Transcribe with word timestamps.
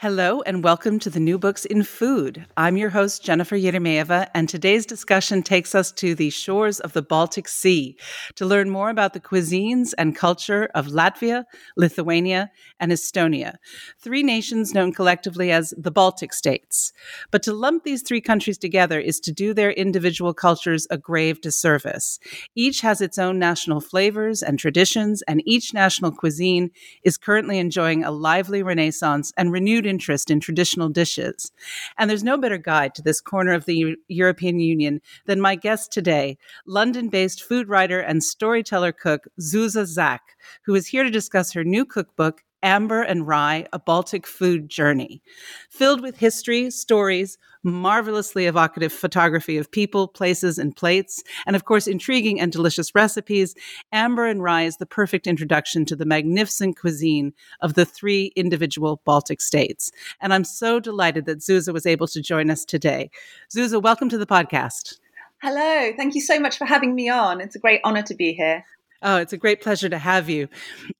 Hello, 0.00 0.42
and 0.42 0.62
welcome 0.62 1.00
to 1.00 1.10
the 1.10 1.18
New 1.18 1.40
Books 1.40 1.64
in 1.64 1.82
Food. 1.82 2.46
I'm 2.56 2.76
your 2.76 2.90
host, 2.90 3.24
Jennifer 3.24 3.56
Eremeeva, 3.56 4.28
and 4.32 4.48
today's 4.48 4.86
discussion 4.86 5.42
takes 5.42 5.74
us 5.74 5.90
to 5.90 6.14
the 6.14 6.30
shores 6.30 6.78
of 6.78 6.92
the 6.92 7.02
Baltic 7.02 7.48
Sea 7.48 7.98
to 8.36 8.46
learn 8.46 8.70
more 8.70 8.90
about 8.90 9.12
the 9.12 9.18
cuisines 9.18 9.94
and 9.98 10.14
culture 10.14 10.68
of 10.72 10.86
Latvia, 10.86 11.46
Lithuania, 11.76 12.52
and 12.78 12.92
Estonia, 12.92 13.56
three 13.98 14.22
nations 14.22 14.72
known 14.72 14.92
collectively 14.92 15.50
as 15.50 15.74
the 15.76 15.90
Baltic 15.90 16.32
states. 16.32 16.92
But 17.32 17.42
to 17.42 17.52
lump 17.52 17.82
these 17.82 18.02
three 18.02 18.20
countries 18.20 18.56
together 18.56 19.00
is 19.00 19.18
to 19.18 19.32
do 19.32 19.52
their 19.52 19.72
individual 19.72 20.32
cultures 20.32 20.86
a 20.90 20.96
grave 20.96 21.40
disservice. 21.40 22.20
Each 22.54 22.82
has 22.82 23.00
its 23.00 23.18
own 23.18 23.40
national 23.40 23.80
flavors 23.80 24.44
and 24.44 24.60
traditions, 24.60 25.22
and 25.22 25.42
each 25.44 25.74
national 25.74 26.12
cuisine 26.12 26.70
is 27.02 27.16
currently 27.16 27.58
enjoying 27.58 28.04
a 28.04 28.12
lively 28.12 28.62
renaissance 28.62 29.32
and 29.36 29.50
renewed 29.50 29.87
interest 29.88 30.30
in 30.30 30.38
traditional 30.40 30.88
dishes. 30.88 31.50
And 31.98 32.08
there's 32.08 32.22
no 32.22 32.36
better 32.36 32.58
guide 32.58 32.94
to 32.94 33.02
this 33.02 33.20
corner 33.20 33.52
of 33.52 33.64
the 33.64 33.74
U- 33.74 33.96
European 34.08 34.60
Union 34.60 35.00
than 35.26 35.40
my 35.40 35.56
guest 35.56 35.90
today, 35.90 36.38
London 36.66 37.08
based 37.08 37.42
food 37.42 37.68
writer 37.68 37.98
and 37.98 38.22
storyteller 38.22 38.92
cook 38.92 39.26
Zuza 39.40 39.86
Zak, 39.86 40.36
who 40.62 40.74
is 40.74 40.86
here 40.86 41.02
to 41.02 41.10
discuss 41.10 41.52
her 41.52 41.64
new 41.64 41.84
cookbook, 41.84 42.44
Amber 42.62 43.02
and 43.02 43.26
Rye, 43.26 43.66
a 43.72 43.78
Baltic 43.78 44.26
food 44.26 44.68
journey. 44.68 45.22
Filled 45.70 46.00
with 46.00 46.18
history, 46.18 46.70
stories, 46.70 47.38
marvelously 47.62 48.46
evocative 48.46 48.92
photography 48.92 49.56
of 49.56 49.70
people, 49.70 50.08
places, 50.08 50.58
and 50.58 50.74
plates, 50.74 51.22
and 51.46 51.54
of 51.54 51.64
course, 51.64 51.86
intriguing 51.86 52.40
and 52.40 52.50
delicious 52.52 52.94
recipes, 52.94 53.54
Amber 53.92 54.26
and 54.26 54.42
Rye 54.42 54.62
is 54.62 54.76
the 54.76 54.86
perfect 54.86 55.26
introduction 55.26 55.84
to 55.86 55.96
the 55.96 56.06
magnificent 56.06 56.78
cuisine 56.78 57.32
of 57.60 57.74
the 57.74 57.84
three 57.84 58.32
individual 58.36 59.00
Baltic 59.04 59.40
states. 59.40 59.90
And 60.20 60.32
I'm 60.32 60.44
so 60.44 60.80
delighted 60.80 61.26
that 61.26 61.38
Zuza 61.38 61.72
was 61.72 61.86
able 61.86 62.06
to 62.08 62.22
join 62.22 62.50
us 62.50 62.64
today. 62.64 63.10
Zuza, 63.54 63.82
welcome 63.82 64.08
to 64.08 64.18
the 64.18 64.26
podcast. 64.26 64.98
Hello, 65.40 65.92
thank 65.96 66.16
you 66.16 66.20
so 66.20 66.40
much 66.40 66.58
for 66.58 66.64
having 66.64 66.96
me 66.96 67.08
on. 67.08 67.40
It's 67.40 67.54
a 67.54 67.60
great 67.60 67.80
honor 67.84 68.02
to 68.02 68.14
be 68.14 68.32
here. 68.32 68.64
Oh, 69.02 69.16
it's 69.16 69.32
a 69.32 69.38
great 69.38 69.60
pleasure 69.60 69.88
to 69.88 69.98
have 69.98 70.28
you. 70.28 70.48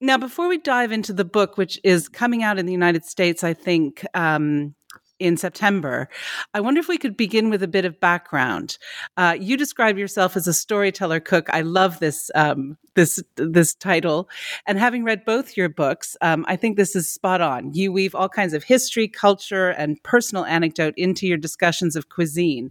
Now, 0.00 0.18
before 0.18 0.48
we 0.48 0.58
dive 0.58 0.92
into 0.92 1.12
the 1.12 1.24
book, 1.24 1.56
which 1.56 1.80
is 1.82 2.08
coming 2.08 2.42
out 2.42 2.58
in 2.58 2.66
the 2.66 2.72
United 2.72 3.04
States, 3.04 3.42
I 3.42 3.54
think, 3.54 4.04
um, 4.14 4.74
in 5.18 5.36
September. 5.36 6.08
I 6.54 6.60
wonder 6.60 6.78
if 6.78 6.88
we 6.88 6.98
could 6.98 7.16
begin 7.16 7.50
with 7.50 7.62
a 7.62 7.68
bit 7.68 7.84
of 7.84 8.00
background. 8.00 8.78
Uh, 9.16 9.36
you 9.38 9.56
describe 9.56 9.98
yourself 9.98 10.36
as 10.36 10.46
a 10.46 10.52
storyteller 10.52 11.20
cook. 11.20 11.48
I 11.50 11.62
love 11.62 11.98
this 11.98 12.30
um, 12.34 12.76
this 12.94 13.22
this 13.36 13.74
title, 13.74 14.28
and 14.66 14.78
having 14.78 15.04
read 15.04 15.24
both 15.24 15.56
your 15.56 15.68
books, 15.68 16.16
um, 16.20 16.44
I 16.48 16.56
think 16.56 16.76
this 16.76 16.94
is 16.94 17.08
spot 17.08 17.40
on. 17.40 17.72
You 17.74 17.92
weave 17.92 18.14
all 18.14 18.28
kinds 18.28 18.54
of 18.54 18.64
history, 18.64 19.08
culture, 19.08 19.70
and 19.70 20.02
personal 20.02 20.44
anecdote 20.44 20.94
into 20.96 21.26
your 21.26 21.38
discussions 21.38 21.96
of 21.96 22.08
cuisine. 22.08 22.70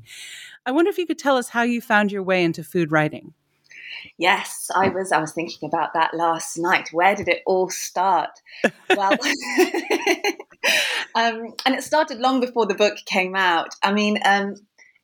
I 0.66 0.72
wonder 0.72 0.90
if 0.90 0.98
you 0.98 1.08
could 1.08 1.20
tell 1.20 1.38
us 1.38 1.50
how 1.50 1.64
you 1.64 1.82
found 1.82 2.12
your 2.12 2.24
way 2.24 2.44
into 2.44 2.64
food 2.64 2.92
writing. 2.92 3.34
Yes, 4.18 4.70
I 4.76 4.90
was. 4.90 5.12
I 5.12 5.20
was 5.20 5.34
thinking 5.34 5.68
about 5.68 5.94
that 5.94 6.14
last 6.14 6.58
night. 6.58 6.90
Where 6.92 7.16
did 7.16 7.28
it 7.28 7.42
all 7.46 7.70
start? 7.70 8.32
Well, 8.96 9.12
um, 11.16 11.54
and 11.66 11.76
it 11.76 11.84
started 11.84 12.20
long 12.20 12.40
before 12.40 12.66
the 12.66 12.76
book 12.76 12.98
came 13.06 13.36
out. 13.36 13.70
I 13.84 13.94
mean, 13.94 14.20
um, 14.26 14.56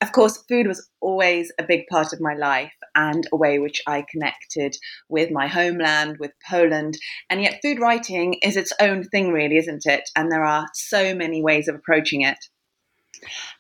of 0.02 0.12
course, 0.12 0.44
food 0.50 0.68
was 0.68 0.90
always 1.00 1.52
a 1.58 1.64
big 1.64 1.88
part 1.88 2.12
of 2.12 2.20
my 2.20 2.34
life 2.34 2.74
and 2.94 3.26
a 3.32 3.38
way 3.38 3.60
which 3.60 3.82
I 3.88 4.06
connected 4.12 4.76
with 5.08 5.32
my 5.32 5.48
homeland, 5.48 6.18
with 6.20 6.32
Poland. 6.50 6.98
And 7.30 7.42
yet, 7.42 7.60
food 7.62 7.80
writing 7.80 8.36
is 8.44 8.58
its 8.58 8.74
own 8.82 9.06
thing, 9.06 9.32
really, 9.32 9.58
isn't 9.58 9.86
it? 9.86 10.10
And 10.16 10.32
there 10.32 10.44
are 10.44 10.68
so 10.74 11.16
many 11.16 11.42
ways 11.42 11.68
of 11.68 11.76
approaching 11.76 12.22
it. 12.22 12.38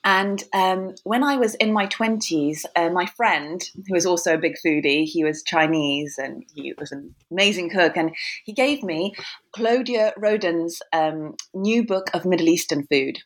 And 0.04 0.44
um, 0.54 0.96
when 1.04 1.24
I 1.24 1.38
was 1.38 1.56
in 1.56 1.72
my 1.72 1.88
20s, 1.88 2.66
uh, 2.76 2.90
my 2.90 3.06
friend, 3.06 3.64
who 3.76 3.94
was 3.94 4.06
also 4.06 4.34
a 4.34 4.40
big 4.40 4.56
foodie, 4.64 5.06
he 5.06 5.24
was 5.24 5.44
Chinese 5.44 6.18
and 6.18 6.44
he 6.54 6.74
was 6.78 6.92
an 6.92 7.16
amazing 7.32 7.70
cook, 7.70 7.96
and 7.96 8.12
he 8.44 8.54
gave 8.54 8.84
me 8.84 9.14
Claudia 9.54 10.14
Roden's 10.18 10.82
um, 10.92 11.36
new 11.54 11.86
book 11.86 12.10
of 12.14 12.26
Middle 12.26 12.50
Eastern 12.50 12.86
food. 12.88 13.20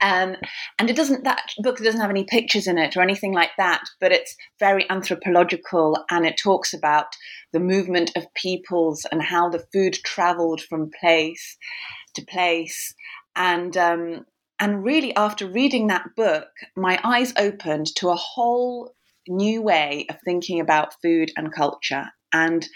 Um, 0.00 0.36
and 0.78 0.88
it 0.88 0.94
doesn't 0.94 1.24
that 1.24 1.50
book 1.58 1.78
doesn't 1.78 2.00
have 2.00 2.10
any 2.10 2.24
pictures 2.24 2.68
in 2.68 2.78
it 2.78 2.96
or 2.96 3.02
anything 3.02 3.32
like 3.32 3.50
that, 3.58 3.82
but 4.00 4.12
it's 4.12 4.36
very 4.60 4.88
anthropological 4.88 6.04
and 6.10 6.24
it 6.24 6.36
talks 6.36 6.72
about 6.72 7.06
the 7.52 7.60
movement 7.60 8.12
of 8.16 8.32
peoples 8.34 9.04
and 9.10 9.20
how 9.22 9.48
the 9.48 9.64
food 9.72 9.94
traveled 10.04 10.60
from 10.62 10.92
place 11.00 11.56
to 12.14 12.24
place. 12.24 12.94
And 13.34 13.76
um, 13.76 14.26
and 14.64 14.82
really, 14.82 15.14
after 15.14 15.46
reading 15.46 15.88
that 15.88 16.16
book, 16.16 16.48
my 16.74 16.98
eyes 17.04 17.34
opened 17.36 17.94
to 17.96 18.08
a 18.08 18.16
whole 18.16 18.94
new 19.28 19.60
way 19.60 20.06
of 20.08 20.16
thinking 20.24 20.58
about 20.58 20.94
food 21.02 21.30
and 21.36 21.52
culture. 21.52 22.06
And 22.32 22.66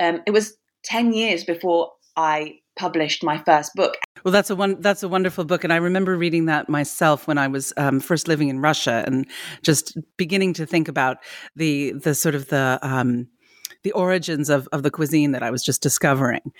um, 0.00 0.22
it 0.26 0.32
was 0.32 0.56
10 0.86 1.12
years 1.12 1.44
before 1.44 1.92
I 2.16 2.56
published 2.76 3.22
my 3.22 3.38
first 3.38 3.76
book. 3.76 3.94
Well, 4.24 4.32
that's 4.32 4.50
a 4.50 4.56
one. 4.56 4.80
That's 4.80 5.04
a 5.04 5.08
wonderful 5.08 5.44
book, 5.44 5.62
and 5.62 5.72
I 5.72 5.76
remember 5.76 6.16
reading 6.16 6.46
that 6.46 6.68
myself 6.68 7.28
when 7.28 7.38
I 7.38 7.46
was 7.46 7.72
um, 7.76 8.00
first 8.00 8.26
living 8.26 8.48
in 8.48 8.58
Russia, 8.58 9.04
and 9.06 9.24
just 9.62 9.96
beginning 10.16 10.52
to 10.54 10.66
think 10.66 10.88
about 10.88 11.18
the 11.54 11.92
the 11.92 12.16
sort 12.16 12.34
of 12.34 12.48
the 12.48 12.80
um, 12.82 13.28
the 13.82 13.92
origins 13.92 14.50
of, 14.50 14.68
of 14.72 14.82
the 14.82 14.90
cuisine 14.90 15.32
that 15.32 15.42
I 15.42 15.50
was 15.50 15.62
just 15.62 15.82
discovering. 15.82 16.52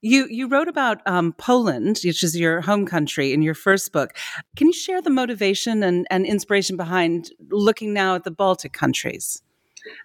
You 0.00 0.26
you 0.28 0.48
wrote 0.48 0.68
about 0.68 1.00
um, 1.06 1.32
Poland, 1.32 2.00
which 2.04 2.22
is 2.22 2.38
your 2.38 2.60
home 2.60 2.86
country, 2.86 3.32
in 3.32 3.42
your 3.42 3.54
first 3.54 3.92
book. 3.92 4.16
Can 4.56 4.66
you 4.66 4.72
share 4.72 5.02
the 5.02 5.10
motivation 5.10 5.82
and, 5.82 6.06
and 6.10 6.26
inspiration 6.26 6.76
behind 6.76 7.30
looking 7.50 7.92
now 7.92 8.14
at 8.14 8.24
the 8.24 8.30
Baltic 8.30 8.72
countries? 8.72 9.42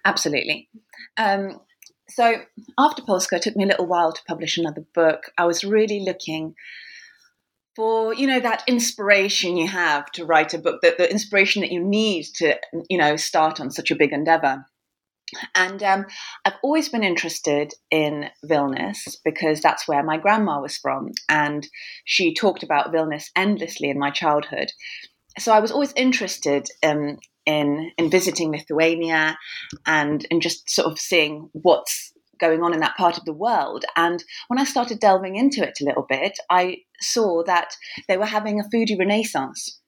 Absolutely. 0.04 0.68
Um, 1.16 1.60
so 2.08 2.34
after 2.78 3.02
Polska, 3.02 3.36
it 3.36 3.42
took 3.42 3.56
me 3.56 3.64
a 3.64 3.68
little 3.68 3.86
while 3.86 4.12
to 4.12 4.24
publish 4.26 4.58
another 4.58 4.84
book. 4.94 5.32
I 5.36 5.44
was 5.44 5.64
really 5.64 6.00
looking 6.00 6.54
for 7.74 8.14
you 8.14 8.26
know 8.26 8.40
that 8.40 8.64
inspiration 8.66 9.56
you 9.56 9.68
have 9.68 10.10
to 10.12 10.24
write 10.24 10.54
a 10.54 10.58
book, 10.58 10.80
that 10.82 10.98
the 10.98 11.10
inspiration 11.10 11.60
that 11.60 11.70
you 11.70 11.84
need 11.84 12.24
to 12.36 12.58
you 12.88 12.96
know 12.98 13.16
start 13.16 13.60
on 13.60 13.70
such 13.70 13.90
a 13.90 13.96
big 13.96 14.12
endeavor. 14.12 14.64
And 15.54 15.82
um, 15.82 16.06
I've 16.44 16.56
always 16.62 16.88
been 16.88 17.02
interested 17.02 17.72
in 17.90 18.30
Vilnius 18.44 19.16
because 19.24 19.60
that's 19.60 19.88
where 19.88 20.02
my 20.02 20.18
grandma 20.18 20.60
was 20.60 20.76
from. 20.76 21.10
And 21.28 21.66
she 22.04 22.34
talked 22.34 22.62
about 22.62 22.92
Vilnius 22.92 23.30
endlessly 23.34 23.90
in 23.90 23.98
my 23.98 24.10
childhood. 24.10 24.70
So 25.38 25.52
I 25.52 25.60
was 25.60 25.72
always 25.72 25.92
interested 25.96 26.68
um, 26.82 27.18
in, 27.44 27.90
in 27.98 28.10
visiting 28.10 28.52
Lithuania 28.52 29.36
and 29.84 30.24
in 30.30 30.40
just 30.40 30.70
sort 30.70 30.90
of 30.90 30.98
seeing 30.98 31.50
what's 31.52 32.12
going 32.38 32.62
on 32.62 32.74
in 32.74 32.80
that 32.80 32.96
part 32.96 33.18
of 33.18 33.24
the 33.24 33.32
world. 33.32 33.84
And 33.96 34.22
when 34.48 34.58
I 34.58 34.64
started 34.64 35.00
delving 35.00 35.36
into 35.36 35.66
it 35.66 35.78
a 35.80 35.84
little 35.84 36.06
bit, 36.08 36.32
I 36.50 36.78
saw 37.00 37.42
that 37.44 37.74
they 38.08 38.16
were 38.16 38.26
having 38.26 38.60
a 38.60 38.64
foodie 38.74 38.98
renaissance 38.98 39.80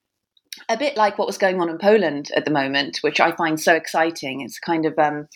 a 0.69 0.77
bit 0.77 0.97
like 0.97 1.19
what 1.19 1.27
was 1.27 1.39
going 1.39 1.61
on 1.61 1.69
in 1.69 1.79
Poland 1.79 2.31
at 2.37 2.45
the 2.45 2.51
moment, 2.51 2.99
which 3.03 3.21
I 3.21 3.33
find 3.33 3.61
so 3.61 3.75
exciting. 3.75 4.41
It's 4.41 4.59
kind 4.59 4.87
of, 4.87 4.99
um, 4.99 5.29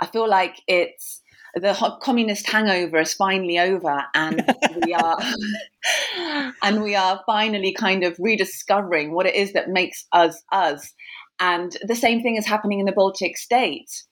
I 0.00 0.06
feel 0.06 0.28
like 0.28 0.60
it's 0.66 1.22
the 1.54 1.74
communist 2.02 2.48
hangover 2.48 2.98
is 2.98 3.14
finally 3.14 3.58
over, 3.58 4.04
and 4.14 4.44
we 4.84 4.92
are, 4.94 5.18
and 6.62 6.82
we 6.82 6.94
are 6.94 7.22
finally 7.24 7.72
kind 7.72 8.04
of 8.04 8.16
rediscovering 8.18 9.12
what 9.12 9.26
it 9.26 9.34
is 9.34 9.54
that 9.54 9.70
makes 9.70 10.06
us 10.12 10.42
us. 10.52 10.92
And 11.40 11.76
the 11.82 11.96
same 11.96 12.22
thing 12.22 12.36
is 12.36 12.46
happening 12.46 12.80
in 12.80 12.86
the 12.86 12.92
Baltic 12.92 13.38
states. 13.38 14.06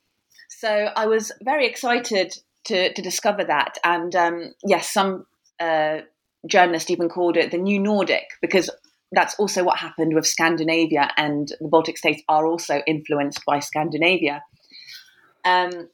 So 0.49 0.89
I 0.95 1.05
was 1.05 1.31
very 1.43 1.67
excited 1.67 2.35
to 2.65 2.91
to 2.93 3.01
discover 3.01 3.43
that, 3.43 3.77
and 3.83 4.15
um, 4.15 4.53
yes, 4.65 4.91
some. 4.91 5.25
Uh, 5.59 6.01
journalist 6.47 6.91
even 6.91 7.09
called 7.09 7.37
it 7.37 7.49
the 7.49 7.57
new 7.57 7.79
Nordic 7.79 8.25
because 8.39 8.69
that's 9.11 9.35
also 9.39 9.63
what 9.63 9.79
happened 9.79 10.13
with 10.13 10.27
Scandinavia, 10.27 11.09
and 11.17 11.47
the 11.59 11.67
Baltic 11.67 11.97
states 11.97 12.21
are 12.27 12.45
also 12.45 12.81
influenced 12.87 13.45
by 13.45 13.59
Scandinavia. 13.59 14.43
Um, 15.45 15.89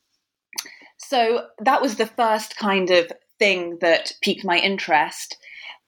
so 0.98 1.48
that 1.60 1.82
was 1.82 1.96
the 1.96 2.06
first 2.06 2.56
kind 2.56 2.90
of 2.90 3.12
thing 3.38 3.78
that 3.82 4.14
piqued 4.22 4.46
my 4.46 4.58
interest. 4.58 5.38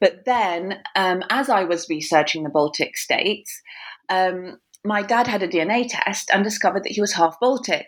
But 0.01 0.25
then, 0.25 0.81
um, 0.95 1.23
as 1.29 1.49
I 1.49 1.63
was 1.63 1.87
researching 1.89 2.43
the 2.43 2.49
Baltic 2.49 2.97
states, 2.97 3.61
um, 4.09 4.59
my 4.83 5.01
dad 5.01 5.27
had 5.27 5.43
a 5.43 5.47
DNA 5.47 5.85
test 5.87 6.29
and 6.33 6.43
discovered 6.43 6.83
that 6.83 6.91
he 6.91 6.99
was 6.99 7.13
half 7.13 7.39
Baltic, 7.39 7.87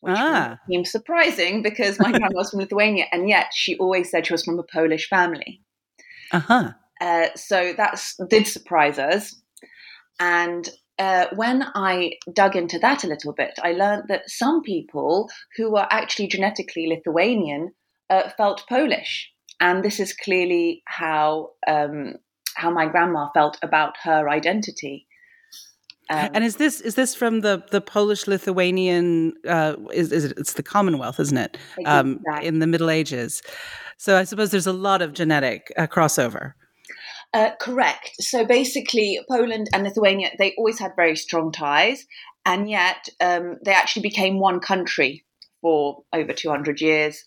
which 0.00 0.16
ah. 0.18 0.58
seemed 0.68 0.88
surprising 0.88 1.62
because 1.62 2.00
my 2.00 2.10
grandma 2.18 2.30
was 2.34 2.50
from 2.50 2.60
Lithuania, 2.60 3.04
and 3.12 3.28
yet 3.28 3.52
she 3.54 3.76
always 3.76 4.10
said 4.10 4.26
she 4.26 4.32
was 4.32 4.44
from 4.44 4.58
a 4.58 4.64
Polish 4.64 5.08
family. 5.08 5.62
Uh 6.32 6.40
huh. 6.40 6.72
Uh, 7.02 7.26
so 7.34 7.72
that 7.76 8.00
did 8.30 8.46
surprise 8.46 8.98
us. 8.98 9.34
And 10.20 10.68
uh, 11.00 11.26
when 11.34 11.64
I 11.74 12.12
dug 12.32 12.54
into 12.54 12.78
that 12.78 13.02
a 13.02 13.08
little 13.08 13.32
bit, 13.32 13.58
I 13.60 13.72
learned 13.72 14.04
that 14.08 14.30
some 14.30 14.62
people 14.62 15.28
who 15.56 15.72
were 15.72 15.86
actually 15.90 16.28
genetically 16.28 16.86
Lithuanian 16.86 17.72
uh, 18.08 18.28
felt 18.36 18.64
Polish. 18.68 19.30
And 19.60 19.84
this 19.84 19.98
is 19.98 20.12
clearly 20.12 20.82
how 20.86 21.50
um, 21.66 22.14
how 22.54 22.70
my 22.70 22.86
grandma 22.86 23.30
felt 23.34 23.58
about 23.62 23.96
her 24.04 24.28
identity. 24.28 25.06
Um, 26.10 26.30
and 26.34 26.44
is 26.44 26.56
this 26.56 26.80
is 26.80 26.94
this 26.94 27.14
from 27.14 27.40
the 27.40 27.64
the 27.70 27.80
Polish 27.80 28.26
Lithuanian? 28.28 29.34
Uh, 29.48 29.74
is 29.92 30.12
is 30.12 30.24
it? 30.26 30.34
It's 30.36 30.52
the 30.54 30.62
Commonwealth, 30.62 31.18
isn't 31.18 31.38
it? 31.38 31.58
Um, 31.84 32.20
in 32.42 32.60
the 32.60 32.66
Middle 32.66 32.90
Ages. 32.90 33.42
So 33.96 34.18
I 34.18 34.24
suppose 34.24 34.50
there's 34.50 34.66
a 34.66 34.72
lot 34.72 35.00
of 35.02 35.14
genetic 35.14 35.72
uh, 35.76 35.86
crossover. 35.86 36.54
Uh, 37.32 37.50
correct. 37.58 38.12
So 38.20 38.44
basically, 38.44 39.18
Poland 39.28 39.68
and 39.72 39.84
Lithuania, 39.84 40.30
they 40.38 40.54
always 40.58 40.78
had 40.78 40.92
very 40.96 41.16
strong 41.16 41.50
ties, 41.50 42.06
and 42.44 42.68
yet 42.68 43.08
um, 43.20 43.58
they 43.64 43.72
actually 43.72 44.02
became 44.02 44.38
one 44.38 44.60
country 44.60 45.24
for 45.60 46.02
over 46.12 46.32
200 46.32 46.80
years, 46.80 47.24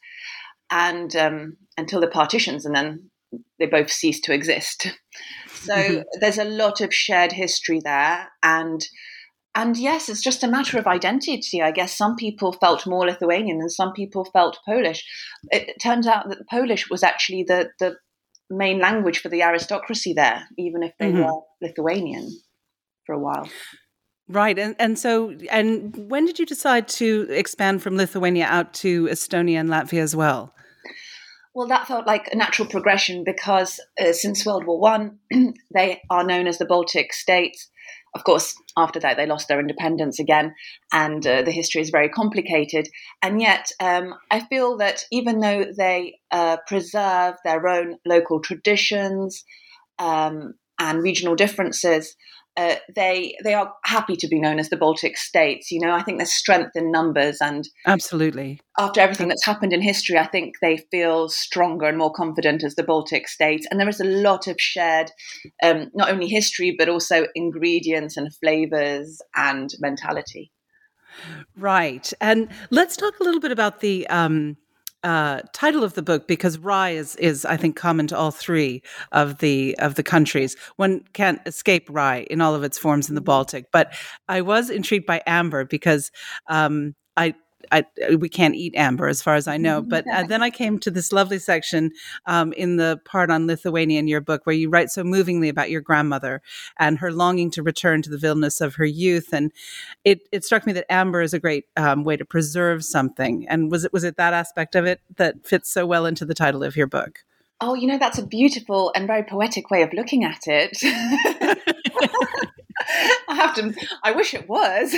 and 0.70 1.16
um, 1.16 1.58
until 1.78 2.02
the 2.02 2.08
partitions, 2.08 2.66
and 2.66 2.76
then 2.76 3.10
they 3.58 3.66
both 3.66 3.92
ceased 3.92 4.24
to 4.26 4.34
exist. 4.34 4.88
So 5.66 5.74
mm-hmm. 5.74 6.02
there's 6.20 6.38
a 6.38 6.44
lot 6.44 6.80
of 6.82 6.94
shared 6.94 7.32
history 7.32 7.82
there, 7.84 8.28
and 8.44 8.88
and 9.56 9.78
yes, 9.78 10.10
it's 10.10 10.22
just 10.22 10.44
a 10.44 10.48
matter 10.48 10.78
of 10.78 10.86
identity. 10.86 11.62
I 11.62 11.72
guess 11.72 11.98
some 11.98 12.18
people 12.18 12.52
felt 12.52 12.86
more 12.86 13.06
Lithuanian 13.06 13.62
and 13.62 13.72
some 13.72 13.94
people 13.94 14.26
felt 14.26 14.60
Polish. 14.66 15.04
It 15.50 15.82
turns 15.82 16.06
out 16.06 16.28
that 16.30 16.38
the 16.38 16.46
Polish 16.46 16.90
was 16.90 17.02
actually 17.02 17.46
the 17.48 17.72
the 17.80 17.96
main 18.50 18.80
language 18.80 19.20
for 19.20 19.30
the 19.30 19.44
aristocracy 19.44 20.14
there, 20.14 20.48
even 20.58 20.84
if 20.84 20.94
they 21.00 21.12
mm-hmm. 21.12 21.24
were 21.24 21.42
Lithuanian 21.62 22.30
for 23.06 23.14
a 23.14 23.20
while. 23.20 23.50
Right, 24.28 24.58
and 24.58 24.76
and 24.80 24.98
so 24.98 25.36
and 25.52 25.96
when 26.10 26.26
did 26.26 26.40
you 26.40 26.46
decide 26.46 26.88
to 26.90 27.28
expand 27.30 27.84
from 27.84 27.96
Lithuania 27.96 28.46
out 28.46 28.74
to 28.76 29.06
Estonia 29.06 29.60
and 29.60 29.70
Latvia 29.70 30.00
as 30.00 30.16
well? 30.16 30.56
Well, 31.54 31.68
that 31.68 31.88
felt 31.88 32.08
like 32.08 32.28
a 32.32 32.36
natural 32.36 32.68
progression 32.68 33.24
because 33.24 33.80
uh, 34.00 34.14
since 34.14 34.46
World 34.46 34.66
War 34.66 34.80
One, 34.80 35.20
they 35.74 36.02
are 36.10 36.24
known 36.24 36.48
as 36.48 36.58
the 36.58 36.66
Baltic 36.66 37.14
states. 37.14 37.70
Of 38.16 38.24
course, 38.24 38.56
after 38.78 39.00
that, 39.02 39.18
they 39.18 39.26
lost 39.26 39.50
their 39.50 39.60
independence 39.60 40.20
again, 40.20 40.56
and 40.94 41.28
uh, 41.28 41.42
the 41.42 41.52
history 41.52 41.82
is 41.82 41.90
very 41.90 42.08
complicated. 42.08 42.88
And 43.22 43.42
yet, 43.42 43.70
um, 43.82 44.16
I 44.32 44.40
feel 44.40 44.78
that 44.78 45.04
even 45.12 45.42
though 45.42 45.66
they 45.78 46.20
uh, 46.32 46.58
preserve 46.66 47.36
their 47.44 47.68
own 47.68 47.98
local 48.06 48.40
traditions 48.40 49.44
um, 50.00 50.54
and 50.80 51.04
regional 51.04 51.36
differences, 51.36 52.16
uh, 52.58 52.76
they 52.96 53.36
they 53.44 53.54
are 53.54 53.74
happy 53.84 54.16
to 54.16 54.28
be 54.28 54.40
known 54.40 54.60
as 54.60 54.70
the 54.70 54.78
Baltic 54.78 55.18
states. 55.18 55.72
You 55.72 55.82
know, 55.82 55.92
I 55.92 56.04
think 56.04 56.20
there's 56.20 56.34
strength 56.34 56.72
in 56.76 56.92
numbers, 56.92 57.38
and 57.42 57.68
absolutely 57.86 58.62
after 58.78 59.00
everything 59.00 59.28
that's 59.28 59.46
happened 59.46 59.74
in 59.74 59.82
history, 59.82 60.18
I 60.18 60.28
think 60.28 60.56
they 60.62 60.78
feel 60.92 61.30
stronger 61.30 61.86
and 61.86 61.98
more 61.98 62.12
confident 62.12 62.64
as 62.64 62.76
the 62.76 62.84
Baltic 62.84 63.28
states. 63.28 63.66
And 63.70 63.80
there 63.80 63.88
is 63.90 64.02
a 64.02 64.06
lot 64.06 64.48
of 64.48 64.58
shared, 64.60 65.12
um, 65.64 65.92
not 65.94 66.10
only 66.10 66.28
history 66.28 66.76
but 66.78 66.90
also 66.90 67.28
ingredients 67.36 68.18
and 68.18 68.36
flavors 68.36 69.22
and 69.36 69.70
mentality. 69.80 70.52
Right, 71.56 72.12
and 72.20 72.50
let's 72.70 72.98
talk 72.98 73.20
a 73.20 73.24
little 73.24 73.40
bit 73.40 73.52
about 73.52 73.80
the. 73.80 74.08
Um, 74.08 74.58
uh, 75.06 75.42
title 75.54 75.84
of 75.84 75.94
the 75.94 76.02
book 76.02 76.28
because 76.28 76.58
rye 76.58 76.90
is 76.90 77.16
is 77.18 77.46
I 77.46 77.58
think 77.58 77.76
common 77.76 78.08
to 78.08 78.18
all 78.18 78.32
three 78.32 78.82
of 79.12 79.38
the 79.38 79.76
of 79.78 79.96
the 79.96 80.04
countries. 80.04 80.58
One 80.78 81.04
can't 81.14 81.40
escape 81.46 81.88
rye 81.92 82.26
in 82.32 82.42
all 82.42 82.56
of 82.56 82.64
its 82.64 82.80
forms 82.80 83.08
in 83.08 83.14
the 83.14 83.22
mm-hmm. 83.22 83.26
Baltic. 83.26 83.66
But 83.72 83.94
I 84.28 84.42
was 84.42 84.72
intrigued 84.72 85.06
by 85.06 85.22
amber 85.28 85.64
because 85.64 86.12
um, 86.48 86.96
I 87.16 87.36
I, 87.72 87.86
we 88.18 88.30
can't 88.30 88.56
eat 88.56 88.76
amber 88.76 89.08
as 89.08 89.22
far 89.22 89.36
as 89.36 89.48
I 89.48 89.58
know. 89.58 89.82
But 89.82 90.06
uh, 90.12 90.24
then 90.28 90.44
I 90.44 90.50
came 90.50 90.80
to 90.80 90.92
this 90.92 91.12
lovely 91.12 91.40
section 91.40 91.92
um, 92.26 92.54
in 92.54 92.78
the 92.78 93.00
part 93.06 93.30
on 93.30 93.48
Lithuania 93.48 94.00
in 94.00 94.08
your 94.08 94.22
book 94.22 94.46
where 94.46 94.56
you 94.56 94.70
write 94.70 94.90
so 94.90 95.04
movingly 95.04 95.50
about 95.50 95.70
your 95.70 95.82
grandmother 95.82 96.42
and 96.80 97.00
her 97.00 97.12
longing 97.12 97.52
to 97.52 97.64
return 97.64 98.02
to 98.04 98.10
the 98.10 98.18
Vilnius 98.18 98.62
of 98.62 98.76
her 98.76 98.86
youth. 98.86 99.34
And 99.34 99.52
it, 100.04 100.22
it 100.32 100.44
struck 100.44 100.66
me 100.66 100.74
that 100.74 100.92
amber 100.92 101.22
is 101.22 101.34
a 101.34 101.40
great 101.40 101.66
um, 101.78 102.04
way 102.04 102.18
to 102.18 102.26
preserve 102.26 102.84
something. 102.84 103.48
And 103.48 103.72
was 103.72 103.86
it 103.86 103.94
was 103.94 104.04
it 104.04 104.18
that 104.18 104.34
aspect 104.34 104.76
of 104.76 104.86
it 104.86 105.02
that 105.18 105.46
fits 105.46 105.72
so 105.72 105.86
well 105.86 106.06
into 106.06 106.26
the 106.26 106.36
title 106.36 106.64
of 106.64 106.76
your 106.76 106.88
book? 106.88 107.20
Oh, 107.62 107.74
you 107.74 107.88
know, 107.88 107.98
that's 107.98 108.20
a 108.20 108.26
beautiful 108.26 108.92
and 108.96 109.08
very 109.08 109.24
poetic 109.24 109.72
way 109.72 109.82
of 109.82 109.94
looking 109.94 110.26
at 110.26 110.42
it. 110.46 110.78
I 113.30 113.36
have 113.36 113.56
to. 113.56 113.74
I 114.04 114.12
wish 114.12 114.34
it 114.34 114.48
was. 114.48 114.96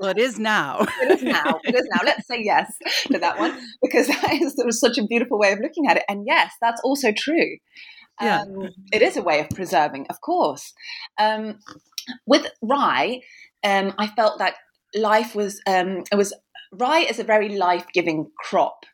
well, 0.00 0.10
it 0.10 0.18
is 0.18 0.38
now. 0.38 0.86
it 1.02 1.10
is 1.10 1.22
now. 1.22 1.60
It 1.64 1.74
is 1.74 1.86
now. 1.90 2.00
Let's 2.04 2.26
say 2.26 2.42
yes 2.42 2.72
to 3.12 3.18
that 3.18 3.38
one 3.38 3.58
because 3.82 4.06
that 4.08 4.32
is 4.40 4.54
there 4.56 4.66
was 4.66 4.80
such 4.80 4.98
a 4.98 5.06
beautiful 5.06 5.38
way 5.38 5.52
of 5.52 5.60
looking 5.60 5.86
at 5.88 5.96
it. 5.96 6.04
And 6.08 6.24
yes, 6.26 6.52
that's 6.60 6.80
also 6.82 7.12
true. 7.12 7.56
Yeah. 8.20 8.40
Um, 8.40 8.70
it 8.92 9.02
is 9.02 9.16
a 9.16 9.22
way 9.22 9.40
of 9.40 9.48
preserving, 9.50 10.06
of 10.10 10.20
course. 10.20 10.72
Um, 11.18 11.60
with 12.26 12.46
rye, 12.62 13.20
um, 13.62 13.94
I 13.98 14.08
felt 14.08 14.38
that 14.38 14.54
life 14.94 15.34
was 15.34 15.60
um, 15.66 16.04
it 16.10 16.16
was 16.16 16.34
rye 16.72 17.00
is 17.00 17.18
a 17.18 17.24
very 17.24 17.50
life 17.50 17.86
giving 17.92 18.30
crop 18.38 18.84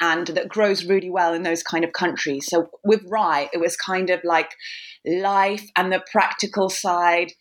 and 0.00 0.28
that 0.28 0.48
grows 0.48 0.84
really 0.84 1.10
well 1.10 1.34
in 1.34 1.42
those 1.42 1.62
kind 1.62 1.84
of 1.84 1.92
countries. 1.92 2.46
So 2.46 2.68
with 2.84 3.02
rye, 3.08 3.48
it 3.52 3.58
was 3.58 3.76
kind 3.76 4.10
of 4.10 4.20
like 4.24 4.54
life 5.04 5.68
and 5.76 5.92
the 5.92 6.02
practical 6.10 6.68
side 6.68 7.32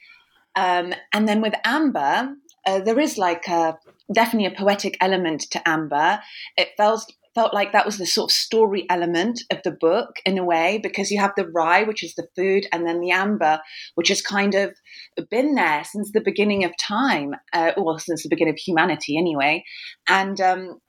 um, 0.55 0.93
and 1.13 1.27
then 1.27 1.41
with 1.41 1.53
Amber, 1.63 2.35
uh, 2.65 2.79
there 2.79 2.99
is 2.99 3.17
like 3.17 3.47
a, 3.47 3.77
definitely 4.13 4.47
a 4.47 4.57
poetic 4.57 4.97
element 5.01 5.41
to 5.51 5.67
Amber. 5.67 6.19
It 6.57 6.69
felt 6.77 7.11
felt 7.33 7.53
like 7.53 7.71
that 7.71 7.85
was 7.85 7.97
the 7.97 8.05
sort 8.05 8.29
of 8.29 8.35
story 8.35 8.85
element 8.89 9.41
of 9.51 9.59
the 9.63 9.71
book 9.71 10.17
in 10.25 10.37
a 10.37 10.43
way 10.43 10.79
because 10.83 11.09
you 11.09 11.19
have 11.19 11.31
the 11.37 11.47
rye 11.47 11.83
which 11.83 12.03
is 12.03 12.13
the 12.15 12.27
food 12.35 12.67
and 12.73 12.85
then 12.85 12.99
the 12.99 13.11
amber 13.11 13.57
which 13.95 14.09
has 14.09 14.21
kind 14.21 14.53
of 14.53 14.73
been 15.29 15.55
there 15.55 15.81
since 15.85 16.11
the 16.11 16.19
beginning 16.19 16.65
of 16.65 16.75
time 16.77 17.33
uh, 17.53 17.71
since 17.99 18.23
the 18.23 18.29
beginning 18.29 18.53
of 18.53 18.59
humanity 18.59 19.17
anyway 19.17 19.63
and 20.09 20.41
um, 20.41 20.79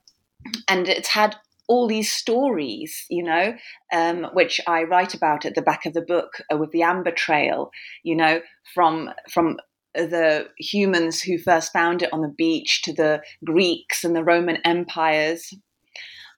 and 0.67 0.89
it's 0.89 1.09
had 1.09 1.37
all 1.73 1.89
these 1.89 2.13
stories, 2.13 3.07
you 3.09 3.23
know, 3.23 3.55
um, 3.95 4.27
which 4.35 4.61
I 4.67 4.83
write 4.83 5.15
about 5.15 5.47
at 5.47 5.55
the 5.55 5.63
back 5.63 5.87
of 5.87 5.95
the 5.95 6.03
book 6.03 6.43
uh, 6.53 6.59
with 6.59 6.71
the 6.71 6.83
Amber 6.83 7.13
Trail, 7.13 7.71
you 8.03 8.15
know, 8.15 8.43
from 8.75 9.09
from 9.33 9.57
the 9.95 10.49
humans 10.59 11.23
who 11.23 11.39
first 11.39 11.73
found 11.73 12.03
it 12.03 12.13
on 12.13 12.21
the 12.21 12.35
beach 12.37 12.83
to 12.83 12.93
the 12.93 13.23
Greeks 13.43 14.05
and 14.05 14.15
the 14.15 14.23
Roman 14.23 14.59
empires, 14.67 15.55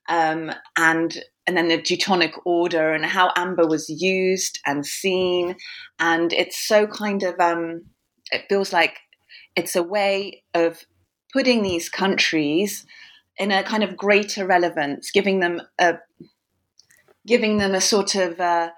um, 0.07 0.53
and 0.77 1.21
and 1.45 1.57
then 1.57 1.67
the 1.67 1.81
Teutonic 1.81 2.33
Order 2.45 2.93
and 2.93 3.05
how 3.05 3.33
amber 3.35 3.67
was 3.67 3.89
used 3.89 4.59
and 4.65 4.85
seen, 4.85 5.57
and 5.99 6.31
it's 6.31 6.65
so 6.65 6.87
kind 6.87 7.23
of 7.23 7.37
um, 7.41 7.81
it 8.31 8.45
feels 8.47 8.71
like 8.71 8.99
it's 9.57 9.75
a 9.75 9.83
way 9.83 10.43
of 10.53 10.85
putting 11.33 11.61
these 11.61 11.89
countries 11.89 12.85
in 13.37 13.51
a 13.51 13.63
kind 13.63 13.83
of 13.83 13.97
greater 13.97 14.45
relevance, 14.45 15.11
giving 15.11 15.39
them 15.39 15.61
a 15.79 15.97
giving 17.27 17.57
them 17.57 17.73
a 17.73 17.81
sort 17.81 18.15
of 18.15 18.39
uh, 18.39 18.69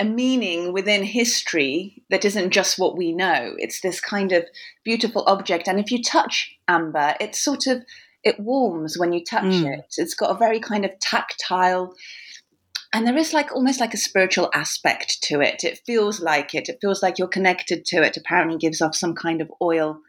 a 0.00 0.04
meaning 0.04 0.72
within 0.72 1.02
history 1.04 2.02
that 2.10 2.24
isn't 2.24 2.50
just 2.50 2.78
what 2.78 2.96
we 2.96 3.12
know. 3.12 3.54
It's 3.58 3.80
this 3.80 4.00
kind 4.00 4.32
of 4.32 4.44
beautiful 4.84 5.24
object, 5.26 5.68
and 5.68 5.78
if 5.80 5.90
you 5.90 6.02
touch 6.02 6.56
amber, 6.66 7.14
it's 7.20 7.42
sort 7.42 7.66
of 7.66 7.84
it 8.24 8.38
warms 8.40 8.98
when 8.98 9.12
you 9.12 9.24
touch 9.24 9.44
mm. 9.44 9.78
it. 9.78 9.94
It's 9.96 10.14
got 10.14 10.30
a 10.30 10.38
very 10.38 10.60
kind 10.60 10.84
of 10.84 10.98
tactile, 11.00 11.94
and 12.92 13.06
there 13.06 13.16
is 13.16 13.32
like 13.32 13.52
almost 13.52 13.80
like 13.80 13.94
a 13.94 13.98
spiritual 13.98 14.50
aspect 14.54 15.22
to 15.24 15.40
it. 15.40 15.64
It 15.64 15.80
feels 15.86 16.20
like 16.20 16.54
it. 16.54 16.68
It 16.68 16.78
feels 16.80 17.02
like 17.02 17.18
you're 17.18 17.28
connected 17.28 17.84
to 17.86 18.02
it. 18.02 18.16
Apparently, 18.16 18.58
gives 18.58 18.82
off 18.82 18.94
some 18.94 19.14
kind 19.14 19.40
of 19.40 19.50
oil 19.62 20.00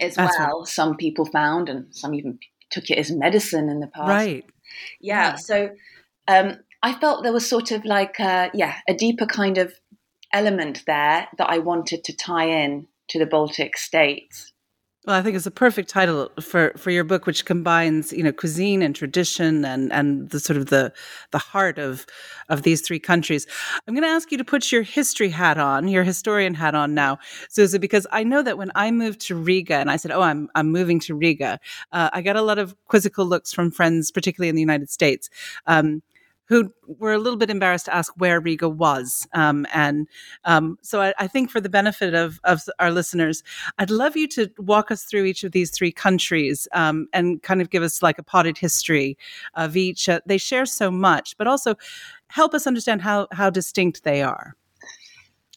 as 0.00 0.14
That's 0.14 0.38
well. 0.38 0.60
Right. 0.60 0.68
Some 0.68 0.96
people 0.96 1.24
found, 1.26 1.68
and 1.68 1.94
some 1.94 2.14
even 2.14 2.38
took 2.70 2.90
it 2.90 2.98
as 2.98 3.10
medicine 3.10 3.68
in 3.68 3.80
the 3.80 3.86
past. 3.86 4.08
Right. 4.08 4.44
Yeah. 5.00 5.30
yeah. 5.30 5.34
So 5.36 5.70
um, 6.28 6.58
I 6.82 6.92
felt 6.94 7.22
there 7.22 7.32
was 7.32 7.48
sort 7.48 7.70
of 7.70 7.84
like 7.84 8.18
a, 8.18 8.50
yeah 8.54 8.76
a 8.88 8.94
deeper 8.94 9.26
kind 9.26 9.58
of 9.58 9.74
element 10.32 10.82
there 10.86 11.28
that 11.38 11.48
I 11.48 11.58
wanted 11.58 12.04
to 12.04 12.16
tie 12.16 12.48
in 12.48 12.86
to 13.08 13.18
the 13.18 13.26
Baltic 13.26 13.76
states. 13.76 14.52
Well, 15.06 15.14
I 15.14 15.22
think 15.22 15.36
it's 15.36 15.46
a 15.46 15.52
perfect 15.52 15.88
title 15.88 16.30
for, 16.40 16.72
for 16.76 16.90
your 16.90 17.04
book, 17.04 17.26
which 17.26 17.44
combines, 17.44 18.12
you 18.12 18.24
know, 18.24 18.32
cuisine 18.32 18.82
and 18.82 18.94
tradition 18.94 19.64
and, 19.64 19.92
and 19.92 20.30
the 20.30 20.40
sort 20.40 20.56
of 20.56 20.66
the 20.66 20.92
the 21.30 21.38
heart 21.38 21.78
of 21.78 22.06
of 22.48 22.62
these 22.62 22.80
three 22.80 22.98
countries. 22.98 23.46
I'm 23.86 23.94
going 23.94 24.02
to 24.02 24.08
ask 24.08 24.32
you 24.32 24.38
to 24.38 24.44
put 24.44 24.72
your 24.72 24.82
history 24.82 25.28
hat 25.28 25.58
on, 25.58 25.86
your 25.86 26.02
historian 26.02 26.54
hat 26.54 26.74
on 26.74 26.94
now, 26.94 27.18
Zuza, 27.48 27.80
because 27.80 28.08
I 28.10 28.24
know 28.24 28.42
that 28.42 28.58
when 28.58 28.72
I 28.74 28.90
moved 28.90 29.20
to 29.22 29.36
Riga 29.36 29.76
and 29.76 29.92
I 29.92 29.96
said, 29.96 30.10
"Oh, 30.10 30.22
I'm 30.22 30.48
I'm 30.56 30.72
moving 30.72 30.98
to 31.00 31.14
Riga," 31.14 31.60
uh, 31.92 32.10
I 32.12 32.20
got 32.20 32.34
a 32.34 32.42
lot 32.42 32.58
of 32.58 32.74
quizzical 32.86 33.26
looks 33.26 33.52
from 33.52 33.70
friends, 33.70 34.10
particularly 34.10 34.48
in 34.48 34.56
the 34.56 34.60
United 34.60 34.90
States. 34.90 35.30
Um, 35.68 36.02
who 36.46 36.72
were 36.86 37.12
a 37.12 37.18
little 37.18 37.36
bit 37.36 37.50
embarrassed 37.50 37.86
to 37.86 37.94
ask 37.94 38.12
where 38.16 38.40
Riga 38.40 38.68
was. 38.68 39.26
Um, 39.32 39.66
and 39.74 40.08
um, 40.44 40.78
so 40.82 41.02
I, 41.02 41.14
I, 41.18 41.26
think 41.26 41.50
for 41.50 41.60
the 41.60 41.68
benefit 41.68 42.14
of, 42.14 42.40
of 42.44 42.62
our 42.78 42.90
listeners, 42.90 43.42
I'd 43.78 43.90
love 43.90 44.16
you 44.16 44.28
to 44.28 44.50
walk 44.58 44.90
us 44.90 45.04
through 45.04 45.24
each 45.24 45.44
of 45.44 45.52
these 45.52 45.70
three 45.70 45.92
countries 45.92 46.68
um, 46.72 47.08
and 47.12 47.42
kind 47.42 47.60
of 47.60 47.70
give 47.70 47.82
us 47.82 48.02
like 48.02 48.18
a 48.18 48.22
potted 48.22 48.56
history 48.58 49.18
of 49.54 49.76
each. 49.76 50.08
Uh, 50.08 50.20
they 50.26 50.38
share 50.38 50.66
so 50.66 50.90
much, 50.90 51.36
but 51.36 51.46
also 51.46 51.74
help 52.28 52.54
us 52.54 52.66
understand 52.66 53.02
how, 53.02 53.26
how 53.32 53.50
distinct 53.50 54.04
they 54.04 54.22
are. 54.22 54.56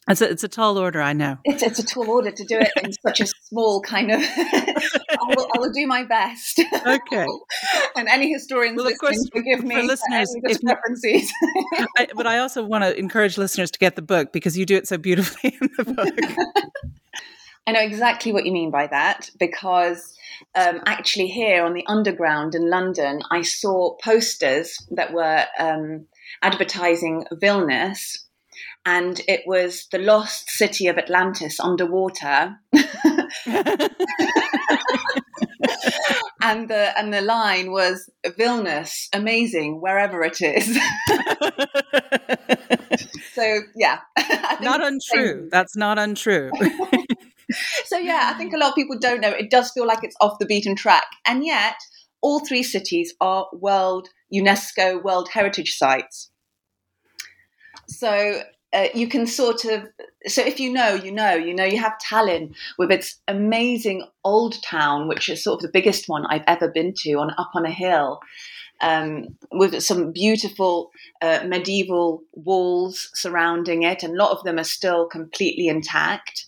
It's 0.08 0.20
a, 0.20 0.30
it's 0.30 0.42
a 0.42 0.48
tall 0.48 0.78
order, 0.78 1.00
I 1.00 1.12
know. 1.12 1.36
It's, 1.44 1.62
it's 1.62 1.78
a 1.78 1.84
tall 1.84 2.10
order 2.10 2.30
to 2.30 2.44
do 2.44 2.58
it 2.58 2.70
in 2.82 2.92
such 3.06 3.20
a 3.20 3.26
small 3.26 3.82
kind 3.82 4.10
of. 4.10 4.20
I, 4.24 5.34
will, 5.36 5.48
I, 5.54 5.58
will, 5.58 5.72
do 5.72 5.86
my 5.86 6.04
best. 6.04 6.58
Okay. 6.58 7.26
and 7.96 8.08
any 8.08 8.32
historians 8.32 8.76
well, 8.76 8.88
of 8.88 8.98
course, 8.98 9.28
forgive 9.32 9.62
me 9.62 9.74
for 9.74 9.82
listeners, 9.82 10.34
for 10.34 10.48
discrepancies. 10.48 11.30
I, 11.96 12.08
but 12.16 12.26
I 12.26 12.38
also 12.38 12.64
want 12.64 12.82
to 12.82 12.98
encourage 12.98 13.36
listeners 13.36 13.70
to 13.72 13.78
get 13.78 13.94
the 13.94 14.02
book 14.02 14.32
because 14.32 14.56
you 14.56 14.66
do 14.66 14.76
it 14.76 14.88
so 14.88 14.96
beautifully 14.96 15.56
in 15.60 15.70
the 15.76 15.84
book. 15.84 17.22
I 17.66 17.72
know 17.72 17.80
exactly 17.80 18.32
what 18.32 18.46
you 18.46 18.52
mean 18.52 18.70
by 18.70 18.86
that 18.86 19.30
because 19.38 20.16
um, 20.54 20.80
actually, 20.86 21.28
here 21.28 21.64
on 21.64 21.74
the 21.74 21.86
Underground 21.86 22.54
in 22.54 22.68
London, 22.70 23.22
I 23.30 23.42
saw 23.42 23.96
posters 24.02 24.76
that 24.90 25.12
were 25.12 25.44
um, 25.58 26.06
advertising 26.42 27.26
Vilnius 27.32 28.18
and 28.86 29.20
it 29.28 29.42
was 29.46 29.86
the 29.92 29.98
lost 29.98 30.50
city 30.50 30.86
of 30.86 30.96
Atlantis 30.96 31.60
underwater. 31.60 32.56
and 36.42 36.68
the 36.68 36.92
and 36.98 37.12
the 37.12 37.20
line 37.20 37.70
was 37.70 38.08
Vilnius, 38.24 39.08
amazing 39.12 39.80
wherever 39.80 40.22
it 40.22 40.40
is. 40.40 40.66
so 43.34 43.60
yeah, 43.76 43.98
not 44.60 44.82
untrue. 44.82 45.48
That's 45.50 45.76
not 45.76 45.98
untrue. 45.98 46.50
so 47.84 47.98
yeah, 47.98 48.30
I 48.32 48.38
think 48.38 48.54
a 48.54 48.58
lot 48.58 48.70
of 48.70 48.74
people 48.74 48.98
don't 48.98 49.20
know. 49.20 49.30
It 49.30 49.50
does 49.50 49.70
feel 49.72 49.86
like 49.86 50.02
it's 50.02 50.16
off 50.20 50.38
the 50.40 50.46
beaten 50.46 50.74
track, 50.74 51.06
and 51.26 51.44
yet 51.44 51.76
all 52.22 52.40
three 52.40 52.62
cities 52.62 53.14
are 53.20 53.46
world 53.52 54.08
UNESCO 54.32 55.02
World 55.02 55.28
Heritage 55.32 55.72
sites. 55.76 56.30
So 57.88 58.42
uh, 58.72 58.88
you 58.94 59.08
can 59.08 59.26
sort 59.26 59.64
of 59.64 59.88
so 60.26 60.42
if 60.42 60.60
you 60.60 60.72
know 60.72 60.94
you 60.94 61.10
know 61.10 61.34
you 61.34 61.54
know 61.54 61.64
you 61.64 61.78
have 61.78 61.98
Tallinn 62.04 62.54
with 62.78 62.90
its 62.90 63.20
amazing 63.26 64.06
old 64.24 64.62
town 64.62 65.08
which 65.08 65.28
is 65.28 65.42
sort 65.42 65.58
of 65.58 65.62
the 65.62 65.72
biggest 65.72 66.08
one 66.08 66.26
I've 66.26 66.44
ever 66.46 66.68
been 66.68 66.94
to 66.98 67.12
on 67.14 67.30
up 67.36 67.50
on 67.54 67.66
a 67.66 67.70
hill 67.70 68.20
um, 68.82 69.36
with 69.52 69.82
some 69.82 70.12
beautiful 70.12 70.90
uh, 71.20 71.40
medieval 71.46 72.22
walls 72.32 73.10
surrounding 73.14 73.82
it 73.82 74.02
and 74.02 74.14
a 74.14 74.16
lot 74.16 74.36
of 74.36 74.44
them 74.44 74.58
are 74.58 74.64
still 74.64 75.06
completely 75.06 75.68
intact. 75.68 76.46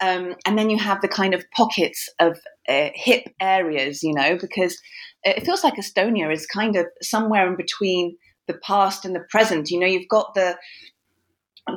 Um, 0.00 0.36
and 0.46 0.56
then 0.56 0.70
you 0.70 0.78
have 0.78 1.02
the 1.02 1.08
kind 1.08 1.34
of 1.34 1.44
pockets 1.50 2.08
of 2.18 2.38
uh, 2.68 2.90
hip 2.94 3.24
areas 3.40 4.02
you 4.02 4.14
know 4.14 4.38
because 4.40 4.80
it 5.24 5.44
feels 5.44 5.64
like 5.64 5.74
Estonia 5.74 6.32
is 6.32 6.46
kind 6.46 6.76
of 6.76 6.86
somewhere 7.02 7.48
in 7.48 7.56
between 7.56 8.16
the 8.46 8.54
past 8.54 9.04
and 9.04 9.14
the 9.14 9.26
present. 9.28 9.70
You 9.70 9.80
know 9.80 9.86
you've 9.86 10.08
got 10.08 10.34
the 10.34 10.56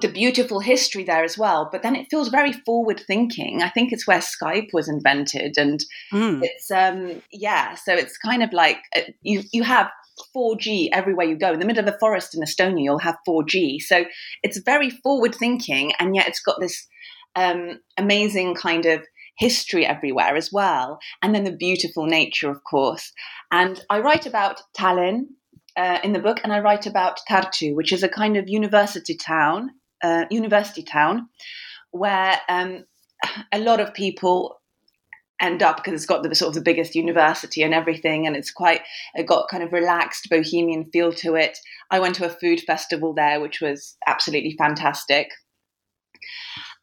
the 0.01 0.07
beautiful 0.07 0.59
history 0.59 1.03
there 1.03 1.23
as 1.23 1.37
well. 1.37 1.67
But 1.71 1.81
then 1.81 1.95
it 1.95 2.07
feels 2.09 2.29
very 2.29 2.53
forward 2.53 3.01
thinking. 3.05 3.61
I 3.63 3.69
think 3.69 3.91
it's 3.91 4.05
where 4.05 4.19
Skype 4.19 4.69
was 4.71 4.87
invented, 4.87 5.57
and 5.57 5.83
mm. 6.13 6.41
it's 6.43 6.69
um, 6.69 7.21
yeah. 7.31 7.75
So 7.75 7.93
it's 7.93 8.17
kind 8.17 8.43
of 8.43 8.53
like 8.53 8.77
uh, 8.95 9.01
you 9.21 9.41
you 9.51 9.63
have 9.63 9.89
4G 10.35 10.89
everywhere 10.93 11.25
you 11.25 11.37
go. 11.37 11.53
In 11.53 11.59
the 11.59 11.65
middle 11.65 11.87
of 11.87 11.93
a 11.93 11.97
forest 11.97 12.35
in 12.35 12.41
Estonia, 12.41 12.83
you'll 12.83 12.99
have 12.99 13.17
4G. 13.27 13.81
So 13.81 14.05
it's 14.43 14.59
very 14.59 14.89
forward 14.89 15.33
thinking, 15.33 15.93
and 15.99 16.15
yet 16.15 16.27
it's 16.27 16.41
got 16.41 16.59
this 16.59 16.87
um, 17.35 17.79
amazing 17.97 18.55
kind 18.55 18.85
of 18.85 19.03
history 19.37 19.85
everywhere 19.85 20.35
as 20.35 20.51
well. 20.51 20.99
And 21.23 21.33
then 21.33 21.45
the 21.45 21.55
beautiful 21.55 22.05
nature, 22.05 22.51
of 22.51 22.63
course. 22.63 23.11
And 23.51 23.83
I 23.89 23.99
write 23.99 24.25
about 24.25 24.61
Tallinn. 24.77 25.27
Uh, 25.77 25.99
in 26.03 26.11
the 26.11 26.19
book, 26.19 26.41
and 26.43 26.51
I 26.51 26.59
write 26.59 26.87
about 26.87 27.19
Tartu, 27.29 27.73
which 27.73 27.93
is 27.93 28.03
a 28.03 28.09
kind 28.09 28.35
of 28.35 28.49
university 28.49 29.15
town 29.15 29.69
uh, 30.03 30.25
university 30.29 30.83
town 30.83 31.29
where 31.91 32.39
um, 32.49 32.85
a 33.51 33.59
lot 33.59 33.79
of 33.79 33.93
people 33.93 34.59
end 35.41 35.63
up 35.63 35.77
because 35.77 35.93
it's 35.93 36.05
got 36.05 36.21
the 36.21 36.35
sort 36.35 36.49
of 36.49 36.55
the 36.55 36.61
biggest 36.61 36.95
university 36.95 37.63
and 37.63 37.73
everything 37.73 38.27
and 38.27 38.35
it's 38.35 38.51
quite 38.51 38.81
it 39.15 39.25
got 39.25 39.47
kind 39.49 39.63
of 39.63 39.71
relaxed 39.71 40.27
bohemian 40.29 40.85
feel 40.91 41.13
to 41.13 41.35
it. 41.35 41.57
I 41.89 41.99
went 41.99 42.15
to 42.15 42.25
a 42.25 42.29
food 42.29 42.59
festival 42.61 43.13
there 43.13 43.39
which 43.39 43.61
was 43.61 43.95
absolutely 44.05 44.55
fantastic. 44.57 45.29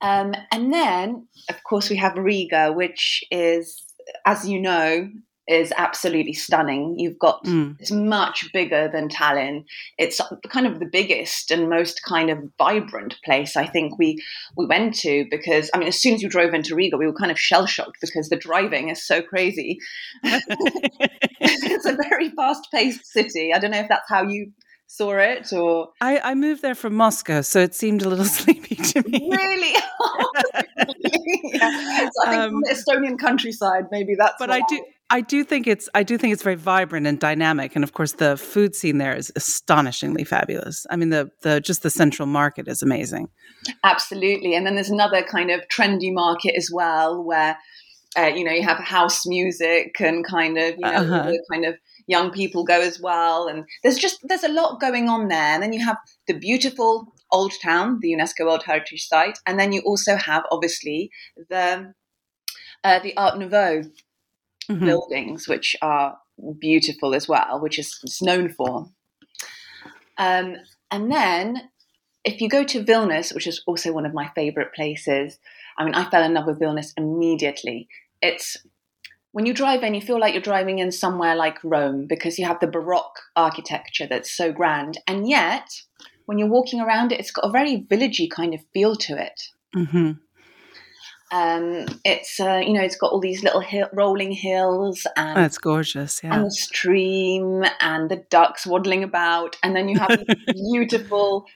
Um, 0.01 0.35
and 0.53 0.73
then 0.73 1.29
of 1.51 1.63
course 1.65 1.91
we 1.91 1.97
have 1.97 2.17
riga 2.17 2.73
which 2.73 3.23
is 3.31 3.85
as 4.25 4.49
you 4.49 4.61
know 4.61 5.11
is 5.49 5.73
absolutely 5.77 6.33
stunning. 6.33 6.99
You've 6.99 7.19
got 7.19 7.45
mm. 7.45 7.77
it's 7.79 7.91
much 7.91 8.53
bigger 8.53 8.89
than 8.93 9.09
Tallinn. 9.09 9.65
It's 9.99 10.21
kind 10.49 10.67
of 10.67 10.81
the 10.81 10.87
biggest 10.87 11.51
and 11.51 11.71
most 11.71 12.03
kind 12.03 12.31
of 12.31 12.39
vibrant 12.59 13.17
place 13.25 13.57
I 13.57 13.67
think 13.67 13.99
we 13.99 14.23
we 14.57 14.67
went 14.67 14.95
to 14.97 15.27
because 15.31 15.71
I 15.73 15.79
mean 15.79 15.89
as 15.89 16.01
soon 16.01 16.15
as 16.15 16.23
you 16.23 16.29
drove 16.29 16.55
into 16.55 16.75
Riga 16.75 16.97
we 16.97 17.07
were 17.07 17.15
kind 17.15 17.31
of 17.31 17.39
shell 17.39 17.67
shocked 17.67 17.99
because 18.01 18.29
the 18.29 18.37
driving 18.37 18.89
is 18.89 19.07
so 19.07 19.23
crazy. 19.23 19.79
it's 20.23 21.87
a 21.87 21.97
very 22.09 22.31
fast 22.31 22.69
paced 22.73 23.07
city. 23.07 23.53
I 23.55 23.59
don't 23.59 23.71
know 23.71 23.81
if 23.81 23.89
that's 23.89 24.09
how 24.09 24.23
you 24.23 24.53
saw 24.87 25.17
it 25.19 25.53
or 25.53 25.89
I, 26.01 26.19
I 26.21 26.35
moved 26.35 26.63
there 26.63 26.75
from 26.75 26.95
Moscow, 26.95 27.43
so 27.43 27.61
it 27.61 27.75
seemed 27.75 28.03
a 28.03 28.09
little 28.09 28.25
sleepy 28.41 28.77
to 28.77 29.09
me. 29.09 29.29
Really? 29.31 29.73
yeah. 31.45 32.09
So 32.11 32.29
I 32.29 32.31
think 32.31 32.43
um, 32.43 32.63
Estonian 32.71 33.19
countryside, 33.19 33.87
maybe 33.91 34.15
that's 34.17 34.35
but 34.39 34.51
I 34.51 34.61
do 34.69 34.85
I 35.09 35.21
do 35.21 35.45
think 35.45 35.67
it's 35.67 35.89
I 35.95 36.03
do 36.03 36.19
think 36.19 36.33
it's 36.33 36.43
very 36.43 36.57
vibrant 36.57 37.07
and 37.07 37.19
dynamic, 37.19 37.77
and 37.77 37.85
of 37.85 37.93
course 37.93 38.13
the 38.13 38.37
food 38.37 38.75
scene 38.75 38.99
there 38.99 39.15
is 39.15 39.33
astonishingly 39.37 40.25
fabulous. 40.25 40.87
I 40.91 40.97
mean 40.97 41.11
the 41.11 41.31
the 41.43 41.61
just 41.61 41.83
the 41.83 41.91
central 41.91 42.27
market 42.27 42.67
is 42.67 42.83
amazing. 42.83 43.29
Absolutely, 43.85 44.55
and 44.55 44.67
then 44.67 44.75
there's 44.75 44.91
another 44.91 45.23
kind 45.23 45.51
of 45.51 45.61
trendy 45.69 46.13
market 46.13 46.55
as 46.57 46.71
well 46.73 47.23
where 47.23 47.57
uh, 48.19 48.27
you 48.27 48.45
know 48.45 48.53
you 48.53 48.63
have 48.63 48.79
house 48.79 49.27
music 49.27 49.97
and 50.01 50.25
kind 50.25 50.59
of 50.59 50.75
you 50.75 50.81
know 50.81 50.91
uh-huh. 50.91 51.33
kind 51.51 51.65
of 51.65 51.77
young 52.07 52.31
people 52.31 52.65
go 52.65 52.81
as 52.81 53.01
well 53.01 53.49
and 53.49 53.65
there's 53.83 53.99
just 53.99 54.21
there's 54.23 54.45
a 54.45 54.49
lot 54.49 54.81
going 54.81 55.09
on 55.09 55.29
there 55.29 55.55
and 55.55 55.63
then 55.63 55.73
you 55.73 55.85
have 55.85 55.97
the 56.29 56.39
beautiful 56.39 57.13
Old 57.33 57.53
Town, 57.63 57.99
the 58.01 58.13
UNESCO 58.13 58.47
World 58.47 58.63
Heritage 58.65 59.07
Site, 59.07 59.39
and 59.47 59.59
then 59.59 59.73
you 59.73 59.81
also 59.81 60.17
have 60.17 60.45
obviously 60.51 61.11
the 61.51 61.93
uh, 62.85 62.99
the 63.01 63.17
Art 63.17 63.39
Nouveau 63.39 63.83
mm-hmm. 64.71 64.85
buildings, 64.85 65.49
which 65.49 65.77
are 65.83 66.19
beautiful 66.61 67.15
as 67.15 67.29
well, 67.29 67.61
which 67.61 67.79
is 67.79 67.99
it's 68.03 68.23
known 68.23 68.49
for. 68.49 68.87
Um, 70.19 70.57
and 70.91 71.11
then 71.11 71.69
if 72.25 72.41
you 72.41 72.49
go 72.49 72.65
to 72.65 72.85
Vilnius, 72.85 73.35
which 73.35 73.47
is 73.47 73.63
also 73.67 73.93
one 73.93 74.07
of 74.07 74.15
my 74.15 74.31
favorite 74.35 74.73
places, 74.75 75.39
I 75.79 75.85
mean, 75.85 75.95
I 75.95 76.09
fell 76.09 76.25
in 76.25 76.35
love 76.35 76.47
with 76.47 76.61
Vilnius 76.61 76.93
immediately. 76.97 77.89
It's 78.23 78.57
when 79.37 79.45
you 79.45 79.53
drive 79.53 79.83
in, 79.83 79.93
you 79.93 80.01
feel 80.01 80.19
like 80.19 80.33
you're 80.33 80.41
driving 80.41 80.79
in 80.79 80.91
somewhere 80.91 81.37
like 81.37 81.63
Rome 81.63 82.07
because 82.07 82.39
you 82.39 82.47
have 82.47 82.59
the 82.59 82.67
Baroque 82.67 83.21
architecture 83.37 84.07
that's 84.07 84.35
so 84.35 84.51
grand. 84.51 84.97
And 85.07 85.29
yet, 85.29 85.69
when 86.25 86.39
you're 86.39 86.49
walking 86.49 86.81
around 86.81 87.13
it, 87.13 87.21
it's 87.21 87.33
got 87.33 87.45
a 87.45 87.51
very 87.51 87.83
villagey 87.83 88.31
kind 88.31 88.55
of 88.55 88.61
feel 88.73 88.97
to 88.97 89.23
it. 89.23 89.43
Mm-hmm. 89.77 90.13
Um, 91.33 91.87
it's 92.05 92.39
uh, 92.39 92.63
you 92.65 92.73
know 92.73 92.83
it's 92.83 92.97
got 92.97 93.11
all 93.11 93.19
these 93.19 93.43
little 93.43 93.61
hill, 93.61 93.89
rolling 93.93 94.31
hills 94.31 95.05
and 95.17 95.37
that's 95.37 95.59
gorgeous, 95.59 96.21
yeah, 96.23 96.37
and 96.37 96.47
the 96.47 96.51
stream 96.53 97.65
and 97.81 98.09
the 98.09 98.25
ducks 98.31 98.65
waddling 98.65 99.03
about, 99.03 99.57
and 99.65 99.75
then 99.75 99.89
you 99.89 99.99
have 99.99 100.23
beautiful 100.47 101.47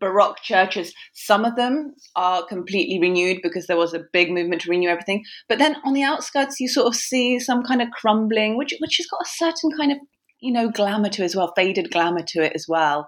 baroque 0.00 0.40
churches. 0.40 0.94
Some 1.12 1.44
of 1.44 1.56
them 1.56 1.94
are 2.16 2.42
completely 2.46 2.98
renewed 3.00 3.40
because 3.42 3.66
there 3.66 3.76
was 3.76 3.92
a 3.92 4.04
big 4.14 4.30
movement 4.30 4.62
to 4.62 4.70
renew 4.70 4.88
everything, 4.88 5.24
but 5.46 5.58
then 5.58 5.76
on 5.84 5.92
the 5.92 6.04
outskirts 6.04 6.58
you 6.58 6.66
sort 6.66 6.86
of 6.86 6.94
see 6.94 7.38
some 7.38 7.62
kind 7.62 7.82
of 7.82 7.90
crumbling, 7.90 8.56
which 8.56 8.72
which 8.80 8.96
has 8.96 9.06
got 9.08 9.20
a 9.26 9.28
certain 9.28 9.70
kind 9.76 9.92
of 9.92 9.98
you 10.40 10.52
know 10.52 10.70
glamour 10.70 11.10
to 11.10 11.22
it 11.22 11.26
as 11.26 11.36
well, 11.36 11.52
faded 11.54 11.90
glamour 11.90 12.22
to 12.28 12.42
it 12.42 12.52
as 12.54 12.64
well. 12.66 13.06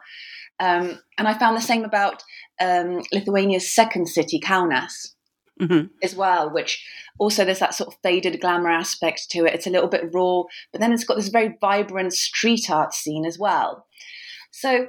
Um, 0.58 0.98
and 1.16 1.26
I 1.26 1.32
found 1.32 1.56
the 1.56 1.62
same 1.62 1.84
about 1.84 2.22
um, 2.60 3.00
Lithuania's 3.10 3.74
second 3.74 4.06
city, 4.06 4.38
Kaunas 4.38 5.14
mm-hmm. 5.60 5.86
as 6.02 6.14
well, 6.14 6.50
which 6.50 6.84
also 7.18 7.44
there's 7.44 7.58
that 7.58 7.74
sort 7.74 7.88
of 7.88 8.00
faded 8.02 8.40
glamour 8.40 8.70
aspect 8.70 9.30
to 9.30 9.44
it. 9.44 9.54
It's 9.54 9.66
a 9.66 9.70
little 9.70 9.88
bit 9.88 10.12
raw, 10.12 10.44
but 10.72 10.80
then 10.80 10.92
it's 10.92 11.04
got 11.04 11.16
this 11.16 11.28
very 11.28 11.56
vibrant 11.60 12.12
street 12.12 12.70
art 12.70 12.94
scene 12.94 13.24
as 13.24 13.38
well. 13.38 13.86
So 14.50 14.86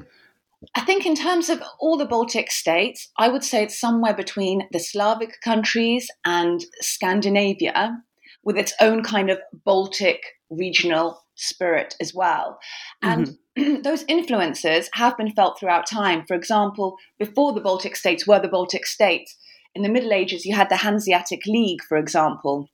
I 0.75 0.81
think 0.81 1.05
in 1.05 1.15
terms 1.15 1.49
of 1.49 1.63
all 1.79 1.97
the 1.97 2.05
Baltic 2.05 2.51
states, 2.51 3.09
I 3.17 3.29
would 3.29 3.43
say 3.43 3.63
it's 3.63 3.79
somewhere 3.79 4.13
between 4.13 4.67
the 4.71 4.79
Slavic 4.79 5.41
countries 5.43 6.07
and 6.23 6.63
Scandinavia 6.81 7.97
with 8.43 8.57
its 8.57 8.73
own 8.79 9.03
kind 9.03 9.29
of 9.29 9.39
Baltic 9.65 10.21
regional 10.49 11.23
spirit 11.35 11.95
as 11.99 12.13
well. 12.13 12.59
And 13.01 13.37
mm-hmm. 13.57 13.81
those 13.81 14.05
influences 14.07 14.89
have 14.93 15.17
been 15.17 15.31
felt 15.31 15.59
throughout 15.59 15.87
time. 15.87 16.25
For 16.27 16.35
example, 16.35 16.97
before 17.17 17.53
the 17.53 17.61
Baltic 17.61 17.95
states 17.95 18.27
were 18.27 18.39
the 18.39 18.47
Baltic 18.47 18.85
states, 18.85 19.35
in 19.75 19.83
the 19.83 19.89
Middle 19.89 20.13
Ages, 20.13 20.45
you 20.45 20.55
had 20.55 20.69
the 20.69 20.77
Hanseatic 20.77 21.45
League, 21.45 21.81
for 21.87 21.97
example, 21.97 22.69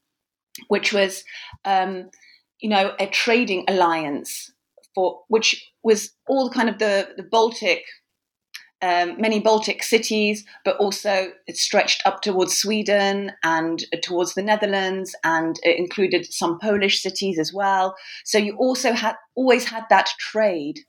which 0.67 0.93
was, 0.93 1.23
um, 1.65 2.09
you 2.59 2.69
know, 2.69 2.93
a 2.99 3.07
trading 3.07 3.65
alliance 3.67 4.51
for 4.95 5.21
which 5.27 5.71
was 5.83 6.11
all 6.27 6.49
kind 6.49 6.69
of 6.69 6.79
the 6.79 7.09
the 7.17 7.23
Baltic. 7.23 7.83
Um, 8.79 9.19
many 9.19 9.39
Baltic 9.39 9.81
cities, 9.81 10.45
but 10.63 10.77
also 10.77 11.31
it 11.47 11.57
stretched 11.57 12.03
up 12.05 12.21
towards 12.21 12.55
Sweden 12.55 13.31
and 13.43 13.83
towards 14.03 14.35
the 14.35 14.43
Netherlands, 14.43 15.15
and 15.23 15.55
it 15.63 15.79
included 15.79 16.31
some 16.31 16.59
Polish 16.59 17.01
cities 17.01 17.39
as 17.39 17.51
well. 17.51 17.95
So 18.23 18.37
you 18.37 18.55
also 18.57 18.93
had 18.93 19.15
always 19.33 19.65
had 19.65 19.85
that 19.89 20.09
trade 20.19 20.81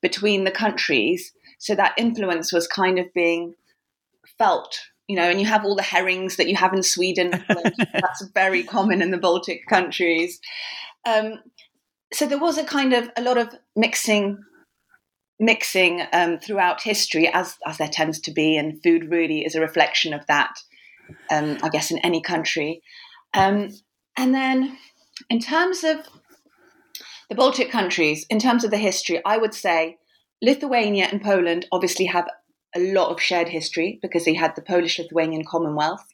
between 0.00 0.44
the 0.44 0.52
countries, 0.52 1.32
so 1.58 1.74
that 1.74 1.98
influence 1.98 2.52
was 2.52 2.68
kind 2.68 3.00
of 3.00 3.12
being 3.12 3.54
felt 4.38 4.78
you 5.08 5.16
know, 5.16 5.28
and 5.28 5.40
you 5.40 5.46
have 5.46 5.64
all 5.64 5.74
the 5.74 5.82
herrings 5.82 6.36
that 6.36 6.48
you 6.48 6.56
have 6.56 6.74
in 6.74 6.82
Sweden. 6.82 7.30
that's 7.92 8.24
very 8.34 8.62
common 8.62 9.00
in 9.02 9.10
the 9.10 9.18
Baltic 9.18 9.66
countries. 9.66 10.38
Um, 11.06 11.40
so 12.12 12.26
there 12.26 12.38
was 12.38 12.58
a 12.58 12.64
kind 12.64 12.92
of 12.92 13.10
a 13.16 13.22
lot 13.22 13.38
of 13.38 13.54
mixing, 13.74 14.38
mixing 15.40 16.02
um, 16.12 16.38
throughout 16.38 16.82
history, 16.82 17.28
as 17.32 17.56
as 17.66 17.78
there 17.78 17.88
tends 17.88 18.20
to 18.20 18.32
be, 18.32 18.56
and 18.56 18.82
food 18.82 19.10
really 19.10 19.44
is 19.44 19.54
a 19.54 19.60
reflection 19.60 20.12
of 20.12 20.26
that. 20.26 20.54
Um, 21.30 21.56
I 21.62 21.70
guess 21.70 21.90
in 21.90 21.98
any 21.98 22.20
country, 22.20 22.82
um, 23.32 23.70
and 24.18 24.34
then 24.34 24.76
in 25.30 25.40
terms 25.40 25.84
of 25.84 26.06
the 27.30 27.34
Baltic 27.34 27.70
countries, 27.70 28.26
in 28.28 28.38
terms 28.38 28.62
of 28.62 28.70
the 28.70 28.76
history, 28.76 29.22
I 29.24 29.38
would 29.38 29.54
say 29.54 29.96
Lithuania 30.42 31.08
and 31.10 31.22
Poland 31.22 31.66
obviously 31.72 32.06
have 32.06 32.28
a 32.74 32.92
lot 32.92 33.10
of 33.10 33.20
shared 33.20 33.48
history 33.48 33.98
because 34.02 34.24
they 34.24 34.34
had 34.34 34.54
the 34.54 34.62
Polish 34.62 34.98
Lithuanian 34.98 35.44
Commonwealth. 35.44 36.06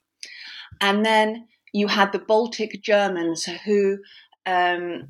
And 0.81 1.05
then 1.05 1.49
you 1.73 1.89
had 1.89 2.13
the 2.13 2.19
Baltic 2.19 2.83
Germans 2.83 3.45
who 3.65 3.99
um, 4.47 5.09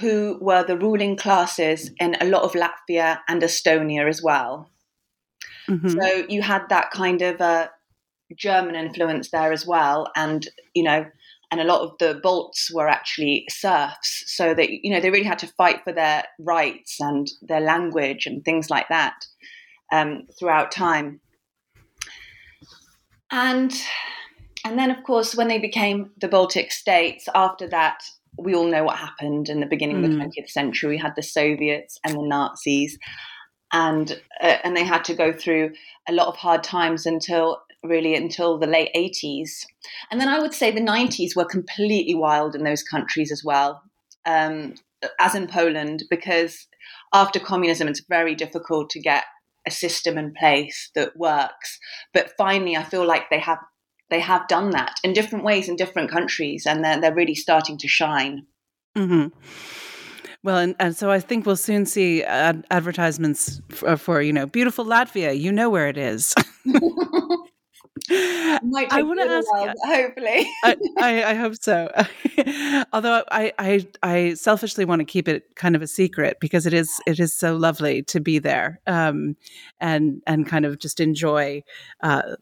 who 0.00 0.38
were 0.40 0.64
the 0.64 0.76
ruling 0.76 1.16
classes 1.16 1.90
in 1.98 2.16
a 2.20 2.24
lot 2.24 2.42
of 2.42 2.52
Latvia 2.52 3.20
and 3.28 3.40
Estonia 3.42 4.08
as 4.08 4.22
well. 4.22 4.70
Mm-hmm. 5.68 5.88
So 5.88 6.26
you 6.28 6.42
had 6.42 6.68
that 6.70 6.90
kind 6.90 7.22
of 7.22 7.40
uh, 7.40 7.68
German 8.34 8.74
influence 8.74 9.30
there 9.30 9.52
as 9.52 9.66
well, 9.66 10.10
and 10.16 10.48
you 10.74 10.82
know, 10.82 11.06
and 11.50 11.60
a 11.60 11.64
lot 11.64 11.82
of 11.82 11.98
the 11.98 12.18
Balts 12.20 12.70
were 12.72 12.88
actually 12.88 13.46
serfs, 13.48 14.24
so 14.26 14.54
that 14.54 14.70
you 14.70 14.90
know 14.90 15.00
they 15.00 15.10
really 15.10 15.24
had 15.24 15.38
to 15.40 15.46
fight 15.46 15.82
for 15.84 15.92
their 15.92 16.24
rights 16.38 17.00
and 17.00 17.30
their 17.42 17.60
language 17.60 18.26
and 18.26 18.44
things 18.44 18.70
like 18.70 18.88
that 18.88 19.14
um, 19.92 20.26
throughout 20.38 20.70
time. 20.70 21.20
And 23.30 23.74
and 24.64 24.78
then, 24.78 24.90
of 24.90 25.04
course, 25.04 25.34
when 25.34 25.48
they 25.48 25.58
became 25.58 26.10
the 26.20 26.28
Baltic 26.28 26.72
states, 26.72 27.28
after 27.34 27.68
that, 27.68 28.02
we 28.36 28.54
all 28.54 28.66
know 28.66 28.84
what 28.84 28.96
happened 28.96 29.48
in 29.48 29.60
the 29.60 29.66
beginning 29.66 30.02
mm. 30.02 30.04
of 30.04 30.10
the 30.10 30.16
20th 30.16 30.32
hmm. 30.40 30.46
century. 30.46 30.90
We 30.90 30.98
had 30.98 31.14
the 31.14 31.22
Soviets 31.22 31.98
and 32.04 32.14
the 32.14 32.22
Nazis, 32.22 32.98
and 33.72 34.20
uh, 34.42 34.56
and 34.64 34.76
they 34.76 34.84
had 34.84 35.04
to 35.04 35.14
go 35.14 35.32
through 35.32 35.72
a 36.08 36.12
lot 36.12 36.28
of 36.28 36.36
hard 36.36 36.62
times 36.62 37.06
until 37.06 37.62
really 37.84 38.14
until 38.14 38.58
the 38.58 38.66
late 38.66 38.90
80s. 38.94 39.64
And 40.10 40.20
then 40.20 40.28
I 40.28 40.40
would 40.40 40.54
say 40.54 40.70
the 40.70 40.80
90s 40.80 41.36
were 41.36 41.44
completely 41.44 42.14
wild 42.14 42.54
in 42.54 42.64
those 42.64 42.82
countries 42.82 43.30
as 43.30 43.42
well, 43.44 43.82
um, 44.24 44.74
as 45.20 45.34
in 45.34 45.46
Poland, 45.46 46.04
because 46.10 46.66
after 47.14 47.38
communism, 47.38 47.88
it's 47.88 48.02
very 48.08 48.34
difficult 48.34 48.90
to 48.90 49.00
get 49.00 49.24
a 49.66 49.70
system 49.70 50.18
in 50.18 50.32
place 50.32 50.90
that 50.94 51.16
works. 51.16 51.78
But 52.12 52.32
finally, 52.38 52.76
I 52.76 52.82
feel 52.82 53.06
like 53.06 53.30
they 53.30 53.40
have 53.40 53.58
they 54.08 54.20
have 54.20 54.46
done 54.46 54.70
that 54.70 55.00
in 55.02 55.12
different 55.12 55.44
ways 55.44 55.68
in 55.68 55.76
different 55.76 56.10
countries, 56.10 56.64
and 56.66 56.84
they're 56.84 57.00
they're 57.00 57.14
really 57.14 57.34
starting 57.34 57.78
to 57.78 57.88
shine. 57.88 58.46
Mm-hmm. 58.96 59.28
Well, 60.42 60.58
and, 60.58 60.76
and 60.78 60.96
so 60.96 61.10
I 61.10 61.18
think 61.18 61.44
we'll 61.44 61.56
soon 61.56 61.86
see 61.86 62.22
ad- 62.22 62.64
advertisements 62.70 63.60
for, 63.68 63.96
for, 63.96 64.22
you 64.22 64.32
know 64.32 64.46
beautiful 64.46 64.84
Latvia. 64.84 65.38
You 65.38 65.50
know 65.50 65.70
where 65.70 65.88
it 65.88 65.98
is. 65.98 66.34
Might 68.10 68.92
I 68.92 69.02
want 69.02 69.20
to 69.20 69.26
ask. 69.26 69.50
While, 69.50 69.74
hopefully, 69.84 70.46
I, 70.62 70.76
I, 70.98 71.24
I, 71.30 71.34
hope 71.34 71.56
so. 71.56 71.90
Although 72.92 73.24
I, 73.30 73.52
I, 73.58 73.86
I 74.02 74.34
selfishly 74.34 74.84
want 74.84 75.00
to 75.00 75.04
keep 75.04 75.28
it 75.28 75.54
kind 75.56 75.74
of 75.74 75.82
a 75.82 75.86
secret 75.86 76.36
because 76.40 76.66
it 76.66 76.74
is, 76.74 76.90
it 77.06 77.18
is 77.18 77.32
so 77.32 77.56
lovely 77.56 78.02
to 78.04 78.20
be 78.20 78.38
there, 78.38 78.80
um, 78.86 79.36
and 79.80 80.22
and 80.26 80.46
kind 80.46 80.66
of 80.66 80.78
just 80.78 81.00
enjoy 81.00 81.62
uh, 82.02 82.36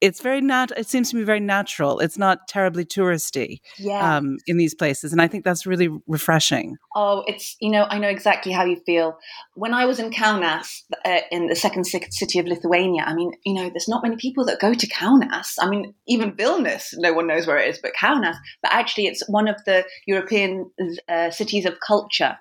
it's 0.00 0.20
very 0.20 0.40
nat 0.40 0.70
it 0.76 0.86
seems 0.86 1.10
to 1.10 1.16
be 1.16 1.24
very 1.24 1.40
natural. 1.40 1.98
It's 2.00 2.18
not 2.18 2.48
terribly 2.48 2.84
touristy 2.84 3.58
yeah. 3.78 4.16
um, 4.16 4.38
in 4.46 4.56
these 4.56 4.74
places 4.74 5.12
and 5.12 5.20
i 5.20 5.28
think 5.28 5.44
that's 5.44 5.66
really 5.66 5.88
refreshing. 6.06 6.76
Oh 6.94 7.24
it's 7.26 7.56
you 7.60 7.70
know 7.70 7.86
i 7.90 7.98
know 7.98 8.08
exactly 8.08 8.52
how 8.52 8.64
you 8.64 8.80
feel. 8.86 9.18
When 9.54 9.74
i 9.74 9.84
was 9.86 9.98
in 9.98 10.10
kaunas 10.10 10.82
uh, 11.04 11.20
in 11.30 11.48
the 11.48 11.56
second 11.56 11.84
city 11.84 12.38
of 12.38 12.46
lithuania 12.46 13.02
i 13.06 13.14
mean 13.14 13.32
you 13.44 13.54
know 13.54 13.68
there's 13.70 13.88
not 13.88 14.02
many 14.02 14.16
people 14.16 14.44
that 14.46 14.60
go 14.60 14.74
to 14.74 14.86
kaunas. 14.88 15.54
I 15.60 15.68
mean 15.68 15.94
even 16.06 16.32
vilnius 16.32 16.94
no 16.96 17.12
one 17.12 17.26
knows 17.26 17.46
where 17.46 17.58
it 17.58 17.68
is 17.68 17.78
but 17.78 17.92
kaunas. 18.00 18.36
But 18.62 18.72
actually 18.72 19.06
it's 19.06 19.28
one 19.28 19.48
of 19.48 19.56
the 19.64 19.84
european 20.06 20.70
uh, 21.08 21.30
cities 21.30 21.66
of 21.66 21.78
culture. 21.86 22.36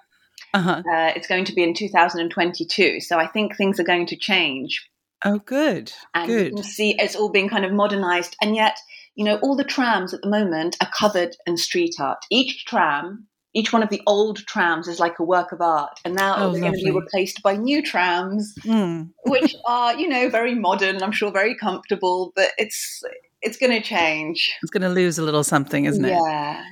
Uh-huh. 0.53 0.81
uh, 0.89 1.11
it's 1.15 1.27
going 1.27 1.43
to 1.43 1.53
be 1.53 1.63
in 1.63 1.73
2022 1.73 3.01
so 3.01 3.17
i 3.17 3.27
think 3.27 3.55
things 3.55 3.77
are 3.77 3.83
going 3.83 4.05
to 4.05 4.15
change 4.15 4.89
Oh, 5.23 5.39
good. 5.39 5.91
And 6.13 6.27
good. 6.27 6.45
you 6.47 6.55
can 6.55 6.63
see 6.63 6.95
it's 6.99 7.15
all 7.15 7.29
being 7.29 7.49
kind 7.49 7.65
of 7.65 7.71
modernized. 7.71 8.35
And 8.41 8.55
yet, 8.55 8.77
you 9.15 9.23
know, 9.23 9.37
all 9.37 9.55
the 9.55 9.63
trams 9.63 10.13
at 10.13 10.21
the 10.21 10.29
moment 10.29 10.77
are 10.81 10.89
covered 10.91 11.35
in 11.47 11.57
street 11.57 11.95
art. 11.99 12.25
Each 12.29 12.65
tram, 12.65 13.27
each 13.53 13.71
one 13.71 13.81
of 13.81 13.89
the 13.89 14.01
old 14.05 14.45
trams 14.45 14.87
is 14.87 14.99
like 14.99 15.17
a 15.19 15.23
work 15.23 15.51
of 15.51 15.61
art. 15.61 15.99
And 16.03 16.15
now 16.15 16.35
oh, 16.37 16.51
they're 16.51 16.61
going 16.61 16.73
to 16.73 16.83
be 16.83 16.91
replaced 16.91 17.41
by 17.41 17.55
new 17.55 17.81
trams, 17.81 18.53
mm. 18.61 19.09
which 19.25 19.55
are, 19.65 19.95
you 19.95 20.07
know, 20.09 20.29
very 20.29 20.53
modern, 20.53 21.01
I'm 21.01 21.13
sure 21.13 21.31
very 21.31 21.55
comfortable, 21.55 22.33
but 22.35 22.49
it's 22.57 23.01
it's 23.41 23.57
going 23.57 23.71
to 23.71 23.81
change. 23.81 24.53
It's 24.63 24.71
going 24.71 24.81
to 24.81 24.89
lose 24.89 25.19
a 25.19 25.23
little 25.23 25.43
something, 25.43 25.85
isn't 25.85 26.03
it? 26.03 26.09
Yeah. 26.09 26.63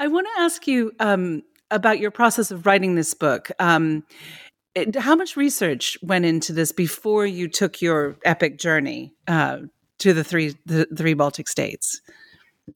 I 0.00 0.08
want 0.08 0.26
to 0.34 0.42
ask 0.42 0.66
you 0.66 0.92
um, 0.98 1.42
about 1.70 2.00
your 2.00 2.10
process 2.10 2.50
of 2.50 2.66
writing 2.66 2.96
this 2.96 3.14
book. 3.14 3.50
Um, 3.60 4.04
how 4.96 5.14
much 5.14 5.36
research 5.36 5.98
went 6.02 6.24
into 6.24 6.52
this 6.52 6.72
before 6.72 7.26
you 7.26 7.48
took 7.48 7.82
your 7.82 8.16
epic 8.24 8.58
journey 8.58 9.12
uh, 9.28 9.58
to 9.98 10.12
the 10.12 10.24
three 10.24 10.54
the 10.66 10.86
three 10.96 11.14
Baltic 11.14 11.48
states? 11.48 12.00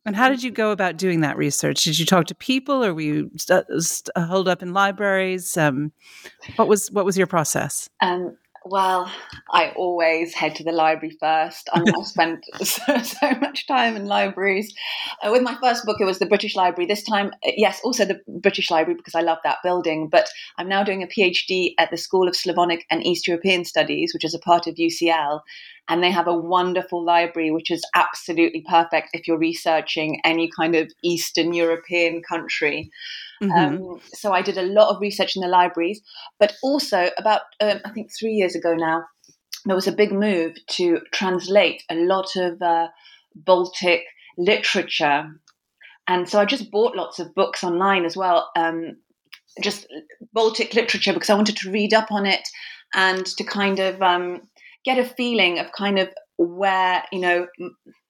And 0.05 0.17
how 0.17 0.29
did 0.29 0.43
you 0.43 0.51
go 0.51 0.73
about 0.73 0.97
doing 0.97 1.21
that 1.21 1.37
research? 1.37 1.85
Did 1.85 1.99
you 1.99 2.05
talk 2.05 2.27
to 2.27 2.35
people, 2.35 2.85
or 2.85 2.93
were 2.93 3.01
you 3.01 3.31
st- 3.37 3.67
st- 3.79 4.11
holed 4.17 4.49
up 4.49 4.63
in 4.63 4.73
libraries? 4.73 5.57
Um, 5.57 5.93
what 6.57 6.69
was 6.69 6.91
what 6.91 7.05
was 7.05 7.17
your 7.17 7.27
process? 7.29 7.89
Um, 8.01 8.37
well, 8.69 9.11
I 9.51 9.71
always 9.71 10.35
head 10.35 10.57
to 10.57 10.65
the 10.65 10.73
library 10.73 11.17
first. 11.21 11.69
I, 11.73 11.81
mean, 11.81 11.95
I 11.97 12.03
spent 12.03 12.45
so, 12.63 12.99
so, 12.99 13.31
much 13.41 13.67
time 13.67 13.97
in 13.97 14.07
libraries. 14.07 14.75
Uh, 15.23 15.31
with 15.31 15.43
my 15.43 15.57
first 15.61 15.85
book, 15.85 16.01
it 16.01 16.05
was 16.05 16.19
the 16.19 16.27
British 16.27 16.57
Library. 16.57 16.87
This 16.87 17.03
time, 17.03 17.33
uh, 17.47 17.53
yes, 17.57 17.81
also 17.85 18.05
the 18.05 18.21
British 18.27 18.71
Library 18.71 18.97
because 18.97 19.15
I 19.15 19.21
love 19.21 19.39
that 19.45 19.59
building. 19.63 20.09
But 20.09 20.29
I'm 20.59 20.69
now 20.69 20.83
doing 20.83 21.03
a 21.03 21.07
PhD 21.07 21.75
at 21.79 21.91
the 21.91 21.97
School 21.97 22.29
of 22.29 22.37
Slavonic 22.37 22.87
and 22.91 23.07
East 23.07 23.29
European 23.29 23.65
Studies, 23.65 24.13
which 24.13 24.25
is 24.25 24.35
a 24.35 24.39
part 24.39 24.67
of 24.67 24.75
UCL 24.75 25.41
and 25.89 26.03
they 26.03 26.11
have 26.11 26.27
a 26.27 26.37
wonderful 26.37 27.05
library 27.05 27.51
which 27.51 27.71
is 27.71 27.83
absolutely 27.95 28.65
perfect 28.69 29.11
if 29.13 29.27
you're 29.27 29.39
researching 29.39 30.21
any 30.25 30.51
kind 30.59 30.75
of 30.75 30.91
Eastern 31.03 31.53
European 31.53 32.23
country. 32.23 32.91
Mm-hmm. 33.43 33.53
Um, 33.53 34.01
so 34.13 34.33
I 34.33 34.43
did 34.43 34.59
a 34.59 34.63
lot 34.63 34.95
of 34.95 35.01
research 35.01 35.37
in 35.37 35.43
the 35.43 35.49
libraries, 35.49 36.01
but 36.39 36.55
also 36.63 37.11
about 37.19 37.43
um, 37.61 37.81
I 37.85 37.91
think 37.91 38.11
three 38.19 38.33
years 38.33 38.55
ago 38.55 38.75
now, 38.75 39.05
there 39.65 39.77
was 39.77 39.87
a 39.87 39.93
big 39.93 40.13
move 40.13 40.55
to 40.71 41.01
translate 41.13 41.83
a 41.91 41.97
lot 41.97 42.37
of 42.37 42.61
uh, 42.63 42.89
Baltic 43.35 44.05
literature, 44.39 45.29
and 46.09 46.29
so 46.29 46.41
I 46.41 46.45
just 46.45 46.71
bought 46.71 46.97
lots 46.97 47.19
of 47.19 47.35
books 47.35 47.63
online 47.63 48.05
as 48.05 48.17
well. 48.17 48.51
Um, 48.57 48.97
just 49.61 49.87
Baltic 50.33 50.75
literature 50.75 51.13
because 51.13 51.31
I 51.31 51.35
wanted 51.35 51.57
to 51.59 51.71
read 51.71 51.93
up 51.93 52.11
on 52.11 52.27
it 52.27 52.49
and 52.95 53.27
to 53.27 53.45
kind 53.45 53.79
of 53.79 54.01
um, 54.03 54.49
get 54.87 54.99
a 54.99 55.05
feeling 55.05 55.59
of 55.59 55.73
kind 55.73 55.99
of 55.99 56.09
where 56.39 57.03
you 57.13 57.19
know 57.19 57.47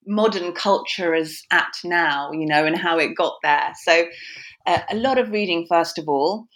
modern 0.06 0.52
culture 0.52 1.14
is 1.14 1.42
at 1.50 1.72
now 1.82 2.30
you 2.30 2.46
know 2.46 2.64
and 2.64 2.78
how 2.78 2.98
it 2.98 3.16
got 3.16 3.34
there. 3.42 3.72
So 3.82 4.06
uh, 4.66 4.80
a 4.90 4.96
lot 4.96 5.18
of 5.18 5.30
reading 5.30 5.66
first 5.68 5.98
of 5.98 6.08
all. 6.08 6.46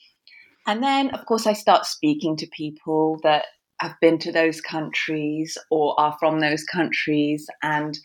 And 0.66 0.83
then 0.83 1.11
of 1.11 1.26
course 1.26 1.46
i 1.46 1.54
start 1.54 1.87
speaking 1.87 2.37
to 2.37 2.46
people 2.56 3.18
that 3.24 3.46
have 3.80 3.96
been 4.00 4.18
to 4.18 4.30
those 4.30 4.61
countries 4.61 5.56
or 5.70 5.98
are 5.98 6.14
from 6.20 6.40
those 6.40 6.62
countries 6.64 7.46
and 7.62 7.98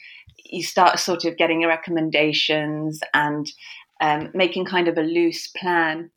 you 0.45 0.63
start 0.63 0.99
sort 0.99 1.25
of 1.25 1.38
getting 1.38 1.65
recommendations 1.67 2.99
and 3.13 3.51
um, 4.01 4.30
making 4.34 4.65
kind 4.65 4.88
of 4.88 4.97
a 4.97 5.01
loose 5.01 5.47
plan 5.47 6.10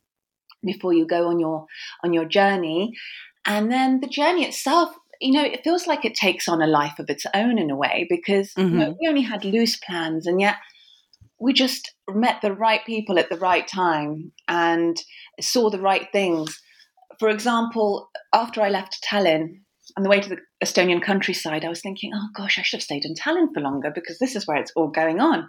before 0.63 0.93
you 0.93 1.05
go 1.05 1.27
on 1.27 1.39
your 1.39 1.65
on 2.03 2.13
your 2.13 2.25
journey. 2.25 2.93
And 3.45 3.71
then 3.71 4.01
the 4.01 4.07
journey 4.07 4.45
itself 4.45 4.93
you 5.19 5.33
know, 5.33 5.43
it 5.43 5.63
feels 5.63 5.85
like 5.85 6.05
it 6.05 6.15
takes 6.15 6.47
on 6.47 6.61
a 6.61 6.67
life 6.67 6.97
of 6.99 7.09
its 7.09 7.25
own 7.33 7.57
in 7.57 7.69
a 7.69 7.75
way 7.75 8.07
because 8.09 8.53
mm-hmm. 8.53 8.69
you 8.73 8.79
know, 8.79 8.85
mm-hmm. 8.91 8.97
we 9.01 9.07
only 9.07 9.21
had 9.21 9.43
loose 9.43 9.77
plans 9.77 10.25
and 10.25 10.39
yet 10.39 10.55
we 11.39 11.53
just 11.53 11.93
met 12.09 12.41
the 12.41 12.53
right 12.53 12.85
people 12.85 13.17
at 13.17 13.29
the 13.29 13.37
right 13.37 13.67
time 13.67 14.31
and 14.47 14.97
saw 15.39 15.69
the 15.69 15.79
right 15.79 16.07
things. 16.11 16.61
For 17.17 17.29
example, 17.29 18.09
after 18.33 18.61
I 18.61 18.69
left 18.69 19.03
Tallinn 19.03 19.61
on 19.97 20.03
the 20.03 20.09
way 20.09 20.19
to 20.19 20.29
the 20.29 20.37
Estonian 20.63 21.01
countryside, 21.01 21.65
I 21.65 21.69
was 21.69 21.81
thinking, 21.81 22.11
oh 22.13 22.27
gosh, 22.35 22.59
I 22.59 22.61
should 22.61 22.77
have 22.77 22.83
stayed 22.83 23.05
in 23.05 23.15
Tallinn 23.15 23.53
for 23.53 23.61
longer 23.61 23.91
because 23.93 24.19
this 24.19 24.35
is 24.35 24.47
where 24.47 24.57
it's 24.57 24.71
all 24.75 24.89
going 24.89 25.19
on. 25.19 25.47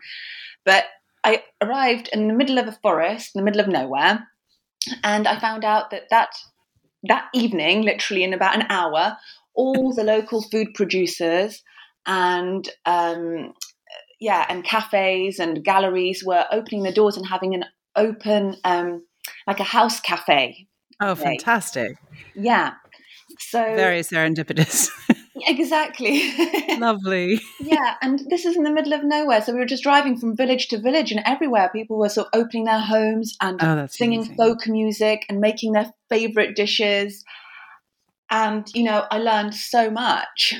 But 0.64 0.84
I 1.24 1.42
arrived 1.60 2.08
in 2.12 2.28
the 2.28 2.34
middle 2.34 2.58
of 2.58 2.68
a 2.68 2.78
forest, 2.82 3.32
in 3.34 3.40
the 3.40 3.44
middle 3.44 3.60
of 3.60 3.68
nowhere, 3.68 4.26
and 5.02 5.28
I 5.28 5.38
found 5.38 5.64
out 5.64 5.90
that 5.90 6.04
that 6.10 6.30
that 7.04 7.28
evening, 7.34 7.82
literally 7.82 8.24
in 8.24 8.34
about 8.34 8.56
an 8.56 8.66
hour, 8.68 9.16
all 9.54 9.92
the 9.94 10.04
local 10.04 10.42
food 10.42 10.68
producers 10.74 11.62
and 12.06 12.68
um, 12.86 13.52
yeah, 14.20 14.44
and 14.48 14.62
cafes 14.62 15.38
and 15.38 15.64
galleries 15.64 16.22
were 16.24 16.44
opening 16.52 16.82
the 16.82 16.92
doors 16.92 17.16
and 17.16 17.26
having 17.26 17.54
an 17.54 17.64
open, 17.96 18.56
um, 18.64 19.04
like 19.46 19.60
a 19.60 19.64
house 19.64 20.00
cafe. 20.00 20.66
Oh, 21.00 21.14
fantastic! 21.14 21.96
Yeah, 22.34 22.74
so 23.38 23.62
very 23.74 24.00
serendipitous. 24.00 24.90
exactly. 25.46 26.32
Lovely. 26.78 27.40
yeah, 27.60 27.94
and 28.02 28.20
this 28.28 28.44
is 28.44 28.56
in 28.56 28.64
the 28.64 28.70
middle 28.70 28.92
of 28.92 29.02
nowhere, 29.02 29.40
so 29.40 29.54
we 29.54 29.58
were 29.58 29.64
just 29.64 29.82
driving 29.82 30.18
from 30.18 30.36
village 30.36 30.68
to 30.68 30.78
village, 30.78 31.10
and 31.10 31.22
everywhere 31.24 31.70
people 31.72 31.98
were 31.98 32.10
sort 32.10 32.28
of 32.32 32.40
opening 32.40 32.64
their 32.64 32.80
homes 32.80 33.36
and 33.40 33.58
oh, 33.62 33.86
singing 33.86 34.20
amazing. 34.20 34.36
folk 34.36 34.66
music 34.66 35.24
and 35.30 35.40
making 35.40 35.72
their 35.72 35.90
favorite 36.10 36.54
dishes 36.54 37.24
and 38.30 38.66
you 38.74 38.82
know 38.82 39.06
i 39.10 39.18
learned 39.18 39.54
so 39.54 39.90
much 39.90 40.54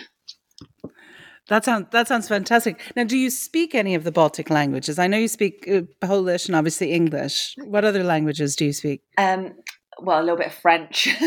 that 1.51 1.65
sounds 1.65 1.87
that 1.91 2.07
sounds 2.07 2.29
fantastic. 2.29 2.81
Now, 2.95 3.03
do 3.03 3.19
you 3.19 3.29
speak 3.29 3.75
any 3.75 3.97
of 3.97 4.05
the 4.05 4.13
Baltic 4.13 4.51
languages? 4.51 5.01
I 5.01 5.09
know 5.09 5.17
you 5.19 5.27
speak 5.27 5.69
uh, 5.69 5.81
Polish 6.01 6.47
and 6.47 6.55
obviously 6.55 6.93
English. 6.93 7.57
What 7.65 7.85
other 7.85 8.05
languages 8.05 8.55
do 8.55 8.67
you 8.67 8.73
speak? 8.73 9.03
Um, 9.19 9.55
well, 10.01 10.21
a 10.21 10.23
little 10.23 10.37
bit 10.37 10.47
of 10.47 10.55
French. 10.55 11.09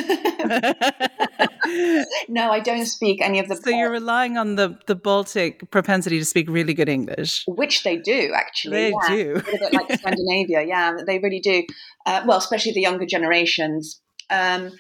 no, 2.30 2.52
I 2.52 2.62
don't 2.64 2.86
speak 2.86 3.22
any 3.22 3.40
of 3.40 3.50
the. 3.50 3.58
So 3.58 3.70
you're 3.70 3.92
relying 3.92 4.38
on 4.38 4.56
the 4.56 4.80
the 4.88 4.96
Baltic 4.96 5.70
propensity 5.72 6.20
to 6.20 6.26
speak 6.26 6.50
really 6.50 6.74
good 6.74 6.88
English, 6.88 7.44
which 7.46 7.84
they 7.84 7.98
do 7.98 8.32
actually. 8.34 8.78
They 8.78 8.94
yeah. 9.02 9.10
do, 9.10 9.36
a 9.36 9.42
bit 9.42 9.74
like 9.74 9.92
Scandinavia. 10.00 10.64
Yeah, 10.64 10.94
they 11.06 11.20
really 11.20 11.42
do. 11.42 11.64
Uh, 12.06 12.24
well, 12.26 12.38
especially 12.38 12.72
the 12.72 12.80
younger 12.82 13.06
generations. 13.06 14.02
Um, 14.30 14.72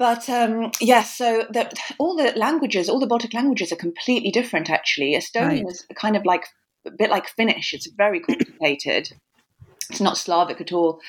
but 0.00 0.30
um, 0.30 0.70
yes, 0.80 1.14
so 1.14 1.44
the, 1.50 1.70
all 1.98 2.16
the 2.16 2.32
languages, 2.34 2.88
all 2.88 2.98
the 2.98 3.06
Baltic 3.06 3.34
languages 3.34 3.70
are 3.70 3.76
completely 3.76 4.30
different. 4.30 4.70
Actually, 4.70 5.14
Estonian 5.14 5.64
right. 5.64 5.66
is 5.66 5.84
kind 5.94 6.16
of 6.16 6.24
like 6.24 6.46
a 6.86 6.90
bit 6.90 7.10
like 7.10 7.28
Finnish. 7.28 7.74
It's 7.74 7.86
very 7.86 8.20
complicated. 8.20 9.10
it's 9.90 10.00
not 10.00 10.16
Slavic 10.16 10.58
at 10.58 10.72
all. 10.72 11.00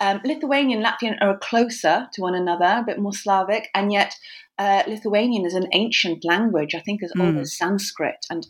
Um, 0.00 0.20
Lithuanian, 0.24 0.84
and 0.84 0.84
Latvian 0.84 1.16
are 1.20 1.38
closer 1.38 2.08
to 2.12 2.22
one 2.22 2.34
another, 2.34 2.64
a 2.64 2.84
bit 2.84 2.98
more 2.98 3.12
Slavic, 3.12 3.68
and 3.72 3.92
yet 3.92 4.16
uh, 4.58 4.82
Lithuanian 4.88 5.46
is 5.46 5.54
an 5.54 5.68
ancient 5.72 6.24
language. 6.24 6.74
I 6.74 6.80
think 6.80 7.04
is 7.04 7.12
mm. 7.16 7.24
almost 7.24 7.56
Sanskrit, 7.56 8.26
and 8.30 8.48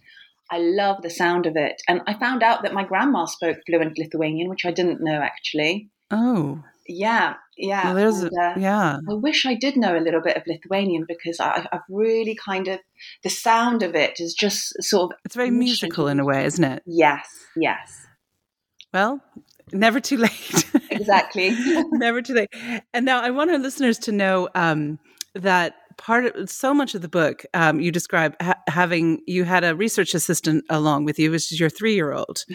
I 0.50 0.60
love 0.60 1.02
the 1.02 1.10
sound 1.10 1.44
of 1.44 1.56
it. 1.56 1.82
And 1.86 2.00
I 2.06 2.14
found 2.14 2.42
out 2.42 2.62
that 2.62 2.72
my 2.72 2.84
grandma 2.84 3.26
spoke 3.26 3.58
fluent 3.66 3.98
Lithuanian, 3.98 4.48
which 4.48 4.64
I 4.64 4.70
didn't 4.70 5.04
know 5.04 5.20
actually. 5.20 5.90
Oh, 6.10 6.64
yeah, 6.90 7.34
yeah. 7.56 7.94
Well, 7.94 8.24
and, 8.24 8.38
uh, 8.38 8.54
yeah. 8.58 8.98
I 9.08 9.14
wish 9.14 9.46
I 9.46 9.54
did 9.54 9.76
know 9.76 9.96
a 9.96 10.00
little 10.00 10.20
bit 10.20 10.36
of 10.36 10.42
Lithuanian 10.46 11.04
because 11.06 11.40
I, 11.40 11.66
have 11.72 11.82
really 11.88 12.34
kind 12.34 12.68
of 12.68 12.80
the 13.22 13.30
sound 13.30 13.82
of 13.82 13.94
it 13.94 14.20
is 14.20 14.34
just 14.34 14.74
sort 14.82 15.12
of. 15.12 15.18
It's 15.24 15.36
very 15.36 15.50
musical 15.50 16.08
in 16.08 16.20
a 16.20 16.24
way, 16.24 16.44
isn't 16.44 16.64
it? 16.64 16.82
Yes, 16.86 17.28
yes. 17.56 18.06
Well, 18.92 19.20
never 19.72 20.00
too 20.00 20.16
late. 20.16 20.70
exactly. 20.90 21.50
never 21.92 22.22
too 22.22 22.34
late. 22.34 22.50
And 22.92 23.06
now 23.06 23.20
I 23.20 23.30
want 23.30 23.50
our 23.50 23.58
listeners 23.58 23.98
to 24.00 24.12
know 24.12 24.48
um, 24.54 24.98
that 25.34 25.74
part 26.00 26.24
of 26.24 26.48
so 26.48 26.72
much 26.72 26.94
of 26.94 27.02
the 27.02 27.08
book 27.08 27.44
um, 27.52 27.78
you 27.78 27.92
describe 27.92 28.34
ha- 28.40 28.58
having 28.68 29.20
you 29.26 29.44
had 29.44 29.62
a 29.62 29.76
research 29.76 30.14
assistant 30.14 30.64
along 30.70 31.04
with 31.04 31.18
you 31.18 31.30
which 31.30 31.52
is 31.52 31.60
your 31.60 31.68
three-year-old 31.68 32.46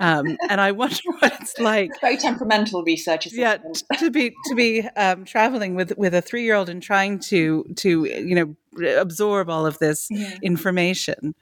um, 0.00 0.38
and 0.48 0.62
i 0.62 0.72
wonder 0.72 0.96
what 1.18 1.32
it's 1.40 1.58
like 1.58 1.90
very 2.00 2.16
temperamental 2.16 2.82
research 2.84 3.26
assistant. 3.26 3.82
yeah 3.90 3.98
to 3.98 4.10
be 4.10 4.34
to 4.46 4.54
be 4.54 4.80
um, 4.96 5.26
traveling 5.26 5.74
with 5.74 5.92
with 5.98 6.14
a 6.14 6.22
three-year-old 6.22 6.70
and 6.70 6.82
trying 6.82 7.18
to 7.18 7.64
to 7.76 8.06
you 8.06 8.34
know 8.34 8.96
absorb 8.96 9.50
all 9.50 9.66
of 9.66 9.78
this 9.78 10.08
yeah. 10.10 10.38
information 10.42 11.34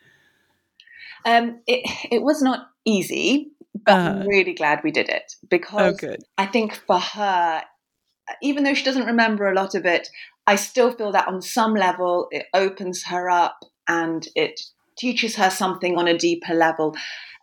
um, 1.25 1.61
it, 1.69 1.89
it 2.11 2.23
was 2.23 2.43
not 2.43 2.69
easy 2.85 3.53
but 3.85 3.95
uh, 3.95 4.11
i'm 4.11 4.27
really 4.27 4.55
glad 4.55 4.81
we 4.83 4.91
did 4.91 5.09
it 5.09 5.37
because 5.49 6.03
oh, 6.03 6.17
i 6.37 6.47
think 6.47 6.75
for 6.75 6.99
her 6.99 7.63
even 8.43 8.65
though 8.65 8.75
she 8.75 8.85
doesn't 8.85 9.07
remember 9.07 9.49
a 9.49 9.55
lot 9.55 9.75
of 9.75 9.85
it, 9.85 10.09
I 10.47 10.57
still 10.57 10.93
feel 10.93 11.13
that 11.13 11.29
on 11.29 11.41
some 11.43 11.75
level 11.75 12.29
it 12.31 12.47
opens 12.53 13.05
her 13.07 13.31
up 13.31 13.59
and 13.89 14.27
it 14.35 14.61
teaches 14.99 15.37
her 15.37 15.51
something 15.51 15.97
on 15.97 16.09
a 16.09 16.19
deeper 16.19 16.55
level. 16.55 16.95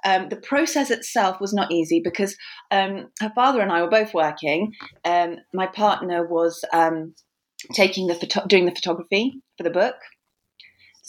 Um, 0.03 0.29
the 0.29 0.37
process 0.37 0.89
itself 0.89 1.39
was 1.39 1.53
not 1.53 1.71
easy 1.71 2.01
because 2.03 2.35
um, 2.71 3.07
her 3.19 3.31
father 3.35 3.61
and 3.61 3.71
I 3.71 3.81
were 3.81 3.89
both 3.89 4.13
working. 4.13 4.73
Um, 5.05 5.37
my 5.53 5.67
partner 5.67 6.25
was 6.27 6.63
um, 6.73 7.13
taking 7.73 8.07
the 8.07 8.15
photo- 8.15 8.47
doing 8.47 8.65
the 8.65 8.75
photography 8.75 9.33
for 9.57 9.63
the 9.63 9.69
book, 9.69 9.95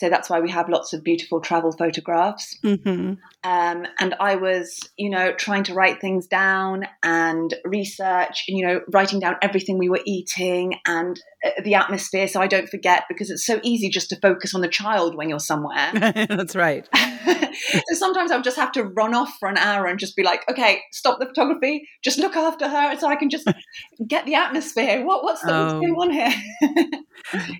So 0.02 0.08
that's 0.08 0.28
why 0.28 0.40
we 0.40 0.50
have 0.50 0.68
lots 0.68 0.92
of 0.92 1.04
beautiful 1.04 1.40
travel 1.40 1.70
photographs. 1.70 2.58
Mm-hmm. 2.64 3.12
Um, 3.44 3.86
and 4.00 4.14
I 4.18 4.34
was, 4.34 4.80
you 4.96 5.10
know, 5.10 5.32
trying 5.32 5.62
to 5.62 5.74
write 5.74 6.00
things 6.00 6.26
down 6.26 6.88
and 7.04 7.54
research, 7.64 8.42
and, 8.48 8.58
you 8.58 8.66
know, 8.66 8.80
writing 8.92 9.20
down 9.20 9.36
everything 9.42 9.78
we 9.78 9.88
were 9.88 10.00
eating 10.04 10.74
and 10.88 11.20
uh, 11.46 11.50
the 11.62 11.76
atmosphere 11.76 12.26
so 12.26 12.40
I 12.40 12.48
don't 12.48 12.68
forget 12.68 13.04
because 13.08 13.30
it's 13.30 13.46
so 13.46 13.60
easy 13.62 13.90
just 13.90 14.08
to 14.08 14.16
focus 14.20 14.56
on 14.56 14.60
the 14.60 14.66
child 14.66 15.14
when 15.14 15.28
you're 15.28 15.38
somewhere. 15.38 15.92
That's 15.94 16.56
right. 16.56 16.88
so 16.94 17.80
sometimes 17.92 18.32
I 18.32 18.34
would 18.34 18.44
just 18.44 18.56
have 18.56 18.72
to 18.72 18.82
run 18.82 19.14
off 19.14 19.36
for 19.38 19.48
an 19.48 19.56
hour 19.56 19.86
and 19.86 20.00
just 20.00 20.16
be 20.16 20.24
like, 20.24 20.42
okay, 20.50 20.80
stop 20.90 21.20
the 21.20 21.26
photography, 21.26 21.88
just 22.02 22.18
look 22.18 22.34
after 22.34 22.68
her 22.68 22.96
so 22.98 23.06
I 23.06 23.14
can 23.14 23.30
just 23.30 23.48
get 24.08 24.26
the 24.26 24.34
atmosphere. 24.34 25.04
What, 25.04 25.22
what's, 25.22 25.42
the, 25.42 25.52
what's 25.52 25.74
Oh. 25.74 25.80
going 25.80 25.94
on 25.94 26.10
here 26.10 26.34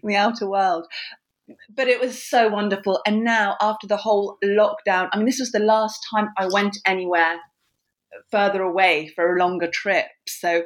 in 0.02 0.09
the 0.09 0.16
outer 0.16 0.48
world? 0.48 0.88
But 1.74 1.88
it 1.88 2.00
was 2.00 2.22
so 2.22 2.48
wonderful. 2.48 3.00
And 3.07 3.24
now, 3.24 3.57
after 3.61 3.87
the 3.87 3.96
whole 3.96 4.38
lockdown, 4.44 5.09
I 5.12 5.16
mean, 5.16 5.26
this 5.26 5.40
was 5.40 5.52
the 5.52 5.59
last 5.59 6.07
time 6.11 6.28
I 6.38 6.46
went 6.46 6.78
anywhere 6.87 7.40
further 8.31 8.62
away 8.62 9.09
for 9.14 9.35
a 9.35 9.38
longer 9.38 9.68
trip. 9.68 10.07
So 10.26 10.64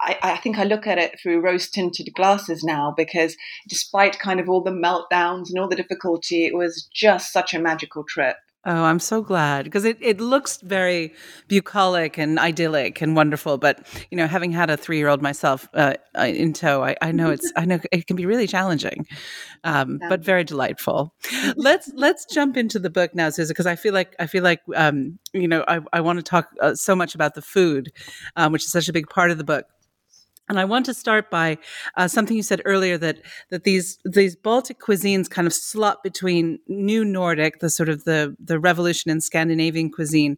I, 0.00 0.18
I 0.22 0.36
think 0.36 0.58
I 0.58 0.64
look 0.64 0.86
at 0.86 0.98
it 0.98 1.18
through 1.20 1.40
rose 1.40 1.68
tinted 1.68 2.08
glasses 2.14 2.64
now 2.64 2.92
because 2.96 3.36
despite 3.68 4.18
kind 4.18 4.40
of 4.40 4.48
all 4.48 4.62
the 4.62 4.70
meltdowns 4.70 5.48
and 5.48 5.58
all 5.58 5.68
the 5.68 5.76
difficulty, 5.76 6.46
it 6.46 6.54
was 6.54 6.88
just 6.92 7.32
such 7.32 7.54
a 7.54 7.60
magical 7.60 8.04
trip. 8.04 8.36
Oh, 8.66 8.84
I'm 8.84 8.98
so 8.98 9.20
glad 9.20 9.64
because 9.64 9.84
it, 9.84 9.98
it 10.00 10.20
looks 10.20 10.56
very 10.62 11.12
bucolic 11.48 12.16
and 12.16 12.38
idyllic 12.38 13.02
and 13.02 13.14
wonderful. 13.14 13.58
But 13.58 13.86
you 14.10 14.16
know, 14.16 14.26
having 14.26 14.52
had 14.52 14.70
a 14.70 14.76
three 14.76 14.96
year 14.96 15.08
old 15.08 15.20
myself 15.20 15.68
uh, 15.74 15.94
uh, 16.18 16.22
in 16.22 16.54
tow, 16.54 16.82
I, 16.82 16.96
I 17.02 17.12
know 17.12 17.30
it's 17.30 17.52
I 17.56 17.66
know 17.66 17.78
it 17.92 18.06
can 18.06 18.16
be 18.16 18.24
really 18.24 18.46
challenging, 18.46 19.06
um, 19.64 19.98
Yeah. 20.00 20.08
but 20.08 20.24
very 20.24 20.44
delightful. 20.44 21.14
let's 21.56 21.90
let's 21.94 22.24
jump 22.24 22.56
into 22.56 22.78
the 22.78 22.90
book 22.90 23.14
now, 23.14 23.28
Zuza, 23.28 23.48
because 23.48 23.66
I 23.66 23.76
feel 23.76 23.92
like 23.92 24.16
I 24.18 24.26
feel 24.26 24.42
like 24.42 24.62
um, 24.74 25.18
you 25.34 25.46
know 25.46 25.62
I, 25.68 25.80
I 25.92 26.00
want 26.00 26.18
to 26.18 26.22
talk 26.22 26.48
uh, 26.62 26.74
so 26.74 26.96
much 26.96 27.14
about 27.14 27.34
the 27.34 27.42
food, 27.42 27.92
um, 28.36 28.50
which 28.52 28.64
is 28.64 28.72
such 28.72 28.88
a 28.88 28.92
big 28.94 29.10
part 29.10 29.30
of 29.30 29.36
the 29.36 29.44
book. 29.44 29.66
And 30.48 30.60
I 30.60 30.64
want 30.66 30.84
to 30.86 30.94
start 30.94 31.30
by 31.30 31.56
uh, 31.96 32.06
something 32.06 32.36
you 32.36 32.42
said 32.42 32.60
earlier 32.64 32.98
that 32.98 33.22
that 33.50 33.64
these 33.64 33.98
these 34.04 34.36
Baltic 34.36 34.78
cuisines 34.78 35.28
kind 35.30 35.46
of 35.46 35.54
slot 35.54 36.02
between 36.02 36.58
New 36.68 37.04
Nordic, 37.04 37.60
the 37.60 37.70
sort 37.70 37.88
of 37.88 38.04
the 38.04 38.36
the 38.38 38.60
revolution 38.60 39.10
in 39.10 39.20
Scandinavian 39.20 39.90
cuisine, 39.90 40.36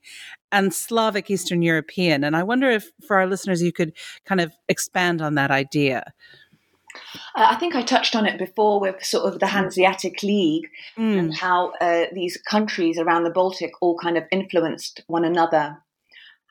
and 0.52 0.72
Slavic 0.72 1.30
Eastern 1.30 1.62
European. 1.62 2.22
And 2.22 2.36
I 2.36 2.44
wonder 2.44 2.70
if 2.70 2.90
for 3.06 3.18
our 3.18 3.26
listeners 3.26 3.62
you 3.62 3.72
could 3.72 3.92
kind 4.24 4.40
of 4.40 4.52
expand 4.68 5.20
on 5.20 5.34
that 5.34 5.50
idea. 5.50 6.12
I 7.34 7.56
think 7.56 7.74
I 7.74 7.82
touched 7.82 8.16
on 8.16 8.26
it 8.26 8.38
before 8.38 8.80
with 8.80 9.04
sort 9.04 9.32
of 9.32 9.40
the 9.40 9.48
Hanseatic 9.48 10.22
League 10.22 10.68
and 10.96 11.34
how 11.34 11.72
uh, 11.80 12.04
these 12.12 12.36
countries 12.38 12.98
around 12.98 13.24
the 13.24 13.30
Baltic 13.30 13.72
all 13.82 13.98
kind 13.98 14.16
of 14.16 14.24
influenced 14.32 15.02
one 15.06 15.24
another 15.24 15.78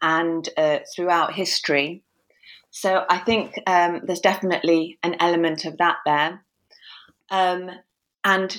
and 0.02 0.48
uh, 0.58 0.80
throughout 0.96 1.34
history. 1.34 2.04
So 2.76 3.06
I 3.10 3.20
think 3.20 3.58
um, 3.68 4.02
there's 4.04 4.20
definitely 4.20 5.00
an 5.02 5.16
element 5.22 5.64
of 5.64 5.78
that 5.78 5.96
there. 6.06 6.44
Um, 7.30 7.72
and 8.26 8.58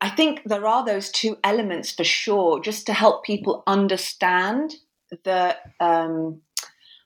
I 0.00 0.10
think 0.10 0.42
there 0.44 0.64
are 0.64 0.84
those 0.84 1.10
two 1.10 1.36
elements 1.42 1.90
for 1.90 2.04
sure, 2.04 2.60
just 2.60 2.86
to 2.86 2.92
help 2.92 3.24
people 3.24 3.64
understand 3.66 4.76
the 5.24 5.56
um, 5.80 6.40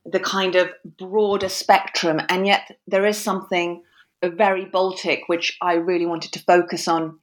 the 0.04 0.20
kind 0.20 0.56
of 0.56 0.68
broader 0.98 1.48
spectrum. 1.48 2.20
And 2.28 2.46
yet 2.46 2.76
there 2.86 3.06
is 3.06 3.16
something 3.16 3.82
very 4.22 4.66
Baltic, 4.66 5.22
which 5.28 5.56
I 5.62 5.72
really 5.76 6.04
wanted 6.04 6.32
to 6.32 6.44
focus 6.44 6.86
on 6.86 7.18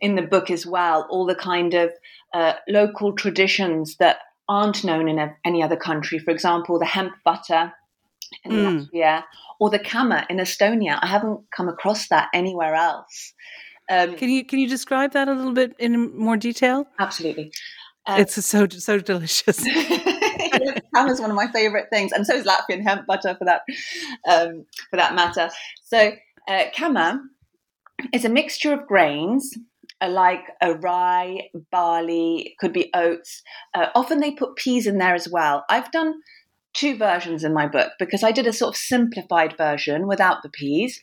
in 0.00 0.16
the 0.16 0.22
book 0.22 0.50
as 0.50 0.66
well. 0.66 1.06
All 1.08 1.24
the 1.24 1.36
kind 1.36 1.72
of 1.74 1.92
uh, 2.34 2.54
local 2.68 3.12
traditions 3.12 3.96
that 3.98 4.16
aren't 4.48 4.82
known 4.82 5.08
in 5.08 5.30
any 5.44 5.62
other 5.62 5.76
country. 5.76 6.18
For 6.18 6.32
example, 6.32 6.80
the 6.80 6.84
hemp 6.84 7.12
butter 7.24 7.72
in 8.46 8.52
Mm. 8.56 8.88
Latvia 8.92 9.22
or 9.60 9.70
the 9.70 9.78
kama 9.78 10.26
in 10.30 10.36
Estonia. 10.38 10.98
I 11.02 11.06
haven't 11.06 11.40
come 11.56 11.68
across 11.68 12.08
that 12.08 12.28
anywhere 12.34 12.74
else. 12.74 13.32
Um, 13.90 14.16
Can 14.16 14.30
you 14.30 14.44
can 14.44 14.58
you 14.58 14.68
describe 14.68 15.12
that 15.12 15.28
a 15.28 15.32
little 15.32 15.52
bit 15.52 15.74
in 15.78 16.16
more 16.18 16.36
detail? 16.36 16.86
absolutely. 16.98 17.52
Uh, 18.06 18.16
It's 18.20 18.44
so 18.46 18.66
so 18.68 18.98
delicious. 18.98 19.64
Ham 20.94 21.08
is 21.08 21.20
one 21.20 21.30
of 21.30 21.36
my 21.36 21.46
favourite 21.52 21.86
things, 21.90 22.12
and 22.12 22.26
so 22.26 22.34
is 22.34 22.44
Latvian 22.46 22.82
hemp 22.82 23.06
butter 23.06 23.34
for 23.38 23.44
that 23.44 23.62
um, 24.28 24.64
for 24.90 24.96
that 24.96 25.14
matter. 25.14 25.50
So 25.84 26.12
uh, 26.48 26.64
kama 26.76 27.20
is 28.12 28.24
a 28.24 28.28
mixture 28.28 28.72
of 28.72 28.86
grains 28.86 29.56
uh, 30.00 30.08
like 30.08 30.44
a 30.60 30.74
rye, 30.74 31.48
barley, 31.70 32.54
could 32.60 32.72
be 32.72 32.90
oats. 32.94 33.42
Uh, 33.74 33.86
often 33.94 34.20
they 34.20 34.30
put 34.32 34.56
peas 34.56 34.86
in 34.86 34.98
there 34.98 35.14
as 35.14 35.28
well. 35.28 35.64
I've 35.70 35.90
done 35.92 36.14
two 36.76 36.96
versions 36.96 37.42
in 37.42 37.52
my 37.54 37.66
book 37.66 37.92
because 37.98 38.22
I 38.22 38.32
did 38.32 38.46
a 38.46 38.52
sort 38.52 38.74
of 38.74 38.76
simplified 38.76 39.56
version 39.56 40.06
without 40.06 40.42
the 40.42 40.50
peas. 40.50 41.00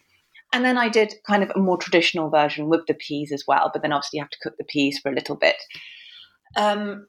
And 0.54 0.64
then 0.64 0.78
I 0.78 0.88
did 0.88 1.16
kind 1.26 1.42
of 1.42 1.52
a 1.56 1.60
more 1.60 1.78
traditional 1.78 2.30
version 2.30 2.70
with 2.70 2.86
the 2.88 2.94
peas 2.94 3.32
as 3.32 3.44
well, 3.48 3.72
but 3.74 3.82
then 3.82 3.92
obviously 3.92 4.18
you 4.18 4.24
have 4.24 4.30
to 4.30 4.38
cook 4.44 4.54
the 4.58 4.64
peas 4.64 5.00
for 5.00 5.12
a 5.12 5.16
little 5.16 5.36
bit. 5.36 5.56
Um, 6.56 7.08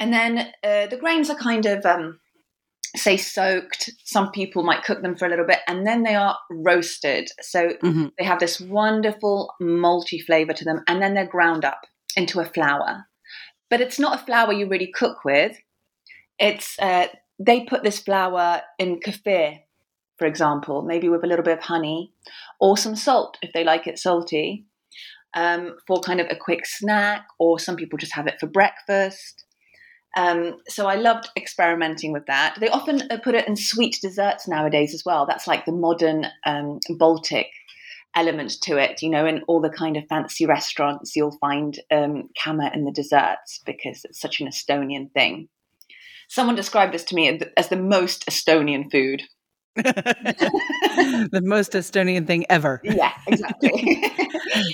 and 0.00 0.12
then 0.12 0.38
uh, 0.62 0.86
the 0.86 0.96
grains 0.98 1.28
are 1.28 1.36
kind 1.36 1.66
of, 1.66 1.84
um, 1.84 2.18
say, 2.96 3.18
soaked. 3.18 3.90
Some 4.04 4.30
people 4.32 4.62
might 4.62 4.82
cook 4.82 5.02
them 5.02 5.14
for 5.14 5.26
a 5.26 5.28
little 5.28 5.46
bit, 5.46 5.60
and 5.68 5.86
then 5.86 6.04
they 6.04 6.14
are 6.14 6.38
roasted. 6.50 7.28
So 7.42 7.74
Mhm. 7.82 8.12
they 8.18 8.24
have 8.24 8.40
this 8.40 8.60
wonderful 8.60 9.52
multi 9.60 10.20
flavor 10.20 10.54
to 10.54 10.64
them, 10.64 10.82
and 10.88 11.02
then 11.02 11.12
they're 11.12 11.26
ground 11.26 11.64
up 11.66 11.82
into 12.16 12.40
a 12.40 12.46
flour. 12.46 13.04
But 13.68 13.82
it's 13.82 13.98
not 13.98 14.20
a 14.20 14.24
flour 14.24 14.52
you 14.52 14.68
really 14.68 14.90
cook 14.90 15.24
with. 15.24 15.58
It's 16.38 16.78
uh, 16.78 17.08
they 17.38 17.64
put 17.64 17.82
this 17.82 17.98
flour 17.98 18.62
in 18.78 19.00
kefir, 19.00 19.60
for 20.18 20.26
example, 20.26 20.82
maybe 20.82 21.08
with 21.08 21.24
a 21.24 21.26
little 21.26 21.44
bit 21.44 21.58
of 21.58 21.64
honey 21.64 22.12
or 22.60 22.76
some 22.76 22.96
salt 22.96 23.38
if 23.42 23.52
they 23.52 23.64
like 23.64 23.86
it 23.86 23.98
salty, 23.98 24.66
um, 25.34 25.76
for 25.86 26.00
kind 26.00 26.20
of 26.20 26.28
a 26.30 26.36
quick 26.36 26.64
snack, 26.64 27.26
or 27.38 27.58
some 27.58 27.76
people 27.76 27.98
just 27.98 28.14
have 28.14 28.26
it 28.26 28.38
for 28.38 28.46
breakfast. 28.46 29.44
Um, 30.16 30.58
so 30.68 30.86
I 30.86 30.94
loved 30.94 31.28
experimenting 31.36 32.12
with 32.12 32.26
that. 32.26 32.56
They 32.60 32.68
often 32.68 33.02
uh, 33.10 33.18
put 33.18 33.34
it 33.34 33.48
in 33.48 33.56
sweet 33.56 33.98
desserts 34.00 34.46
nowadays 34.46 34.94
as 34.94 35.02
well. 35.04 35.26
That's 35.26 35.48
like 35.48 35.64
the 35.64 35.72
modern 35.72 36.26
um, 36.46 36.78
Baltic 36.90 37.48
element 38.14 38.52
to 38.62 38.76
it. 38.76 39.02
You 39.02 39.10
know, 39.10 39.26
in 39.26 39.42
all 39.48 39.60
the 39.60 39.70
kind 39.70 39.96
of 39.96 40.06
fancy 40.06 40.46
restaurants, 40.46 41.16
you'll 41.16 41.36
find 41.38 41.78
um, 41.90 42.28
kama 42.42 42.70
in 42.72 42.84
the 42.84 42.92
desserts 42.92 43.60
because 43.66 44.04
it's 44.04 44.20
such 44.20 44.40
an 44.40 44.46
Estonian 44.46 45.10
thing. 45.12 45.48
Someone 46.34 46.56
described 46.56 46.92
this 46.92 47.04
to 47.04 47.14
me 47.14 47.40
as 47.56 47.68
the 47.68 47.76
most 47.76 48.26
Estonian 48.26 48.90
food. 48.90 49.22
the 49.76 51.40
most 51.44 51.74
Estonian 51.74 52.26
thing 52.26 52.44
ever. 52.50 52.80
Yeah, 52.82 53.12
exactly. 53.28 54.10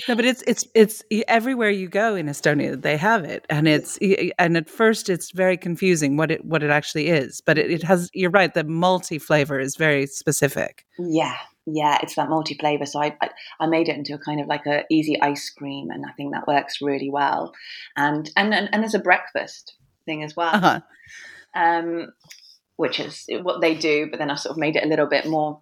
No, 0.07 0.15
but 0.15 0.25
it's 0.25 0.43
it's 0.45 0.65
it's 0.75 1.01
everywhere 1.27 1.69
you 1.69 1.87
go 1.87 2.13
in 2.15 2.27
Estonia 2.27 2.79
they 2.79 2.97
have 2.97 3.23
it, 3.23 3.45
and 3.49 3.67
it's 3.67 3.97
and 4.37 4.57
at 4.57 4.69
first 4.69 5.09
it's 5.09 5.31
very 5.31 5.57
confusing 5.57 6.17
what 6.17 6.29
it 6.29 6.45
what 6.45 6.61
it 6.61 6.69
actually 6.69 7.07
is, 7.07 7.41
but 7.41 7.57
it, 7.57 7.71
it 7.71 7.83
has. 7.83 8.09
You're 8.13 8.29
right, 8.29 8.53
the 8.53 8.63
multi 8.63 9.17
flavor 9.17 9.59
is 9.59 9.75
very 9.75 10.05
specific. 10.05 10.85
yeah, 10.99 11.37
yeah, 11.65 11.97
it's 12.03 12.15
that 12.15 12.29
multi 12.29 12.55
flavor. 12.55 12.85
So 12.85 13.01
I, 13.01 13.15
I 13.21 13.29
I 13.59 13.67
made 13.67 13.87
it 13.89 13.95
into 13.95 14.13
a 14.13 14.19
kind 14.19 14.39
of 14.39 14.47
like 14.47 14.65
a 14.67 14.83
easy 14.91 15.19
ice 15.21 15.49
cream, 15.49 15.89
and 15.89 16.05
I 16.05 16.11
think 16.13 16.33
that 16.33 16.47
works 16.47 16.81
really 16.81 17.09
well. 17.09 17.53
And 17.95 18.29
and 18.35 18.53
and, 18.53 18.69
and 18.71 18.83
there's 18.83 18.93
a 18.93 18.99
breakfast 18.99 19.73
thing 20.05 20.21
as 20.21 20.35
well. 20.35 20.55
Uh-huh. 20.55 20.81
Um, 21.55 22.13
which 22.75 22.99
is 22.99 23.25
what 23.43 23.61
they 23.61 23.75
do. 23.75 24.07
But 24.09 24.19
then 24.19 24.31
I 24.31 24.35
sort 24.35 24.51
of 24.51 24.57
made 24.57 24.75
it 24.75 24.83
a 24.83 24.87
little 24.87 25.07
bit 25.07 25.27
more, 25.27 25.61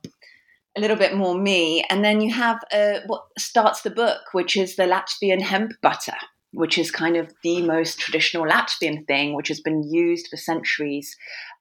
a 0.77 0.81
little 0.81 0.97
bit 0.97 1.15
more 1.15 1.37
me. 1.37 1.83
And 1.89 2.03
then 2.03 2.21
you 2.21 2.33
have 2.33 2.59
uh, 2.71 2.99
what 3.07 3.23
starts 3.37 3.81
the 3.81 3.89
book, 3.89 4.21
which 4.31 4.55
is 4.55 4.75
the 4.75 4.83
Latvian 4.83 5.41
hemp 5.41 5.73
butter, 5.81 6.17
which 6.51 6.77
is 6.77 6.91
kind 6.91 7.17
of 7.17 7.33
the 7.43 7.61
most 7.61 7.99
traditional 7.99 8.45
Latvian 8.45 9.05
thing, 9.07 9.35
which 9.35 9.49
has 9.49 9.59
been 9.59 9.83
used 9.83 10.27
for 10.29 10.37
centuries 10.37 11.15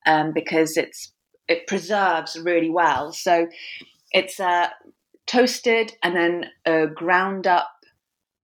um, 0.07 0.33
because 0.33 0.77
it's 0.77 1.13
it 1.49 1.67
preserves 1.67 2.39
really 2.39 2.71
well. 2.71 3.13
So 3.13 3.49
it's 4.13 4.39
uh, 4.39 4.69
toasted 5.27 5.93
and 6.03 6.15
then 6.15 6.45
uh, 6.67 6.87
ground 6.87 7.47
up 7.47 7.71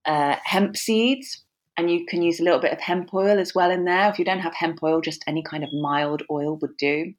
uh, 0.05 0.37
hemp 0.45 0.77
seeds 0.77 1.44
and 1.77 1.91
you 1.91 2.07
can 2.07 2.23
use 2.23 2.41
a 2.41 2.45
little 2.45 2.61
bit 2.61 2.73
of 2.73 2.81
hemp 2.81 3.13
oil 3.13 3.39
as 3.39 3.55
well 3.55 3.71
in 3.71 3.85
there. 3.85 4.09
If 4.11 4.19
you 4.19 4.25
don't 4.25 4.41
have 4.41 4.55
hemp 4.55 4.83
oil, 4.83 5.01
just 5.01 5.25
any 5.27 5.43
kind 5.43 5.65
of 5.65 5.73
mild 5.73 6.23
oil 6.31 6.57
would 6.61 6.77
do. 6.77 7.15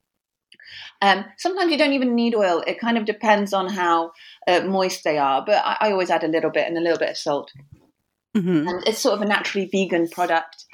Um, 1.02 1.26
sometimes 1.38 1.72
you 1.72 1.78
don't 1.78 1.94
even 1.94 2.16
need 2.16 2.36
oil. 2.36 2.64
It 2.66 2.80
kind 2.80 2.98
of 2.98 3.06
depends 3.06 3.54
on 3.54 3.70
how 3.70 4.12
uh, 4.48 4.62
moist 4.62 5.04
they 5.04 5.18
are, 5.18 5.44
but 5.46 5.64
I, 5.64 5.78
I 5.82 5.92
always 5.92 6.10
add 6.10 6.24
a 6.24 6.30
little 6.30 6.52
bit 6.52 6.68
and 6.68 6.78
a 6.78 6.82
little 6.82 6.98
bit 6.98 7.10
of 7.10 7.18
salt. 7.18 7.52
Mhm. 8.36 8.70
And 8.70 8.88
it's 8.88 9.00
sort 9.00 9.16
of 9.16 9.22
a 9.22 9.26
naturally 9.26 9.70
vegan 9.72 10.10
product. 10.10 10.66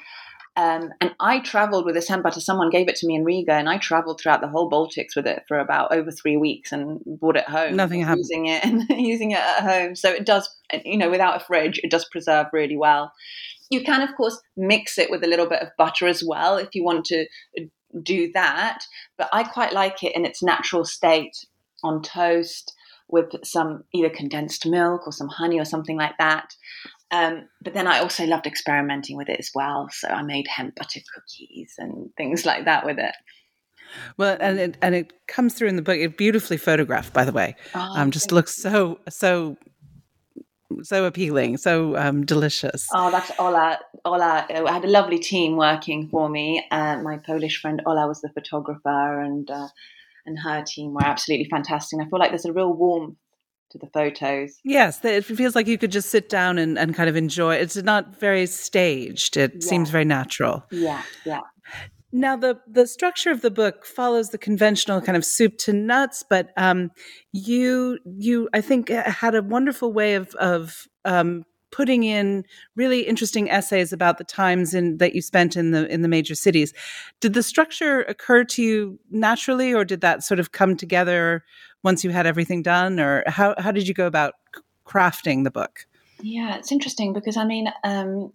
Um, 0.54 0.90
and 1.00 1.14
I 1.18 1.40
traveled 1.40 1.86
with 1.86 1.94
this 1.94 2.08
hemp 2.08 2.24
butter. 2.24 2.40
Someone 2.40 2.68
gave 2.68 2.88
it 2.88 2.96
to 2.96 3.06
me 3.06 3.14
in 3.14 3.24
Riga, 3.24 3.54
and 3.54 3.70
I 3.70 3.78
traveled 3.78 4.20
throughout 4.20 4.42
the 4.42 4.48
whole 4.48 4.70
Baltics 4.70 5.16
with 5.16 5.26
it 5.26 5.44
for 5.48 5.58
about 5.58 5.94
over 5.94 6.10
three 6.10 6.36
weeks 6.36 6.72
and 6.72 7.00
brought 7.06 7.36
it 7.36 7.48
home. 7.48 7.74
Nothing 7.74 8.02
happened. 8.02 8.18
Using 8.18 8.46
it 8.46 8.64
and 8.64 8.84
using 8.90 9.30
it 9.30 9.38
at 9.38 9.60
home. 9.62 9.96
So 9.96 10.10
it 10.10 10.26
does, 10.26 10.54
you 10.84 10.98
know, 10.98 11.08
without 11.08 11.40
a 11.40 11.44
fridge, 11.44 11.80
it 11.82 11.90
does 11.90 12.04
preserve 12.04 12.48
really 12.52 12.76
well. 12.76 13.12
You 13.72 13.82
can, 13.82 14.02
of 14.02 14.14
course, 14.16 14.38
mix 14.54 14.98
it 14.98 15.10
with 15.10 15.24
a 15.24 15.26
little 15.26 15.46
bit 15.46 15.62
of 15.62 15.68
butter 15.78 16.06
as 16.06 16.22
well 16.22 16.58
if 16.58 16.68
you 16.74 16.84
want 16.84 17.06
to 17.06 17.26
do 18.02 18.30
that. 18.34 18.84
But 19.16 19.30
I 19.32 19.44
quite 19.44 19.72
like 19.72 20.02
it 20.02 20.14
in 20.14 20.26
its 20.26 20.42
natural 20.42 20.84
state 20.84 21.34
on 21.82 22.02
toast 22.02 22.74
with 23.08 23.30
some 23.44 23.84
either 23.94 24.10
condensed 24.10 24.66
milk 24.66 25.06
or 25.06 25.12
some 25.12 25.28
honey 25.28 25.58
or 25.58 25.64
something 25.64 25.96
like 25.96 26.18
that. 26.18 26.54
Um, 27.10 27.48
but 27.62 27.72
then 27.72 27.86
I 27.86 27.98
also 27.98 28.26
loved 28.26 28.46
experimenting 28.46 29.16
with 29.16 29.30
it 29.30 29.38
as 29.38 29.50
well. 29.54 29.88
So 29.90 30.08
I 30.08 30.22
made 30.22 30.48
hemp 30.48 30.74
butter 30.74 31.00
cookies 31.14 31.74
and 31.78 32.10
things 32.16 32.44
like 32.44 32.66
that 32.66 32.84
with 32.84 32.98
it. 32.98 33.14
Well, 34.16 34.36
and 34.40 34.58
it, 34.58 34.76
and 34.82 34.94
it 34.94 35.12
comes 35.28 35.54
through 35.54 35.68
in 35.68 35.76
the 35.76 35.82
book. 35.82 35.98
It 35.98 36.16
beautifully 36.16 36.56
photographed, 36.56 37.12
by 37.12 37.24
the 37.24 37.32
way. 37.32 37.56
Oh, 37.74 37.92
um, 37.96 38.10
just 38.10 38.32
looks 38.32 38.54
so 38.54 39.00
so 39.08 39.56
so 40.82 41.04
appealing, 41.04 41.56
so 41.56 41.96
um, 41.96 42.24
delicious. 42.24 42.88
Oh, 42.92 43.10
that's 43.10 43.30
Ola. 43.38 43.78
Ola. 44.04 44.46
I 44.48 44.72
had 44.72 44.84
a 44.84 44.88
lovely 44.88 45.18
team 45.18 45.56
working 45.56 46.08
for 46.08 46.28
me. 46.28 46.64
Uh, 46.70 46.98
my 46.98 47.18
Polish 47.18 47.60
friend 47.60 47.82
Ola 47.86 48.06
was 48.06 48.20
the 48.20 48.30
photographer, 48.30 49.20
and 49.20 49.50
uh, 49.50 49.68
and 50.26 50.38
her 50.38 50.64
team 50.66 50.94
were 50.94 51.04
absolutely 51.04 51.48
fantastic. 51.50 51.98
And 51.98 52.06
I 52.06 52.10
feel 52.10 52.18
like 52.18 52.30
there's 52.30 52.44
a 52.44 52.52
real 52.52 52.72
warmth 52.72 53.16
to 53.70 53.78
the 53.78 53.88
photos. 53.88 54.58
Yes, 54.64 55.04
it 55.04 55.24
feels 55.24 55.54
like 55.54 55.66
you 55.66 55.78
could 55.78 55.92
just 55.92 56.10
sit 56.10 56.28
down 56.28 56.58
and, 56.58 56.78
and 56.78 56.94
kind 56.94 57.08
of 57.08 57.16
enjoy. 57.16 57.56
It's 57.56 57.76
not 57.76 58.18
very 58.18 58.46
staged. 58.46 59.36
It 59.36 59.52
yeah. 59.54 59.60
seems 59.60 59.90
very 59.90 60.04
natural. 60.04 60.64
Yeah, 60.70 61.02
yeah. 61.24 61.40
Now 62.12 62.36
the 62.36 62.60
the 62.66 62.86
structure 62.86 63.30
of 63.30 63.40
the 63.40 63.50
book 63.50 63.86
follows 63.86 64.30
the 64.30 64.38
conventional 64.38 65.00
kind 65.00 65.16
of 65.16 65.24
soup 65.24 65.56
to 65.58 65.72
nuts, 65.72 66.22
but 66.28 66.50
um, 66.58 66.90
you 67.32 67.98
you 68.04 68.50
I 68.52 68.60
think 68.60 68.90
had 68.90 69.34
a 69.34 69.42
wonderful 69.42 69.92
way 69.92 70.14
of 70.14 70.34
of 70.34 70.88
um, 71.06 71.44
putting 71.70 72.04
in 72.04 72.44
really 72.76 73.00
interesting 73.00 73.50
essays 73.50 73.92
about 73.92 74.18
the 74.18 74.24
times 74.24 74.74
in 74.74 74.98
that 74.98 75.14
you 75.14 75.22
spent 75.22 75.56
in 75.56 75.70
the 75.70 75.90
in 75.92 76.02
the 76.02 76.08
major 76.08 76.34
cities. 76.34 76.74
Did 77.20 77.32
the 77.32 77.42
structure 77.42 78.02
occur 78.02 78.44
to 78.44 78.62
you 78.62 79.00
naturally, 79.10 79.72
or 79.72 79.84
did 79.84 80.02
that 80.02 80.22
sort 80.22 80.38
of 80.38 80.52
come 80.52 80.76
together 80.76 81.42
once 81.82 82.04
you 82.04 82.10
had 82.10 82.26
everything 82.26 82.62
done, 82.62 83.00
or 83.00 83.24
how 83.26 83.54
how 83.58 83.72
did 83.72 83.88
you 83.88 83.94
go 83.94 84.06
about 84.06 84.34
crafting 84.86 85.44
the 85.44 85.50
book? 85.50 85.86
Yeah, 86.20 86.56
it's 86.56 86.70
interesting 86.70 87.14
because 87.14 87.38
I 87.38 87.46
mean, 87.46 87.68
um, 87.82 88.30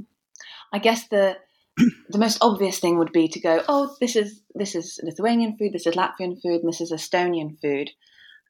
I 0.74 0.80
guess 0.80 1.08
the 1.08 1.38
the 2.10 2.18
most 2.18 2.40
obvious 2.42 2.80
thing 2.80 2.98
would 2.98 3.12
be 3.12 3.28
to 3.28 3.40
go, 3.40 3.63
oh, 3.68 3.96
this 4.00 4.16
is 4.16 4.42
this 4.56 4.76
is 4.76 5.00
Lithuanian 5.04 5.58
food, 5.58 5.74
this 5.74 5.86
is 5.86 5.96
Latvian 5.96 6.42
food, 6.42 6.62
and 6.62 6.68
this 6.68 6.82
is 6.82 6.92
Estonian 6.92 7.60
food. 7.62 7.92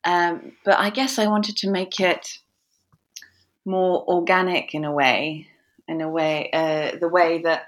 Um, 0.05 0.53
but 0.63 0.79
I 0.79 0.89
guess 0.89 1.19
I 1.19 1.27
wanted 1.27 1.57
to 1.57 1.69
make 1.69 1.99
it 1.99 2.37
more 3.65 4.05
organic 4.07 4.73
in 4.73 4.85
a 4.85 4.91
way, 4.91 5.47
in 5.87 5.99
a 6.01 6.09
way, 6.09 6.49
uh, 6.53 6.97
the 6.97 7.09
way 7.09 7.41
that 7.41 7.63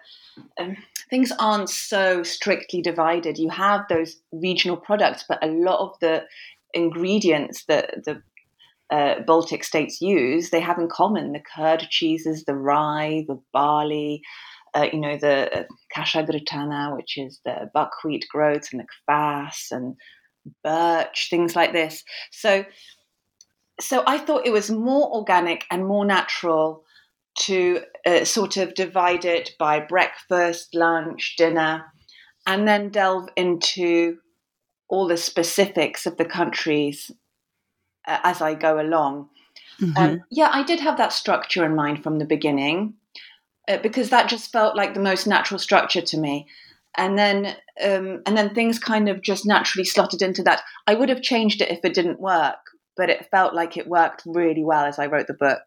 um, 0.58 0.78
things 1.10 1.34
aren't 1.40 1.70
so 1.70 2.24
strictly 2.24 2.82
divided. 2.82 3.38
You 3.38 3.50
have 3.50 3.82
those 3.90 4.22
regional 4.32 4.78
products, 4.78 5.26
but 5.28 5.44
a 5.44 5.48
lot 5.48 5.80
of 5.80 6.00
the 6.00 6.24
ingredients 6.74 7.66
that 7.66 8.06
the 8.06 8.22
uh, 8.90 9.22
Baltic 9.22 9.64
states 9.64 10.02
use, 10.02 10.50
they 10.50 10.62
have 10.62 10.80
in 10.80 10.88
common 10.88 11.34
the 11.34 11.42
curd 11.56 11.88
cheeses, 11.90 12.46
the 12.46 12.56
rye, 12.56 13.26
the 13.28 13.40
barley, 13.52 14.22
uh, 14.76 14.88
you 14.92 15.00
know, 15.00 15.18
the 15.18 15.60
uh, 15.60 15.64
kasha 15.94 16.24
grytana, 16.24 16.96
which 16.96 17.18
is 17.18 17.40
the 17.46 17.70
buckwheat 17.74 18.26
groats, 18.32 18.72
and 18.72 18.82
the 18.82 18.88
kvass 19.12 19.72
and 19.72 19.96
birch, 20.64 21.28
things 21.30 21.56
like 21.56 21.74
this. 21.74 22.04
So, 22.32 22.66
so 23.80 24.04
I 24.06 24.18
thought 24.18 24.46
it 24.46 24.54
was 24.54 24.70
more 24.70 25.14
organic 25.14 25.66
and 25.72 25.86
more 25.86 26.06
natural 26.06 26.84
to 27.40 27.82
uh, 28.06 28.26
sort 28.26 28.58
of 28.58 28.74
divide 28.74 29.26
it 29.26 29.52
by 29.58 29.80
breakfast, 29.80 30.76
lunch, 30.76 31.36
dinner, 31.38 31.86
and 32.46 32.68
then 32.68 32.90
delve 32.90 33.30
into 33.36 34.18
all 34.90 35.08
the 35.08 35.18
specifics 35.18 36.06
of 36.06 36.18
the 36.18 36.26
countries 36.26 37.12
uh, 38.08 38.20
as 38.24 38.42
I 38.42 38.56
go 38.56 38.82
along. 38.82 39.30
Mm-hmm. 39.80 39.98
Um, 39.98 40.24
yeah, 40.30 40.50
I 40.52 40.64
did 40.64 40.80
have 40.80 40.98
that 40.98 41.14
structure 41.14 41.64
in 41.64 41.76
mind 41.76 42.04
from 42.04 42.18
the 42.18 42.26
beginning 42.26 42.96
because 43.78 44.10
that 44.10 44.30
just 44.30 44.52
felt 44.52 44.76
like 44.76 44.94
the 44.94 45.00
most 45.00 45.28
natural 45.28 45.60
structure 45.60 46.02
to 46.02 46.18
me. 46.18 46.48
And 46.98 47.18
then, 47.18 47.46
um, 47.84 48.22
and 48.26 48.36
then 48.36 48.54
things 48.54 48.80
kind 48.80 49.10
of 49.10 49.22
just 49.22 49.46
naturally 49.46 49.86
slotted 49.86 50.22
into 50.22 50.44
that. 50.44 50.62
I 50.88 50.96
would 50.96 51.10
have 51.10 51.22
changed 51.22 51.62
it 51.62 51.72
if 51.72 51.80
it 51.84 51.94
didn't 51.94 52.20
work, 52.20 52.58
but 52.98 53.10
it 53.10 53.30
felt 53.30 53.54
like 53.54 53.78
it 53.78 53.88
worked 53.88 54.24
really 54.26 54.64
well 54.64 54.86
as 54.86 54.98
I 54.98 55.06
wrote 55.06 55.28
the 55.28 55.34
book. 55.34 55.62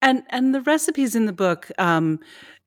And 0.00 0.22
and 0.28 0.54
the 0.54 0.60
recipes 0.60 1.16
in 1.16 1.26
the 1.26 1.32
book, 1.32 1.70
um, 1.78 2.20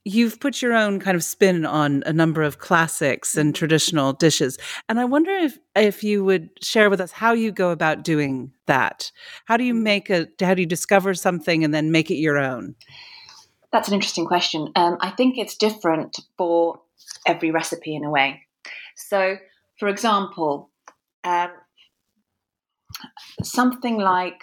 you've 0.04 0.40
put 0.40 0.62
your 0.62 0.74
own 0.74 1.00
kind 1.00 1.16
of 1.16 1.24
spin 1.24 1.66
on 1.66 2.04
a 2.06 2.14
number 2.14 2.42
of 2.42 2.60
classics 2.60 3.38
and 3.38 3.56
traditional 3.56 4.14
dishes. 4.14 4.58
And 4.90 5.00
I 5.00 5.06
wonder 5.06 5.32
if 5.32 5.58
if 5.76 6.04
you 6.04 6.24
would 6.24 6.50
share 6.62 6.90
with 6.90 7.00
us 7.00 7.12
how 7.12 7.34
you 7.34 7.52
go 7.52 7.70
about 7.72 8.04
doing 8.04 8.52
that. 8.66 9.12
How 9.46 9.58
do 9.58 9.64
you 9.64 9.74
make 9.74 10.10
a 10.10 10.28
how 10.42 10.54
do 10.54 10.62
you 10.62 10.68
discover 10.68 11.14
something 11.14 11.64
and 11.64 11.74
then 11.74 11.92
make 11.92 12.12
it 12.12 12.16
your 12.16 12.38
own? 12.38 12.76
That's 13.72 13.88
an 13.88 13.94
interesting 13.94 14.26
question. 14.26 14.72
Um, 14.76 14.98
I 15.00 15.12
think 15.12 15.38
it's 15.38 15.56
different 15.56 16.18
for 16.38 16.82
every 17.26 17.52
recipe 17.52 17.96
in 17.96 18.04
a 18.04 18.10
way. 18.10 18.42
So, 18.96 19.38
for 19.80 19.88
example, 19.88 20.70
um, 21.24 21.52
something 23.44 23.98
like, 23.98 24.42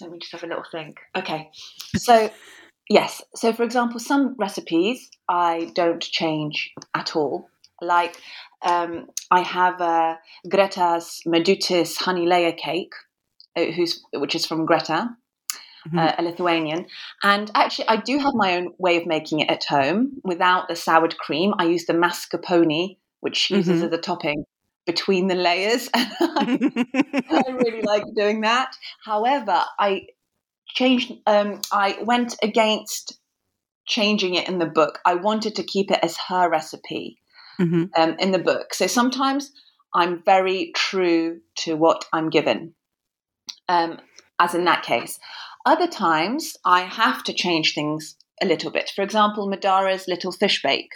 let 0.00 0.10
me 0.10 0.18
just 0.18 0.32
have 0.32 0.44
a 0.44 0.46
little 0.46 0.64
think. 0.70 0.98
Okay, 1.16 1.50
so 1.96 2.30
yes, 2.88 3.22
so 3.34 3.52
for 3.52 3.62
example, 3.62 4.00
some 4.00 4.34
recipes 4.38 5.10
I 5.28 5.70
don't 5.74 6.02
change 6.02 6.70
at 6.94 7.16
all. 7.16 7.48
Like 7.82 8.20
um, 8.62 9.06
I 9.30 9.40
have 9.40 10.18
Greta's 10.48 11.22
Medutis 11.26 11.96
honey 11.96 12.26
layer 12.26 12.52
cake, 12.52 12.92
uh, 13.56 13.64
who's 13.64 14.02
which 14.12 14.34
is 14.34 14.46
from 14.46 14.66
Greta, 14.66 15.16
mm-hmm. 15.86 15.98
uh, 15.98 16.14
a 16.18 16.22
Lithuanian. 16.22 16.86
And 17.22 17.50
actually, 17.54 17.88
I 17.88 17.96
do 17.96 18.18
have 18.18 18.34
my 18.34 18.56
own 18.56 18.72
way 18.78 18.96
of 18.96 19.06
making 19.06 19.40
it 19.40 19.50
at 19.50 19.64
home 19.64 20.20
without 20.24 20.68
the 20.68 20.76
soured 20.76 21.16
cream. 21.18 21.54
I 21.58 21.64
use 21.64 21.86
the 21.86 21.92
mascarpone, 21.92 22.96
which 23.20 23.36
she 23.36 23.56
uses 23.56 23.76
mm-hmm. 23.76 23.86
as 23.86 23.92
a 23.92 23.98
topping 23.98 24.44
between 24.86 25.28
the 25.28 25.34
layers. 25.34 25.88
I, 25.94 26.58
I 27.30 27.50
really 27.50 27.82
like 27.82 28.04
doing 28.16 28.42
that. 28.42 28.74
However, 29.04 29.62
I 29.78 30.06
changed. 30.68 31.12
Um, 31.26 31.60
I 31.72 31.98
went 32.02 32.36
against 32.42 33.18
changing 33.86 34.34
it 34.34 34.48
in 34.48 34.58
the 34.58 34.66
book. 34.66 35.00
I 35.04 35.14
wanted 35.16 35.56
to 35.56 35.62
keep 35.62 35.90
it 35.90 35.98
as 36.02 36.16
her 36.28 36.48
recipe 36.48 37.18
mm-hmm. 37.60 37.84
um, 37.96 38.16
in 38.18 38.30
the 38.30 38.38
book. 38.38 38.72
So 38.74 38.86
sometimes 38.86 39.52
I'm 39.94 40.22
very 40.22 40.72
true 40.74 41.40
to 41.58 41.74
what 41.74 42.04
I'm 42.12 42.30
given. 42.30 42.74
Um, 43.68 43.98
as 44.38 44.54
in 44.54 44.64
that 44.64 44.82
case, 44.82 45.18
other 45.66 45.86
times, 45.86 46.56
I 46.64 46.82
have 46.82 47.22
to 47.24 47.32
change 47.32 47.74
things 47.74 48.16
a 48.42 48.46
little 48.46 48.70
bit. 48.70 48.90
For 48.94 49.02
example, 49.02 49.48
Madara's 49.48 50.08
little 50.08 50.32
fish 50.32 50.62
bake. 50.62 50.90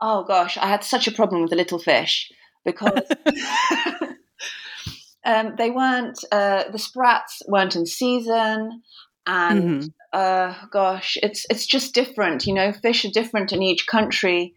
Oh 0.00 0.24
gosh, 0.24 0.56
I 0.56 0.66
had 0.66 0.84
such 0.84 1.06
a 1.08 1.12
problem 1.12 1.42
with 1.42 1.50
the 1.50 1.56
little 1.56 1.78
fish 1.78 2.30
because 2.64 3.02
um, 5.24 5.54
they 5.56 5.70
weren't, 5.70 6.18
uh, 6.32 6.64
the 6.70 6.78
sprats 6.78 7.42
weren't 7.46 7.76
in 7.76 7.86
season. 7.86 8.82
And 9.26 9.62
mm-hmm. 9.62 9.86
uh, 10.12 10.54
gosh, 10.72 11.18
it's 11.22 11.46
it's 11.50 11.66
just 11.66 11.94
different. 11.94 12.46
You 12.46 12.54
know, 12.54 12.72
fish 12.72 13.04
are 13.04 13.10
different 13.10 13.52
in 13.52 13.62
each 13.62 13.86
country. 13.86 14.54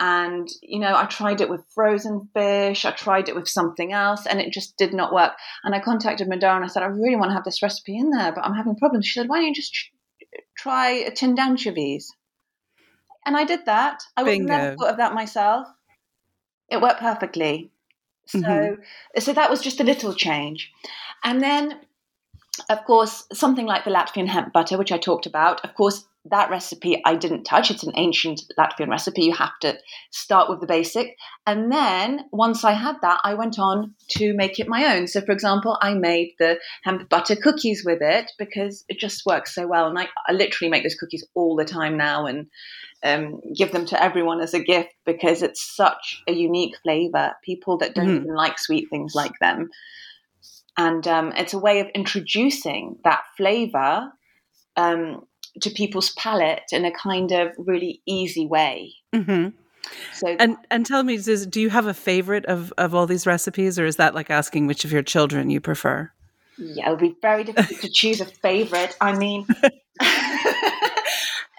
And, 0.00 0.48
you 0.62 0.78
know, 0.78 0.94
I 0.94 1.06
tried 1.06 1.40
it 1.40 1.50
with 1.50 1.64
frozen 1.74 2.28
fish, 2.32 2.84
I 2.84 2.92
tried 2.92 3.28
it 3.28 3.34
with 3.34 3.48
something 3.48 3.92
else, 3.92 4.26
and 4.26 4.40
it 4.40 4.52
just 4.52 4.76
did 4.76 4.94
not 4.94 5.12
work. 5.12 5.32
And 5.64 5.74
I 5.74 5.80
contacted 5.80 6.28
Madara 6.28 6.56
and 6.56 6.64
I 6.64 6.68
said, 6.68 6.84
I 6.84 6.86
really 6.86 7.16
want 7.16 7.30
to 7.30 7.34
have 7.34 7.44
this 7.44 7.62
recipe 7.62 7.98
in 7.98 8.10
there, 8.10 8.32
but 8.32 8.44
I'm 8.44 8.54
having 8.54 8.76
problems. 8.76 9.06
She 9.06 9.18
said, 9.18 9.28
Why 9.28 9.38
don't 9.38 9.48
you 9.48 9.54
just 9.54 9.76
try 10.56 10.90
a 10.90 11.10
tinned 11.10 11.38
anchovies? 11.38 12.12
And 13.26 13.36
I 13.36 13.44
did 13.44 13.66
that. 13.66 14.02
I 14.16 14.22
would 14.22 14.40
never 14.40 14.76
thought 14.76 14.90
of 14.90 14.96
that 14.98 15.14
myself. 15.14 15.66
It 16.70 16.80
worked 16.80 17.00
perfectly. 17.00 17.70
So, 18.26 18.40
mm-hmm. 18.40 19.20
so 19.20 19.32
that 19.32 19.50
was 19.50 19.60
just 19.60 19.80
a 19.80 19.84
little 19.84 20.14
change. 20.14 20.70
And 21.24 21.42
then 21.42 21.80
of 22.68 22.84
course, 22.84 23.24
something 23.32 23.66
like 23.66 23.84
the 23.84 23.90
Latvian 23.90 24.26
hemp 24.26 24.52
butter, 24.52 24.78
which 24.78 24.92
I 24.92 24.98
talked 24.98 25.26
about. 25.26 25.64
Of 25.64 25.74
course, 25.74 26.06
that 26.26 26.50
recipe 26.50 27.00
I 27.04 27.16
didn't 27.16 27.44
touch. 27.44 27.70
It's 27.70 27.84
an 27.84 27.92
ancient 27.96 28.42
Latvian 28.58 28.88
recipe. 28.88 29.22
You 29.22 29.34
have 29.34 29.58
to 29.60 29.78
start 30.10 30.50
with 30.50 30.60
the 30.60 30.66
basic. 30.66 31.16
And 31.46 31.72
then 31.72 32.26
once 32.32 32.64
I 32.64 32.72
had 32.72 32.96
that, 33.02 33.20
I 33.24 33.34
went 33.34 33.58
on 33.58 33.94
to 34.10 34.34
make 34.34 34.58
it 34.58 34.68
my 34.68 34.96
own. 34.96 35.06
So, 35.06 35.20
for 35.20 35.32
example, 35.32 35.78
I 35.80 35.94
made 35.94 36.34
the 36.38 36.58
hemp 36.82 37.08
butter 37.08 37.36
cookies 37.36 37.82
with 37.84 38.02
it 38.02 38.30
because 38.38 38.84
it 38.88 38.98
just 38.98 39.24
works 39.26 39.54
so 39.54 39.66
well. 39.66 39.88
And 39.88 39.98
I, 39.98 40.08
I 40.26 40.32
literally 40.32 40.70
make 40.70 40.82
those 40.82 40.96
cookies 40.96 41.26
all 41.34 41.56
the 41.56 41.64
time 41.64 41.96
now 41.96 42.26
and 42.26 42.46
um, 43.02 43.40
give 43.56 43.72
them 43.72 43.86
to 43.86 44.02
everyone 44.02 44.40
as 44.40 44.54
a 44.54 44.62
gift 44.62 44.94
because 45.06 45.42
it's 45.42 45.74
such 45.74 46.22
a 46.28 46.32
unique 46.32 46.76
flavor. 46.82 47.32
People 47.44 47.78
that 47.78 47.94
don't 47.94 48.08
mm. 48.08 48.20
even 48.22 48.34
like 48.34 48.58
sweet 48.58 48.88
things 48.90 49.14
like 49.14 49.38
them. 49.40 49.70
And 50.76 51.06
um, 51.08 51.32
it's 51.36 51.54
a 51.54 51.58
way 51.58 51.80
of 51.80 51.88
introducing 51.94 52.98
that 53.02 53.22
flavor 53.36 54.12
um, 54.76 55.22
to 55.62 55.70
people's 55.70 56.12
palate 56.12 56.62
in 56.72 56.84
a 56.84 56.92
kind 56.92 57.32
of 57.32 57.52
really 57.58 58.02
easy 58.06 58.46
way. 58.46 58.94
Mm-hmm. 59.14 59.48
So 60.12 60.36
and 60.38 60.56
and 60.70 60.84
tell 60.84 61.02
me, 61.02 61.18
do 61.18 61.60
you 61.60 61.70
have 61.70 61.86
a 61.86 61.94
favorite 61.94 62.44
of 62.46 62.72
of 62.76 62.94
all 62.94 63.06
these 63.06 63.26
recipes, 63.26 63.78
or 63.78 63.86
is 63.86 63.96
that 63.96 64.14
like 64.14 64.30
asking 64.30 64.66
which 64.66 64.84
of 64.84 64.92
your 64.92 65.02
children 65.02 65.50
you 65.50 65.60
prefer? 65.60 66.10
Yeah, 66.58 66.88
it 66.88 66.90
would 66.90 67.00
be 67.00 67.16
very 67.22 67.44
difficult 67.44 67.80
to 67.80 67.88
choose 67.88 68.20
a 68.20 68.26
favorite. 68.26 68.96
I 69.00 69.16
mean. 69.16 69.46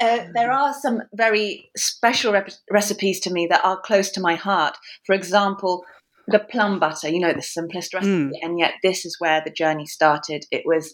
Uh, 0.01 0.25
there 0.33 0.51
are 0.51 0.73
some 0.73 1.01
very 1.13 1.69
special 1.75 2.31
rep- 2.31 2.51
recipes 2.71 3.19
to 3.19 3.33
me 3.33 3.47
that 3.47 3.63
are 3.65 3.81
close 3.81 4.09
to 4.09 4.21
my 4.21 4.35
heart. 4.35 4.77
For 5.05 5.13
example, 5.13 5.83
the 6.27 6.39
plum 6.39 6.79
butter, 6.79 7.09
you 7.09 7.19
know, 7.19 7.33
the 7.33 7.41
simplest 7.41 7.93
recipe, 7.93 8.11
mm. 8.11 8.31
and 8.41 8.57
yet 8.57 8.75
this 8.81 9.03
is 9.03 9.17
where 9.19 9.41
the 9.43 9.51
journey 9.51 9.85
started. 9.85 10.45
It 10.51 10.63
was 10.65 10.93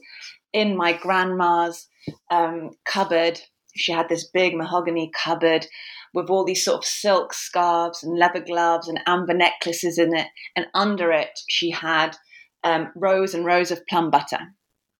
in 0.53 0.75
my 0.75 0.93
grandma's 0.93 1.87
um, 2.29 2.71
cupboard. 2.85 3.39
She 3.75 3.91
had 3.91 4.09
this 4.09 4.29
big 4.29 4.55
mahogany 4.55 5.11
cupboard 5.23 5.67
with 6.13 6.29
all 6.29 6.45
these 6.45 6.63
sort 6.63 6.77
of 6.77 6.85
silk 6.85 7.33
scarves 7.33 8.03
and 8.03 8.17
leather 8.17 8.39
gloves 8.39 8.87
and 8.87 8.99
amber 9.05 9.33
necklaces 9.33 9.97
in 9.97 10.15
it. 10.15 10.27
And 10.55 10.67
under 10.73 11.11
it, 11.11 11.39
she 11.49 11.71
had 11.71 12.15
um, 12.63 12.91
rows 12.95 13.33
and 13.33 13.45
rows 13.45 13.69
of 13.69 13.85
plum 13.87 14.09
butter. 14.09 14.39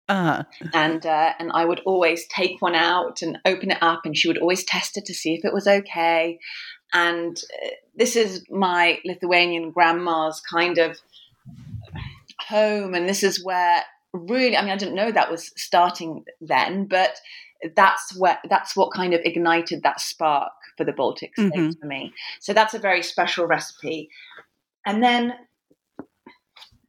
Uh-huh. 0.08 0.43
And 0.74 1.03
uh, 1.03 1.34
and 1.39 1.51
I 1.51 1.66
would 1.66 1.80
always 1.86 2.28
take 2.28 2.62
one 2.62 2.76
out 2.76 3.24
and 3.24 3.39
open 3.43 3.72
it 3.72 3.82
up, 3.82 4.01
and 4.06 4.16
she 4.16 4.28
would 4.28 4.38
always 4.38 4.64
test 4.64 4.97
it 4.97 5.06
to 5.06 5.16
see 5.16 5.34
if 5.34 5.43
it 5.43 5.53
was 5.53 5.66
okay. 5.66 6.38
And 6.93 7.36
uh, 7.64 7.70
this 7.95 8.16
is 8.16 8.45
my 8.51 8.99
Lithuanian 9.03 9.72
grandma's 9.72 10.41
kind 10.41 10.78
of 10.78 10.97
home, 12.39 12.93
and 12.93 13.10
this 13.10 13.24
is 13.24 13.43
where 13.43 13.82
really, 14.16 14.57
I 14.57 14.61
mean, 14.61 14.72
I 14.72 14.78
didn't 14.78 14.95
know 14.95 15.11
that 15.11 15.32
was 15.32 15.51
starting 15.55 16.26
then, 16.41 16.86
but 16.86 17.18
that's 17.76 18.16
what 18.16 18.39
that's 18.49 18.76
what 18.76 18.93
kind 18.93 19.13
of 19.13 19.22
ignited 19.24 19.84
that 19.84 19.99
spark 19.99 20.51
for 20.78 20.84
the 20.84 20.91
Baltic 20.91 21.34
states 21.36 21.55
mm-hmm. 21.55 21.80
for 21.80 21.88
me. 21.88 22.13
So 22.39 22.53
that's 22.53 22.74
a 22.74 22.80
very 22.80 23.01
special 23.01 23.47
recipe. 23.47 24.09
And 24.86 25.01
then 25.01 25.34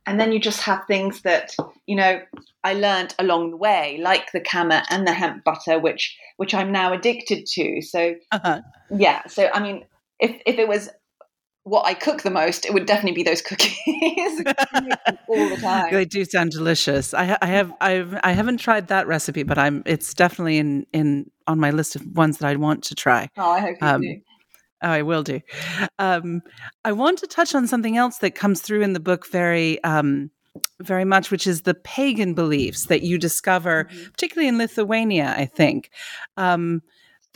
and 0.06 0.20
then 0.20 0.32
you 0.32 0.38
just 0.38 0.62
have 0.62 0.86
things 0.86 1.22
that 1.22 1.54
you 1.86 1.96
know 1.96 2.20
I 2.62 2.74
learned 2.74 3.14
along 3.18 3.50
the 3.50 3.56
way, 3.56 3.98
like 4.00 4.32
the 4.32 4.40
kama 4.40 4.84
and 4.90 5.06
the 5.06 5.12
hemp 5.12 5.44
butter, 5.44 5.78
which 5.78 6.16
which 6.36 6.54
I'm 6.54 6.72
now 6.72 6.92
addicted 6.92 7.46
to. 7.46 7.82
So 7.82 8.14
uh-huh. 8.32 8.60
yeah, 8.90 9.26
so 9.26 9.48
I 9.52 9.60
mean, 9.60 9.84
if 10.20 10.40
if 10.46 10.58
it 10.58 10.68
was 10.68 10.88
what 11.66 11.84
I 11.84 11.94
cook 11.94 12.22
the 12.22 12.30
most, 12.30 12.64
it 12.64 12.72
would 12.72 12.86
definitely 12.86 13.16
be 13.16 13.24
those 13.24 13.42
cookies 13.42 13.76
all 15.28 15.48
the 15.48 15.58
time. 15.60 15.92
They 15.92 16.04
do 16.04 16.24
sound 16.24 16.52
delicious. 16.52 17.12
I, 17.12 17.36
I 17.42 17.46
have 17.46 17.72
I've 17.80 18.16
I 18.22 18.32
haven't 18.32 18.58
tried 18.58 18.86
that 18.86 19.08
recipe, 19.08 19.42
but 19.42 19.58
I'm 19.58 19.82
it's 19.84 20.14
definitely 20.14 20.58
in 20.58 20.86
in 20.92 21.28
on 21.48 21.58
my 21.58 21.72
list 21.72 21.96
of 21.96 22.06
ones 22.16 22.38
that 22.38 22.46
I'd 22.46 22.58
want 22.58 22.84
to 22.84 22.94
try. 22.94 23.28
Oh, 23.36 23.50
I 23.50 23.58
hope 23.58 23.76
you 23.80 23.86
um, 23.86 24.00
do. 24.00 24.20
Oh, 24.80 24.90
I 24.90 25.02
will 25.02 25.24
do. 25.24 25.40
Um, 25.98 26.42
I 26.84 26.92
want 26.92 27.18
to 27.18 27.26
touch 27.26 27.52
on 27.52 27.66
something 27.66 27.96
else 27.96 28.18
that 28.18 28.36
comes 28.36 28.62
through 28.62 28.82
in 28.82 28.92
the 28.92 29.00
book 29.00 29.26
very 29.26 29.82
um, 29.82 30.30
very 30.80 31.04
much, 31.04 31.32
which 31.32 31.48
is 31.48 31.62
the 31.62 31.74
pagan 31.74 32.34
beliefs 32.34 32.86
that 32.86 33.02
you 33.02 33.18
discover, 33.18 33.84
mm-hmm. 33.84 34.10
particularly 34.12 34.46
in 34.46 34.56
Lithuania. 34.56 35.34
I 35.36 35.46
think. 35.46 35.90
Um, 36.36 36.82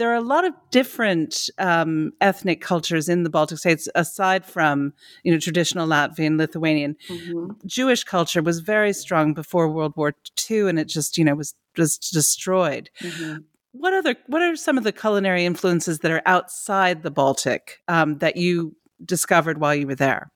there 0.00 0.10
are 0.10 0.14
a 0.14 0.22
lot 0.22 0.46
of 0.46 0.54
different 0.70 1.50
um, 1.58 2.12
ethnic 2.22 2.62
cultures 2.62 3.06
in 3.06 3.22
the 3.22 3.28
Baltic 3.28 3.58
states, 3.58 3.86
aside 3.94 4.46
from 4.46 4.94
you 5.24 5.30
know 5.30 5.38
traditional 5.38 5.86
Latvian, 5.86 6.38
Lithuanian. 6.38 6.96
Mm-hmm. 7.06 7.66
Jewish 7.66 8.02
culture 8.04 8.40
was 8.40 8.60
very 8.60 8.94
strong 8.94 9.34
before 9.34 9.68
World 9.68 9.92
War 9.96 10.14
II, 10.50 10.70
and 10.70 10.78
it 10.78 10.86
just 10.86 11.18
you 11.18 11.24
know 11.24 11.34
was 11.34 11.54
just 11.74 12.14
destroyed. 12.14 12.88
Mm-hmm. 13.00 13.42
What 13.72 13.92
other 13.92 14.16
what 14.26 14.40
are 14.40 14.56
some 14.56 14.78
of 14.78 14.84
the 14.84 14.92
culinary 14.92 15.44
influences 15.44 15.98
that 15.98 16.10
are 16.10 16.22
outside 16.24 17.02
the 17.02 17.10
Baltic 17.10 17.82
um, 17.86 18.18
that 18.18 18.38
you 18.38 18.74
discovered 19.04 19.60
while 19.60 19.74
you 19.74 19.86
were 19.86 19.94
there? 19.94 20.32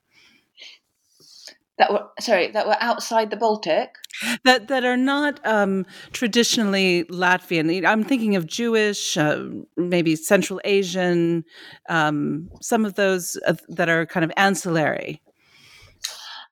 That 1.79 1.93
were 1.93 2.07
sorry 2.21 2.51
that 2.51 2.67
were 2.67 2.77
outside 2.81 3.31
the 3.31 3.37
Baltic 3.37 3.97
that 4.45 4.69
that 4.69 4.85
are 4.85 4.97
not 4.97 5.41
um, 5.45 5.87
traditionally 6.13 7.05
Latvian. 7.05 7.85
I'm 7.87 8.05
thinking 8.05 8.37
of 8.37 8.47
Jewish, 8.47 9.17
uh, 9.17 9.45
maybe 9.77 10.17
Central 10.17 10.61
Asian, 10.65 11.45
um, 11.89 12.51
some 12.61 12.85
of 12.85 12.95
those 12.95 13.37
uh, 13.47 13.55
that 13.69 13.89
are 13.89 14.07
kind 14.07 14.25
of 14.25 14.33
ancillary. 14.37 15.21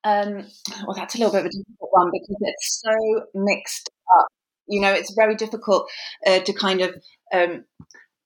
Um, 0.05 0.47
well, 0.85 0.97
that's 0.97 1.15
a 1.15 1.19
little 1.19 1.33
bit 1.33 1.41
of 1.43 1.47
a 1.47 1.51
difficult 1.51 1.91
one 1.93 2.11
because 2.13 2.37
it's 2.41 2.83
so 2.83 3.27
mixed 3.35 3.91
up. 4.19 4.27
You 4.67 4.81
know, 4.81 4.93
it's 4.93 5.15
very 5.15 5.37
difficult 5.37 5.89
uh, 6.27 6.41
to 6.41 6.53
kind 6.53 6.81
of 6.81 6.95
um, 7.33 7.65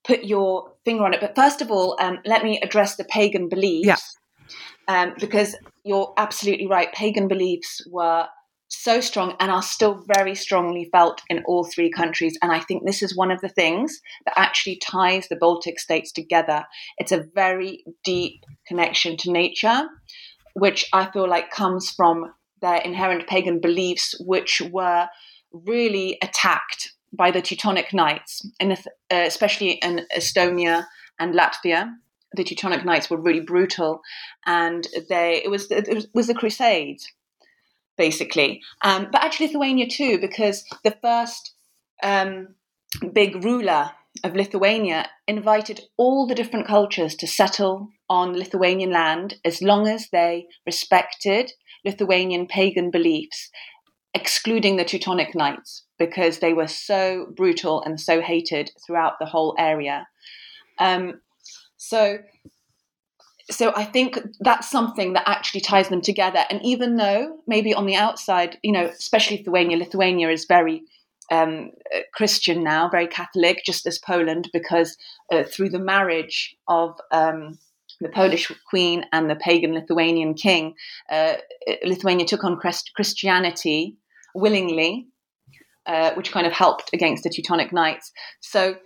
put 0.04 0.24
your 0.24 0.72
finger 0.86 1.04
on 1.04 1.12
it. 1.12 1.20
But 1.20 1.34
first 1.34 1.60
of 1.60 1.70
all, 1.70 1.96
um, 2.00 2.20
let 2.24 2.42
me 2.42 2.58
address 2.62 2.96
the 2.96 3.04
pagan 3.04 3.50
beliefs. 3.50 3.86
Yeah 3.86 3.96
um, 4.88 5.14
because 5.18 5.56
you're 5.86 6.12
absolutely 6.16 6.66
right. 6.66 6.92
Pagan 6.92 7.28
beliefs 7.28 7.80
were 7.90 8.26
so 8.68 9.00
strong 9.00 9.36
and 9.38 9.50
are 9.50 9.62
still 9.62 10.02
very 10.12 10.34
strongly 10.34 10.88
felt 10.90 11.22
in 11.30 11.44
all 11.46 11.64
three 11.64 11.90
countries. 11.90 12.36
And 12.42 12.50
I 12.50 12.58
think 12.58 12.84
this 12.84 13.02
is 13.02 13.16
one 13.16 13.30
of 13.30 13.40
the 13.40 13.48
things 13.48 14.00
that 14.24 14.36
actually 14.36 14.80
ties 14.84 15.28
the 15.28 15.36
Baltic 15.36 15.78
states 15.78 16.10
together. 16.10 16.64
It's 16.98 17.12
a 17.12 17.24
very 17.34 17.84
deep 18.02 18.44
connection 18.66 19.16
to 19.18 19.30
nature, 19.30 19.84
which 20.54 20.88
I 20.92 21.08
feel 21.12 21.28
like 21.28 21.50
comes 21.52 21.90
from 21.90 22.32
their 22.60 22.78
inherent 22.78 23.28
pagan 23.28 23.60
beliefs, 23.60 24.16
which 24.18 24.60
were 24.72 25.06
really 25.52 26.18
attacked 26.20 26.92
by 27.12 27.30
the 27.30 27.40
Teutonic 27.40 27.94
Knights, 27.94 28.44
uh, 28.60 28.74
especially 29.10 29.72
in 29.82 30.04
Estonia 30.14 30.86
and 31.20 31.34
Latvia 31.34 31.92
the 32.34 32.44
Teutonic 32.44 32.84
Knights 32.84 33.10
were 33.10 33.20
really 33.20 33.40
brutal, 33.40 34.00
and 34.44 34.86
they 35.08 35.42
it 35.44 35.50
was 35.50 35.70
it 35.70 36.08
was 36.14 36.26
the 36.26 36.34
Crusades 36.34 37.12
basically, 37.96 38.60
um, 38.82 39.08
but 39.10 39.22
actually 39.22 39.46
Lithuania 39.46 39.88
too, 39.88 40.18
because 40.18 40.64
the 40.84 40.96
first 41.02 41.54
um, 42.02 42.48
big 43.12 43.44
ruler 43.44 43.90
of 44.24 44.34
Lithuania 44.34 45.08
invited 45.26 45.80
all 45.96 46.26
the 46.26 46.34
different 46.34 46.66
cultures 46.66 47.14
to 47.16 47.26
settle 47.26 47.88
on 48.08 48.36
Lithuanian 48.36 48.90
land 48.90 49.36
as 49.44 49.62
long 49.62 49.88
as 49.88 50.08
they 50.10 50.46
respected 50.64 51.52
Lithuanian 51.84 52.46
pagan 52.46 52.90
beliefs, 52.90 53.50
excluding 54.14 54.76
the 54.76 54.84
Teutonic 54.84 55.34
Knights 55.34 55.84
because 55.98 56.38
they 56.38 56.52
were 56.52 56.68
so 56.68 57.26
brutal 57.36 57.82
and 57.82 58.00
so 58.00 58.20
hated 58.20 58.70
throughout 58.84 59.14
the 59.18 59.26
whole 59.26 59.54
area. 59.58 60.06
Um, 60.78 61.20
so 61.88 62.18
so 63.50 63.72
I 63.76 63.84
think 63.84 64.18
that's 64.40 64.68
something 64.68 65.12
that 65.12 65.28
actually 65.28 65.60
ties 65.60 65.88
them 65.88 66.00
together. 66.00 66.44
And 66.50 66.60
even 66.64 66.96
though 66.96 67.38
maybe 67.46 67.72
on 67.72 67.86
the 67.86 67.94
outside, 67.94 68.58
you 68.62 68.72
know, 68.72 68.86
especially 68.86 69.36
Lithuania, 69.38 69.76
Lithuania 69.76 70.30
is 70.30 70.46
very 70.46 70.82
um, 71.30 71.70
Christian 72.12 72.64
now, 72.64 72.88
very 72.88 73.06
Catholic, 73.06 73.62
just 73.64 73.86
as 73.86 74.00
Poland, 74.00 74.48
because 74.52 74.96
uh, 75.32 75.44
through 75.44 75.70
the 75.70 75.78
marriage 75.78 76.56
of 76.66 76.98
um, 77.12 77.56
the 78.00 78.08
Polish 78.08 78.50
queen 78.68 79.04
and 79.12 79.30
the 79.30 79.36
pagan 79.36 79.74
Lithuanian 79.74 80.34
king, 80.34 80.74
uh, 81.10 81.34
Lithuania 81.84 82.26
took 82.26 82.42
on 82.42 82.56
Christ- 82.56 82.92
Christianity 82.96 83.96
willingly, 84.34 85.06
uh, 85.86 86.14
which 86.14 86.32
kind 86.32 86.48
of 86.48 86.52
helped 86.52 86.90
against 86.92 87.22
the 87.22 87.30
Teutonic 87.30 87.72
Knights. 87.72 88.10
So 88.40 88.76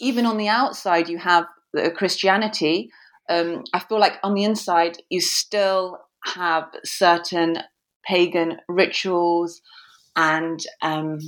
even 0.00 0.26
on 0.26 0.36
the 0.36 0.48
outside, 0.48 1.08
you 1.08 1.18
have 1.18 1.46
Christianity, 1.94 2.90
um, 3.28 3.64
I 3.72 3.78
feel 3.80 4.00
like 4.00 4.18
on 4.22 4.34
the 4.34 4.44
inside 4.44 4.98
you 5.08 5.20
still 5.20 5.98
have 6.24 6.64
certain 6.84 7.58
pagan 8.04 8.58
rituals 8.68 9.60
and 10.16 10.60
um, 10.82 11.18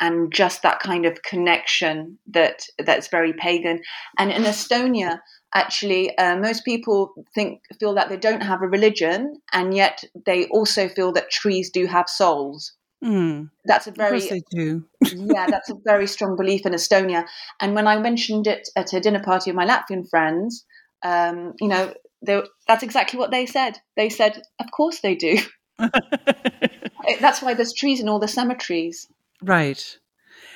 and 0.00 0.32
just 0.32 0.62
that 0.62 0.80
kind 0.80 1.06
of 1.06 1.22
connection 1.22 2.18
that 2.26 2.62
that's 2.78 3.08
very 3.08 3.32
pagan. 3.32 3.80
And 4.18 4.30
in 4.30 4.42
Estonia, 4.42 5.20
actually, 5.54 6.16
uh, 6.18 6.36
most 6.36 6.64
people 6.64 7.14
think 7.34 7.62
feel 7.80 7.94
that 7.94 8.08
they 8.08 8.16
don't 8.16 8.42
have 8.42 8.62
a 8.62 8.68
religion, 8.68 9.40
and 9.52 9.74
yet 9.74 10.04
they 10.26 10.46
also 10.48 10.88
feel 10.88 11.12
that 11.12 11.30
trees 11.30 11.70
do 11.70 11.86
have 11.86 12.08
souls. 12.08 12.72
Mm. 13.04 13.50
That's 13.64 13.86
a 13.86 13.90
very 13.90 14.20
course 14.20 14.30
they 14.30 14.42
do. 14.50 14.84
yeah, 15.04 15.46
that's 15.48 15.70
a 15.70 15.74
very 15.84 16.06
strong 16.06 16.36
belief 16.36 16.64
in 16.66 16.72
Estonia. 16.72 17.26
And 17.60 17.74
when 17.74 17.86
I 17.86 17.98
mentioned 17.98 18.46
it 18.46 18.68
at 18.74 18.92
a 18.92 19.00
dinner 19.00 19.22
party 19.22 19.50
with 19.50 19.56
my 19.56 19.66
Latvian 19.66 20.08
friends, 20.08 20.64
um, 21.02 21.54
you 21.60 21.68
know, 21.68 21.92
they, 22.22 22.42
that's 22.66 22.82
exactly 22.82 23.18
what 23.18 23.30
they 23.30 23.46
said. 23.46 23.78
They 23.96 24.08
said, 24.08 24.42
"Of 24.58 24.70
course 24.70 25.00
they 25.00 25.14
do." 25.14 25.38
That's 27.20 27.42
why 27.42 27.54
there's 27.54 27.74
trees 27.74 28.00
in 28.00 28.08
all 28.08 28.18
the 28.18 28.28
cemeteries. 28.28 29.06
right. 29.42 29.98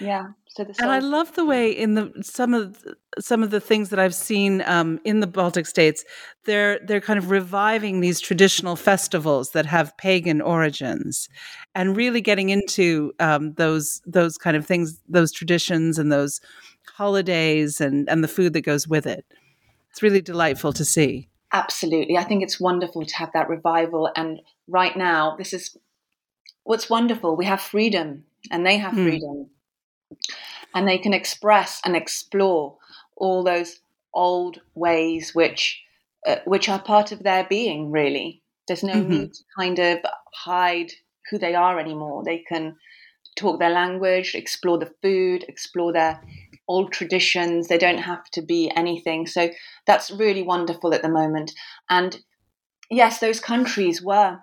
Yeah. 0.00 0.28
So 0.56 0.64
the 0.64 0.74
And 0.80 0.90
I 0.90 0.98
love 0.98 1.34
the 1.36 1.44
way 1.44 1.70
in 1.70 1.94
the 1.94 2.12
some 2.22 2.54
of 2.54 2.82
th- 2.82 2.96
some 3.20 3.42
of 3.42 3.50
the 3.50 3.60
things 3.60 3.90
that 3.90 3.98
I've 3.98 4.14
seen 4.14 4.62
um, 4.62 4.98
in 5.04 5.20
the 5.20 5.26
Baltic 5.26 5.66
states, 5.66 6.04
they're 6.44 6.80
they're 6.80 7.00
kind 7.00 7.18
of 7.18 7.30
reviving 7.30 8.00
these 8.00 8.18
traditional 8.20 8.76
festivals 8.76 9.50
that 9.52 9.66
have 9.66 9.96
pagan 9.96 10.40
origins, 10.40 11.28
and 11.74 11.96
really 11.96 12.20
getting 12.20 12.48
into 12.50 13.12
um, 13.20 13.52
those 13.54 14.00
those 14.06 14.36
kind 14.38 14.56
of 14.56 14.66
things, 14.66 15.00
those 15.08 15.30
traditions 15.32 15.98
and 15.98 16.10
those 16.10 16.40
holidays 16.96 17.80
and 17.80 18.08
and 18.08 18.24
the 18.24 18.28
food 18.28 18.52
that 18.54 18.62
goes 18.62 18.88
with 18.88 19.06
it. 19.06 19.24
It's 19.90 20.02
really 20.02 20.20
delightful 20.22 20.72
to 20.72 20.84
see. 20.84 21.28
Absolutely. 21.52 22.16
I 22.16 22.24
think 22.24 22.42
it's 22.42 22.60
wonderful 22.60 23.04
to 23.04 23.16
have 23.16 23.32
that 23.34 23.48
revival. 23.48 24.10
And 24.16 24.40
right 24.68 24.96
now, 24.96 25.36
this 25.36 25.52
is 25.52 25.76
what's 26.64 26.88
wonderful. 26.90 27.36
We 27.36 27.46
have 27.46 27.60
freedom, 27.60 28.24
and 28.50 28.66
they 28.66 28.78
have 28.78 28.94
Hmm. 28.94 29.04
freedom. 29.04 29.50
And 30.74 30.86
they 30.86 30.98
can 30.98 31.14
express 31.14 31.80
and 31.84 31.96
explore 31.96 32.76
all 33.16 33.42
those 33.42 33.80
old 34.14 34.60
ways 34.74 35.34
which, 35.34 35.82
uh, 36.26 36.36
which 36.44 36.68
are 36.68 36.80
part 36.80 37.12
of 37.12 37.22
their 37.22 37.44
being, 37.44 37.90
really. 37.90 38.42
There's 38.66 38.82
no 38.82 38.94
Mhm. 38.94 39.08
need 39.08 39.34
to 39.34 39.44
kind 39.58 39.78
of 39.78 39.98
hide 40.34 40.92
who 41.30 41.38
they 41.38 41.54
are 41.54 41.78
anymore. 41.78 42.22
They 42.24 42.38
can 42.38 42.76
talk 43.36 43.58
their 43.58 43.70
language, 43.70 44.34
explore 44.34 44.78
the 44.78 44.92
food, 45.02 45.44
explore 45.48 45.92
their 45.92 46.20
old 46.68 46.92
traditions. 46.92 47.68
They 47.68 47.78
don't 47.78 47.98
have 47.98 48.24
to 48.32 48.42
be 48.42 48.70
anything. 48.76 49.26
So 49.26 49.50
that's 49.86 50.10
really 50.10 50.42
wonderful 50.42 50.94
at 50.94 51.02
the 51.02 51.08
moment. 51.08 51.52
And 51.88 52.22
yes, 52.90 53.18
those 53.18 53.40
countries 53.40 54.02
were 54.02 54.40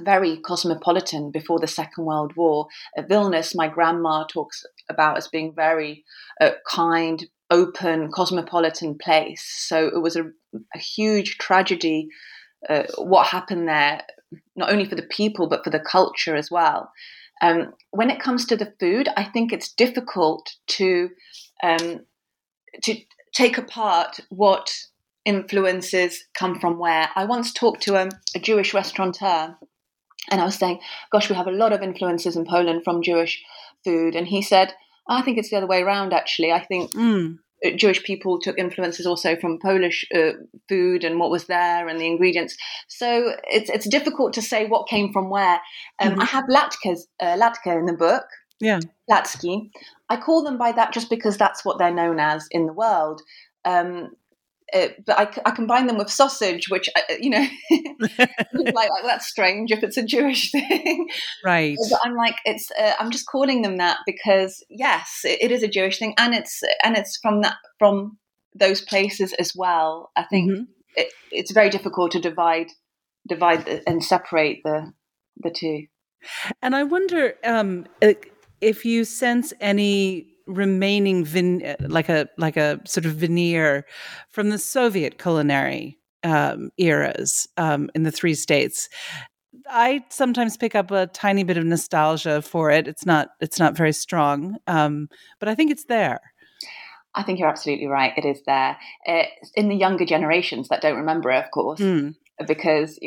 very 0.00 0.38
cosmopolitan 0.38 1.30
before 1.30 1.60
the 1.60 1.66
Second 1.66 2.04
World 2.04 2.34
War. 2.36 2.66
Uh, 2.98 3.02
Vilnius, 3.02 3.54
my 3.54 3.68
grandma 3.68 4.24
talks 4.24 4.64
about 4.90 5.16
as 5.16 5.28
being 5.28 5.54
very 5.54 6.04
uh, 6.40 6.50
kind, 6.70 7.26
open, 7.50 8.10
cosmopolitan 8.12 8.96
place. 8.98 9.44
So 9.44 9.86
it 9.86 10.00
was 10.00 10.16
a, 10.16 10.24
a 10.74 10.78
huge 10.78 11.38
tragedy 11.38 12.08
uh, 12.68 12.84
what 12.96 13.26
happened 13.26 13.68
there, 13.68 14.02
not 14.56 14.70
only 14.70 14.84
for 14.84 14.94
the 14.94 15.02
people 15.02 15.48
but 15.48 15.64
for 15.64 15.70
the 15.70 15.80
culture 15.80 16.36
as 16.36 16.50
well. 16.50 16.90
Um, 17.42 17.74
when 17.90 18.10
it 18.10 18.20
comes 18.20 18.46
to 18.46 18.56
the 18.56 18.72
food, 18.80 19.08
I 19.16 19.24
think 19.24 19.52
it's 19.52 19.72
difficult 19.72 20.54
to 20.68 21.10
um, 21.62 22.00
to 22.82 22.96
take 23.34 23.58
apart 23.58 24.20
what 24.30 24.72
influences 25.24 26.24
come 26.38 26.58
from 26.58 26.78
where. 26.78 27.10
I 27.14 27.24
once 27.24 27.52
talked 27.52 27.82
to 27.82 27.96
a, 27.96 28.08
a 28.34 28.38
Jewish 28.38 28.72
restaurateur, 28.72 29.56
and 30.30 30.40
I 30.40 30.44
was 30.44 30.54
saying, 30.54 30.80
"Gosh, 31.10 31.28
we 31.28 31.36
have 31.36 31.48
a 31.48 31.52
lot 31.52 31.72
of 31.72 31.82
influences 31.82 32.36
in 32.36 32.46
Poland 32.46 32.82
from 32.84 33.02
Jewish 33.02 33.42
food," 33.84 34.16
and 34.16 34.26
he 34.26 34.42
said, 34.42 34.74
"I 35.08 35.22
think 35.22 35.38
it's 35.38 35.50
the 35.50 35.56
other 35.56 35.66
way 35.66 35.82
around. 35.82 36.12
Actually, 36.12 36.52
I 36.52 36.64
think 36.64 36.90
Mm. 36.92 37.38
Jewish 37.76 38.02
people 38.02 38.38
took 38.38 38.58
influences 38.58 39.06
also 39.06 39.36
from 39.36 39.58
Polish 39.58 40.04
uh, 40.14 40.32
food 40.68 41.04
and 41.04 41.18
what 41.18 41.30
was 41.30 41.46
there 41.46 41.88
and 41.88 41.98
the 41.98 42.06
ingredients. 42.06 42.56
So 42.88 43.32
it's 43.44 43.70
it's 43.70 43.88
difficult 43.88 44.32
to 44.34 44.42
say 44.42 44.66
what 44.66 44.88
came 44.88 45.12
from 45.12 45.30
where. 45.30 45.60
Um, 46.00 46.20
I 46.20 46.24
have 46.26 46.44
latkes, 46.50 47.00
uh, 47.20 47.36
latke 47.36 47.78
in 47.78 47.86
the 47.86 47.94
book, 47.94 48.26
Yeah. 48.60 48.80
latski. 49.10 49.70
I 50.10 50.16
call 50.16 50.42
them 50.42 50.58
by 50.58 50.72
that 50.72 50.92
just 50.92 51.08
because 51.08 51.38
that's 51.38 51.64
what 51.64 51.78
they're 51.78 51.94
known 51.94 52.20
as 52.20 52.46
in 52.50 52.66
the 52.66 52.72
world. 52.72 53.22
Um, 53.64 54.10
uh, 54.74 54.88
but 55.06 55.38
I 55.44 55.50
combine 55.52 55.86
them 55.86 55.98
with 55.98 56.10
sausage, 56.10 56.68
which 56.68 56.88
uh, 56.96 57.14
you 57.20 57.30
know, 57.30 57.46
like, 57.70 58.74
like 58.74 59.04
that's 59.04 59.26
strange 59.26 59.70
if 59.70 59.82
it's 59.82 59.96
a 59.96 60.04
Jewish 60.04 60.50
thing. 60.52 61.08
Right. 61.44 61.76
But 61.90 62.00
I'm 62.04 62.16
like, 62.16 62.36
it's. 62.44 62.70
Uh, 62.78 62.92
I'm 62.98 63.10
just 63.10 63.26
calling 63.26 63.62
them 63.62 63.76
that 63.76 63.98
because 64.06 64.64
yes, 64.68 65.20
it, 65.24 65.38
it 65.42 65.52
is 65.52 65.62
a 65.62 65.68
Jewish 65.68 65.98
thing, 65.98 66.14
and 66.18 66.34
it's 66.34 66.60
and 66.82 66.96
it's 66.96 67.18
from 67.22 67.42
that 67.42 67.56
from 67.78 68.18
those 68.58 68.80
places 68.80 69.32
as 69.34 69.52
well. 69.54 70.10
I 70.16 70.24
think 70.24 70.50
Mhm. 70.50 70.66
it, 70.96 71.12
it's 71.30 71.52
very 71.52 71.70
difficult 71.70 72.12
to 72.12 72.20
divide 72.20 72.68
divide 73.28 73.64
the, 73.64 73.88
and 73.88 74.04
separate 74.04 74.60
the 74.64 74.92
the 75.36 75.50
two. 75.50 75.86
And 76.62 76.74
I 76.74 76.84
wonder 76.84 77.34
um, 77.44 77.86
if 78.60 78.84
you 78.84 79.04
sense 79.04 79.52
any 79.60 80.33
remaining 80.46 81.24
vin- 81.24 81.76
like 81.80 82.08
a 82.08 82.28
like 82.38 82.56
a 82.56 82.80
sort 82.86 83.06
of 83.06 83.14
veneer 83.14 83.86
from 84.30 84.50
the 84.50 84.58
Soviet 84.58 85.18
culinary 85.18 85.98
um, 86.22 86.70
eras 86.78 87.46
um, 87.56 87.90
in 87.94 88.02
the 88.02 88.12
three 88.12 88.34
states. 88.34 88.88
I 89.68 90.04
sometimes 90.10 90.56
pick 90.56 90.74
up 90.74 90.90
a 90.90 91.06
tiny 91.06 91.44
bit 91.44 91.56
of 91.56 91.64
nostalgia 91.64 92.42
for 92.42 92.70
it. 92.70 92.86
It's 92.88 93.06
not 93.06 93.28
it's 93.40 93.58
not 93.58 93.76
very 93.76 93.92
strong, 93.92 94.56
um, 94.66 95.08
but 95.40 95.48
I 95.48 95.54
think 95.54 95.70
it's 95.70 95.84
there. 95.84 96.20
I 97.14 97.22
think 97.22 97.38
you're 97.38 97.48
absolutely 97.48 97.86
right. 97.86 98.12
It 98.16 98.24
is 98.24 98.42
there 98.44 98.76
uh, 99.08 99.22
in 99.54 99.68
the 99.68 99.76
younger 99.76 100.04
generations 100.04 100.68
that 100.68 100.82
don't 100.82 100.96
remember 100.98 101.30
it, 101.30 101.44
of 101.44 101.50
course, 101.52 101.80
Mm. 101.80 102.16
because 102.46 102.98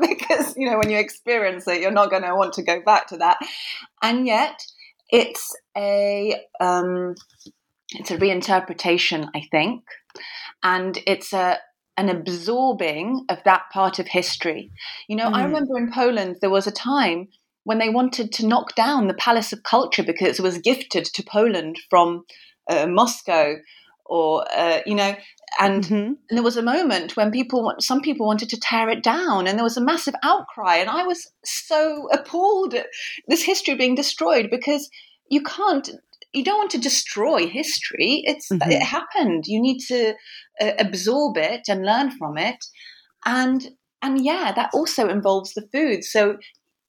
because 0.00 0.54
you 0.56 0.68
know 0.70 0.78
when 0.78 0.90
you 0.90 0.96
experience 0.98 1.66
it, 1.68 1.80
you're 1.82 1.90
not 1.90 2.10
going 2.10 2.22
to 2.22 2.34
want 2.34 2.54
to 2.54 2.62
go 2.62 2.80
back 2.80 3.08
to 3.08 3.18
that. 3.18 3.38
And 4.02 4.26
yet, 4.26 4.62
it's 5.10 5.54
a 5.76 6.34
um, 6.60 7.14
it's 7.90 8.10
a 8.10 8.16
reinterpretation, 8.18 9.28
I 9.34 9.42
think, 9.50 9.82
and 10.62 10.98
it's 11.06 11.32
a 11.32 11.58
an 11.96 12.08
absorbing 12.08 13.24
of 13.28 13.38
that 13.44 13.62
part 13.72 13.98
of 14.00 14.08
history. 14.08 14.72
You 15.08 15.16
know, 15.16 15.28
I 15.28 15.42
Mm. 15.42 15.44
remember 15.44 15.78
in 15.78 15.92
Poland 15.92 16.38
there 16.40 16.50
was 16.50 16.66
a 16.66 16.72
time 16.72 17.28
when 17.62 17.78
they 17.78 17.88
wanted 17.88 18.32
to 18.32 18.46
knock 18.46 18.74
down 18.74 19.06
the 19.06 19.14
Palace 19.14 19.52
of 19.52 19.62
Culture 19.62 20.02
because 20.02 20.38
it 20.38 20.42
was 20.42 20.58
gifted 20.58 21.04
to 21.04 21.22
Poland 21.22 21.78
from 21.88 22.24
uh, 22.68 22.86
Moscow, 22.86 23.56
or 24.06 24.44
uh, 24.54 24.80
you 24.86 24.94
know, 24.94 25.14
and 25.60 25.84
Mhm. 25.84 26.06
and 26.06 26.18
there 26.30 26.42
was 26.42 26.56
a 26.56 26.62
moment 26.62 27.16
when 27.16 27.30
people, 27.30 27.72
some 27.78 28.00
people 28.00 28.26
wanted 28.26 28.48
to 28.50 28.60
tear 28.60 28.88
it 28.88 29.02
down, 29.02 29.46
and 29.46 29.58
there 29.58 29.64
was 29.64 29.76
a 29.76 29.80
massive 29.84 30.14
outcry, 30.22 30.76
and 30.76 30.90
I 30.90 31.04
was 31.06 31.26
so 31.44 32.08
appalled 32.12 32.74
at 32.74 32.86
this 33.28 33.42
history 33.42 33.74
being 33.74 33.94
destroyed 33.94 34.48
because 34.50 34.88
you 35.28 35.42
can't, 35.42 35.88
you 36.32 36.44
don't 36.44 36.58
want 36.58 36.70
to 36.72 36.78
destroy 36.78 37.46
history. 37.46 38.22
It's 38.24 38.48
Mhm. 38.50 38.70
it 38.70 38.82
happened. 38.82 39.44
You 39.46 39.60
need 39.60 39.80
to 39.88 40.14
uh, 40.60 40.72
absorb 40.78 41.36
it 41.36 41.62
and 41.68 41.84
learn 41.84 42.10
from 42.18 42.38
it, 42.38 42.64
and 43.24 43.70
and 44.02 44.24
yeah, 44.24 44.52
that 44.52 44.70
also 44.74 45.08
involves 45.08 45.54
the 45.54 45.66
food. 45.72 46.04
So 46.04 46.36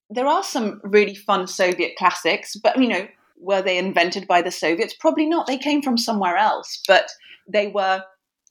there 0.10 0.28
are 0.28 0.44
some 0.44 0.82
really 0.84 1.16
fun 1.16 1.48
Soviet 1.48 1.96
classics, 1.98 2.56
but 2.56 2.78
you 2.78 2.88
know, 2.88 3.08
were 3.38 3.62
they 3.62 3.78
invented 3.78 4.28
by 4.28 4.42
the 4.42 4.52
Soviets? 4.52 4.94
Probably 5.00 5.26
not. 5.26 5.48
They 5.48 5.58
came 5.58 5.82
from 5.82 5.98
somewhere 5.98 6.38
else, 6.38 6.82
but 6.88 7.10
they 7.48 7.68
were 7.68 8.04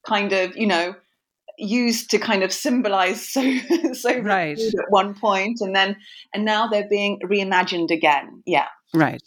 kind 0.06 0.32
of, 0.32 0.56
you 0.56 0.66
know, 0.66 0.94
used 1.58 2.10
to 2.10 2.18
kind 2.18 2.42
of 2.42 2.52
symbolize 2.52 3.28
so 3.32 3.40
Soviet 3.92 4.24
Right. 4.24 4.58
food 4.58 4.74
at 4.78 4.90
one 4.90 5.14
point, 5.14 5.58
and 5.60 5.74
then 5.74 5.96
and 6.32 6.44
now 6.44 6.66
they're 6.66 6.88
being 6.88 7.20
reimagined 7.20 7.90
again. 7.90 8.42
Yeah, 8.46 8.66
Right. 8.94 9.22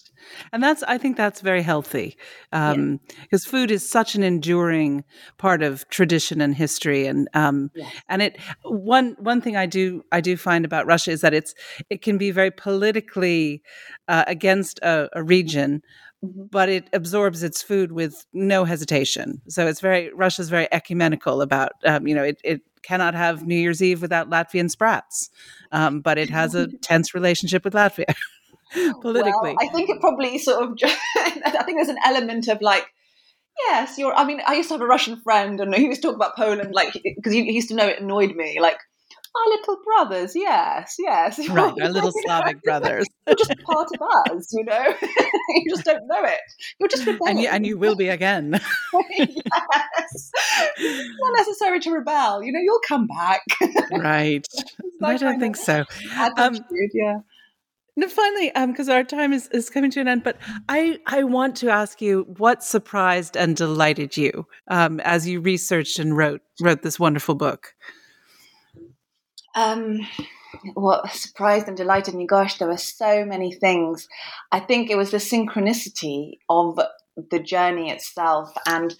And 0.53 0.63
that's, 0.63 0.81
I 0.83 0.97
think 0.97 1.17
that's 1.17 1.41
very 1.41 1.61
healthy 1.61 2.17
um, 2.53 3.01
because 3.21 3.45
food 3.45 3.69
is 3.69 3.87
such 3.87 4.15
an 4.15 4.23
enduring 4.23 5.03
part 5.37 5.61
of 5.61 5.87
tradition 5.89 6.39
and 6.39 6.55
history. 6.55 7.05
And, 7.05 7.27
um, 7.33 7.69
Yes. 7.75 7.93
and 8.07 8.21
it, 8.21 8.37
one, 8.63 9.17
one 9.19 9.41
thing 9.41 9.57
I 9.57 9.65
do, 9.65 10.03
I 10.11 10.21
do 10.21 10.37
find 10.37 10.63
about 10.63 10.87
Russia 10.87 11.11
is 11.11 11.19
that 11.21 11.33
it's, 11.33 11.53
it 11.89 12.01
can 12.01 12.17
be 12.17 12.31
very 12.31 12.49
politically 12.49 13.61
uh, 14.07 14.23
against 14.25 14.79
a, 14.79 15.09
a 15.13 15.21
region, 15.21 15.81
Mhm. 16.25 16.49
but 16.49 16.67
it 16.67 16.89
absorbs 16.93 17.43
its 17.43 17.61
food 17.61 17.91
with 17.91 18.25
no 18.33 18.65
hesitation. 18.65 19.41
So 19.49 19.67
it's 19.67 19.81
very, 19.81 20.11
Russia's 20.13 20.49
very 20.49 20.67
ecumenical 20.71 21.43
about, 21.43 21.73
um, 21.85 22.07
you 22.07 22.15
know, 22.15 22.23
it, 22.23 22.41
it 22.43 22.61
cannot 22.81 23.13
have 23.13 23.45
New 23.45 23.55
Year's 23.55 23.83
Eve 23.83 24.01
without 24.01 24.27
Latvian 24.27 24.71
sprats, 24.71 25.29
um, 25.71 26.01
but 26.01 26.17
it 26.17 26.31
has 26.31 26.55
a 26.55 26.67
tense 26.81 27.13
relationship 27.13 27.63
with 27.63 27.73
Latvia. 27.73 28.15
politically. 29.01 29.33
Well, 29.41 29.55
I 29.59 29.67
think 29.67 29.89
it 29.89 29.99
probably 29.99 30.37
sort 30.37 30.63
of. 30.63 30.77
I 30.83 31.63
think 31.65 31.77
there's 31.77 31.89
an 31.89 31.99
element 32.03 32.47
of 32.47 32.61
like. 32.61 32.85
Yes, 33.67 33.97
you're. 33.97 34.13
I 34.13 34.23
mean, 34.23 34.41
I 34.45 34.53
used 34.53 34.69
to 34.69 34.75
have 34.75 34.81
a 34.81 34.87
Russian 34.87 35.19
friend, 35.21 35.59
and 35.59 35.73
he 35.73 35.89
was 35.89 35.99
talking 35.99 36.15
about 36.15 36.35
Poland, 36.35 36.73
like 36.73 36.93
because 36.93 37.33
he, 37.33 37.43
he 37.45 37.53
used 37.53 37.69
to 37.69 37.75
know 37.75 37.87
it 37.87 37.99
annoyed 37.99 38.35
me. 38.35 38.59
Like, 38.61 38.77
our 39.35 39.49
little 39.49 39.77
brothers, 39.83 40.35
yes, 40.35 40.95
yes. 40.99 41.39
Right, 41.49 41.73
our 41.81 41.89
little 41.89 42.11
Slavic 42.23 42.61
brothers. 42.63 43.05
You're 43.25 43.35
just 43.35 43.53
part 43.65 43.87
of 43.93 44.31
us, 44.31 44.53
you 44.53 44.63
know. 44.63 44.93
you 45.01 45.69
just 45.69 45.85
don't 45.85 46.07
know 46.07 46.23
it. 46.23 46.39
You're 46.79 46.89
just 46.89 47.05
rebelling. 47.05 47.31
And 47.31 47.39
you, 47.41 47.47
and 47.47 47.65
you 47.65 47.77
will 47.77 47.95
be 47.95 48.09
again. 48.09 48.51
yes. 49.17 50.31
It's 50.77 51.19
not 51.19 51.33
necessary 51.37 51.79
to 51.81 51.91
rebel. 51.91 52.43
You 52.43 52.51
know, 52.51 52.59
you'll 52.59 52.81
come 52.87 53.07
back. 53.07 53.41
right. 53.91 54.45
I 55.03 55.17
don't 55.17 55.39
think 55.39 55.55
so. 55.55 55.83
Um, 56.37 56.57
yeah. 56.93 57.19
No, 57.99 58.07
finally, 58.07 58.51
because 58.67 58.89
um, 58.89 58.95
our 58.95 59.03
time 59.03 59.33
is, 59.33 59.47
is 59.47 59.71
coming 59.71 59.89
to 59.89 59.99
an 59.99 60.07
end, 60.07 60.23
but 60.23 60.37
I, 60.69 60.99
I 61.07 61.23
want 61.23 61.55
to 61.57 61.69
ask 61.69 61.99
you 61.99 62.27
what 62.37 62.63
surprised 62.63 63.35
and 63.35 63.55
delighted 63.55 64.15
you 64.15 64.45
um, 64.67 64.99
as 64.99 65.27
you 65.27 65.41
researched 65.41 65.97
and 65.97 66.15
wrote 66.15 66.41
wrote 66.61 66.83
this 66.83 66.99
wonderful 66.99 67.33
book. 67.33 67.73
Um, 69.57 70.07
what 70.75 71.11
surprised 71.11 71.67
and 71.67 71.75
delighted 71.75 72.13
me, 72.13 72.27
gosh, 72.27 72.59
there 72.59 72.67
were 72.67 72.77
so 72.77 73.25
many 73.25 73.51
things. 73.51 74.07
I 74.51 74.59
think 74.59 74.89
it 74.89 74.97
was 74.97 75.09
the 75.09 75.17
synchronicity 75.17 76.37
of 76.47 76.79
the 77.31 77.39
journey 77.39 77.89
itself. 77.89 78.53
And 78.67 78.95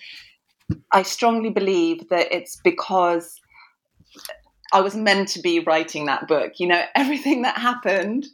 I 0.92 1.04
strongly 1.04 1.52
believe 1.52 2.10
that 2.10 2.36
it's 2.36 2.60
because 2.64 3.40
I 4.74 4.82
was 4.82 4.96
meant 4.96 5.30
to 5.30 5.42
be 5.42 5.60
writing 5.60 6.08
that 6.08 6.28
book. 6.28 6.54
You 6.58 6.68
know, 6.68 6.84
everything 6.96 7.44
that 7.44 7.58
happened 7.58 8.26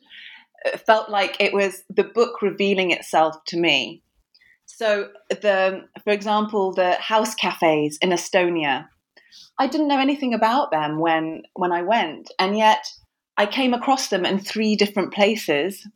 felt 0.85 1.09
like 1.09 1.35
it 1.41 1.53
was 1.53 1.83
the 1.89 2.05
book 2.05 2.41
revealing 2.41 2.91
itself 2.91 3.35
to 3.47 3.59
me. 3.59 4.01
So, 4.65 5.09
the, 5.29 5.81
for 6.05 6.11
example, 6.11 6.73
the 6.73 6.93
house 6.93 7.35
cafes 7.35 7.99
in 8.01 8.09
Estonia, 8.09 8.87
I 9.59 9.67
didn't 9.67 9.87
know 9.87 9.99
anything 9.99 10.33
about 10.33 10.71
them 10.71 10.99
when 10.99 11.43
when 11.53 11.71
I 11.71 11.81
went, 11.81 12.31
and 12.39 12.57
yet 12.57 12.85
I 13.37 13.45
came 13.45 13.73
across 13.73 14.09
them 14.09 14.25
in 14.25 14.39
three 14.39 14.75
different 14.75 15.13
places. 15.13 15.87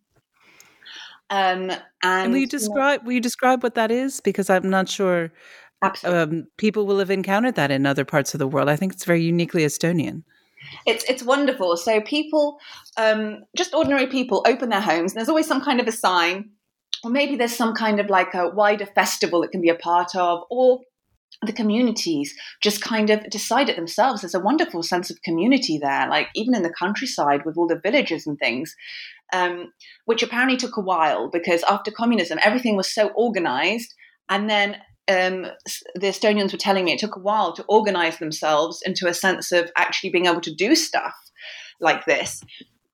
Um, 1.30 1.70
and, 1.70 1.82
and 2.04 2.32
will 2.32 2.40
you 2.40 2.48
describe 2.48 3.06
will 3.06 3.14
you 3.14 3.22
describe 3.22 3.64
what 3.64 3.76
that 3.76 3.92
is? 3.92 4.22
Because 4.22 4.50
I'm 4.50 4.70
not 4.70 4.90
sure. 4.90 5.32
Um, 6.04 6.48
people 6.58 6.88
will 6.88 6.98
have 6.98 7.12
encountered 7.12 7.54
that 7.56 7.70
in 7.70 7.86
other 7.86 8.04
parts 8.04 8.34
of 8.34 8.40
the 8.40 8.48
world. 8.48 8.68
I 8.68 8.76
think 8.76 8.94
it's 8.94 9.06
very 9.06 9.22
uniquely 9.22 9.64
Estonian. 9.64 10.24
It's 10.86 11.04
it's 11.04 11.24
wonderful. 11.24 11.78
So 11.78 12.02
people, 12.02 12.60
um, 12.98 13.44
just 13.56 13.74
ordinary 13.74 14.08
people, 14.08 14.44
open 14.48 14.70
their 14.70 14.82
homes, 14.82 15.12
and 15.12 15.20
there's 15.20 15.30
always 15.30 15.48
some 15.48 15.62
kind 15.62 15.80
of 15.80 15.88
a 15.88 15.92
sign, 15.92 16.50
or 17.04 17.12
maybe 17.12 17.36
there's 17.36 17.56
some 17.56 17.76
kind 17.76 18.00
of 18.00 18.10
like 18.10 18.34
a 18.34 18.50
wider 18.50 18.86
festival 18.86 19.44
it 19.44 19.52
can 19.52 19.62
be 19.62 19.70
a 19.70 19.76
part 19.76 20.16
of, 20.16 20.44
or 20.50 20.82
the 21.46 21.54
communities 21.54 22.34
just 22.62 22.82
kind 22.82 23.10
of 23.10 23.30
decide 23.30 23.70
it 23.70 23.76
themselves. 23.76 24.22
There's 24.22 24.34
a 24.34 24.40
wonderful 24.40 24.82
sense 24.82 25.10
of 25.10 25.22
community 25.22 25.78
there, 25.78 26.08
like 26.10 26.30
even 26.36 26.56
in 26.56 26.64
the 26.64 26.74
countryside 26.74 27.46
with 27.46 27.58
all 27.58 27.68
the 27.68 27.80
villages 27.80 28.26
and 28.26 28.40
things, 28.40 28.76
um, 29.34 29.72
which 30.06 30.24
apparently 30.24 30.58
took 30.58 30.78
a 30.78 30.82
while 30.82 31.30
because 31.30 31.64
after 31.70 31.92
communism, 31.92 32.40
everything 32.44 32.76
was 32.76 32.94
so 32.94 33.10
organized. 33.10 33.94
And 34.30 34.50
then 34.50 34.78
um, 35.08 35.48
the 35.96 36.08
Estonians 36.08 36.52
were 36.52 36.58
telling 36.58 36.86
me 36.86 36.94
it 36.94 37.00
took 37.00 37.16
a 37.16 37.20
while 37.20 37.54
to 37.54 37.66
organize 37.68 38.18
themselves 38.18 38.82
into 38.84 39.08
a 39.08 39.14
sense 39.14 39.52
of 39.52 39.72
actually 39.78 40.10
being 40.10 40.26
able 40.26 40.42
to 40.42 40.54
do 40.54 40.76
stuff 40.76 41.14
like 41.80 42.06
this. 42.06 42.42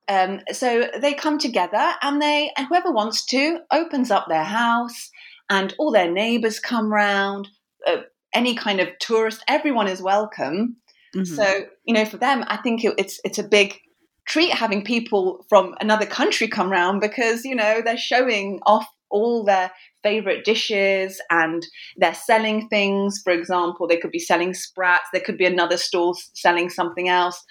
Um, 0.09 0.41
so 0.51 0.89
they 0.99 1.13
come 1.13 1.39
together 1.39 1.93
and 2.01 2.21
they, 2.21 2.51
whoever 2.67 2.91
wants 2.91 3.25
to, 3.27 3.59
opens 3.71 4.11
up 4.11 4.27
their 4.27 4.43
house 4.43 5.09
and 5.49 5.73
all 5.77 5.91
their 5.91 6.11
neighbors 6.11 6.59
come 6.59 6.91
round. 6.91 7.47
Uh, 7.88 8.01
any 8.34 8.55
kind 8.55 8.79
of 8.79 8.89
tourist, 8.99 9.43
everyone 9.47 9.88
is 9.88 10.01
welcome. 10.01 10.77
Mm-hmm. 11.15 11.36
So 11.36 11.65
you 11.86 11.93
know, 11.93 12.05
for 12.05 12.17
them, 12.17 12.43
I 12.47 12.57
think 12.57 12.84
it, 12.84 12.95
it's 12.97 13.19
it's 13.23 13.39
a 13.39 13.43
big 13.43 13.79
treat 14.25 14.53
having 14.53 14.84
people 14.84 15.45
from 15.49 15.75
another 15.81 16.05
country 16.05 16.47
come 16.47 16.71
round 16.71 17.01
because 17.01 17.43
you 17.45 17.55
know 17.55 17.81
they're 17.84 17.97
showing 17.97 18.59
off 18.65 18.88
all 19.09 19.43
their 19.43 19.71
favorite 20.01 20.43
dishes 20.43 21.21
and 21.29 21.65
they're 21.97 22.15
selling 22.15 22.67
things 22.67 23.21
for 23.23 23.31
example 23.31 23.88
they 23.88 23.97
could 23.97 24.11
be 24.11 24.19
selling 24.19 24.53
sprats 24.53 25.07
there 25.13 25.21
could 25.21 25.38
be 25.38 25.45
another 25.45 25.77
stall 25.77 26.17
selling 26.34 26.69
something 26.69 27.09
else 27.09 27.45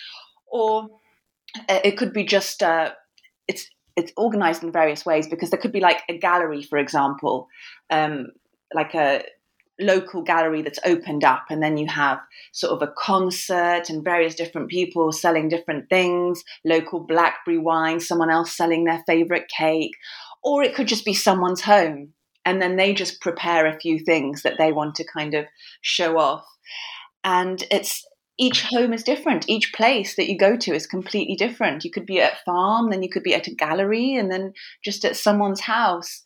or 0.47 0.89
uh, 1.69 1.81
it 1.85 1.97
could 1.97 2.13
be 2.13 2.25
just 2.25 2.63
uh, 2.63 2.91
it's 3.49 3.69
it's 3.97 4.13
organized 4.17 4.63
in 4.63 4.73
various 4.73 5.05
ways 5.05 5.29
because 5.29 5.51
there 5.51 5.61
could 5.61 5.73
be 5.73 5.81
like 5.81 6.03
a 6.09 6.19
gallery 6.19 6.63
for 6.63 6.79
example 6.79 7.49
um, 7.91 8.27
like 8.75 8.95
a 8.95 9.23
local 9.81 10.23
gallery 10.23 10.63
that's 10.63 10.79
opened 10.85 11.25
up 11.25 11.45
and 11.51 11.63
then 11.63 11.77
you 11.77 11.87
have 11.87 12.19
sort 12.53 12.73
of 12.73 12.87
a 12.87 12.93
concert 12.93 13.89
and 13.89 14.05
various 14.05 14.35
different 14.35 14.69
people 14.69 15.11
selling 15.11 15.49
different 15.49 15.89
things 15.89 16.45
local 16.65 17.01
blackberry 17.01 17.59
wine 17.59 17.99
someone 17.99 18.31
else 18.31 18.55
selling 18.55 18.85
their 18.85 19.03
favorite 19.07 19.49
cake 19.49 19.93
or 20.43 20.63
it 20.63 20.75
could 20.75 20.87
just 20.87 21.05
be 21.05 21.15
someone's 21.15 21.63
home 21.63 22.13
and 22.45 22.61
then 22.61 22.77
they 22.77 22.93
just 22.93 23.21
prepare 23.21 23.67
a 23.67 23.79
few 23.79 23.99
things 23.99 24.43
that 24.43 24.59
they 24.59 24.73
want 24.73 24.95
to 24.97 25.05
kind 25.05 25.35
of 25.35 25.47
show 25.81 26.19
off. 26.19 26.45
And 27.25 27.63
it's 27.71 28.05
each 28.39 28.63
home 28.63 28.93
is 28.93 29.05
different. 29.05 29.49
Each 29.49 29.73
place 29.73 30.17
that 30.17 30.29
you 30.29 30.37
go 30.37 30.57
to 30.57 30.75
is 30.75 30.87
completely 30.87 31.37
different. 31.37 31.85
You 31.85 31.91
could 31.91 32.07
be 32.07 32.21
at 32.21 32.33
a 32.33 32.45
farm 32.45 32.91
then 32.91 33.03
you 33.03 33.09
could 33.09 33.23
be 33.23 33.35
at 33.35 33.47
a 33.47 33.55
gallery 33.55 34.17
and 34.17 34.31
then 34.31 34.55
just 34.83 35.05
at 35.05 35.17
someone's 35.17 35.61
house 35.61 36.23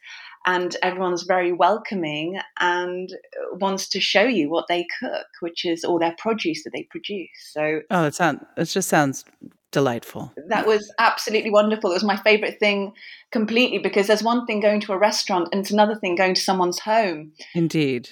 and 0.47 0.77
everyone's 0.83 1.25
very 1.25 1.53
welcoming 1.53 2.41
and 2.61 3.11
wants 3.55 3.89
to 3.89 4.01
show 4.01 4.23
you 4.23 4.49
what 4.49 4.67
they 4.69 4.87
cook, 5.01 5.27
which 5.41 5.65
is 5.65 5.85
all 5.85 5.99
their 5.99 6.15
produce 6.19 6.63
that 6.65 6.71
they 6.73 6.85
produce. 6.85 7.29
So, 7.51 7.81
oh, 7.91 8.05
it 8.05 8.15
sounds 8.15 8.45
it 8.57 8.65
just 8.67 8.89
sounds 8.89 9.25
delightful. 9.73 10.33
That 10.49 10.67
was 10.67 10.91
absolutely 10.99 11.51
wonderful. 11.51 11.91
It 11.91 11.95
was 11.95 12.05
my 12.05 12.17
favorite 12.17 12.59
thing 12.61 12.95
completely 13.33 13.79
because 13.79 14.07
there's 14.07 14.23
one 14.23 14.47
thing 14.47 14.61
going 14.61 14.81
to 14.83 14.93
a 14.93 14.99
restaurant 14.99 15.49
and 15.53 15.61
it's 15.61 15.73
another 15.73 15.97
thing 15.97 16.15
going 16.15 16.35
to 16.35 16.41
someone's 16.41 16.79
home. 16.79 17.33
Indeed. 17.55 18.11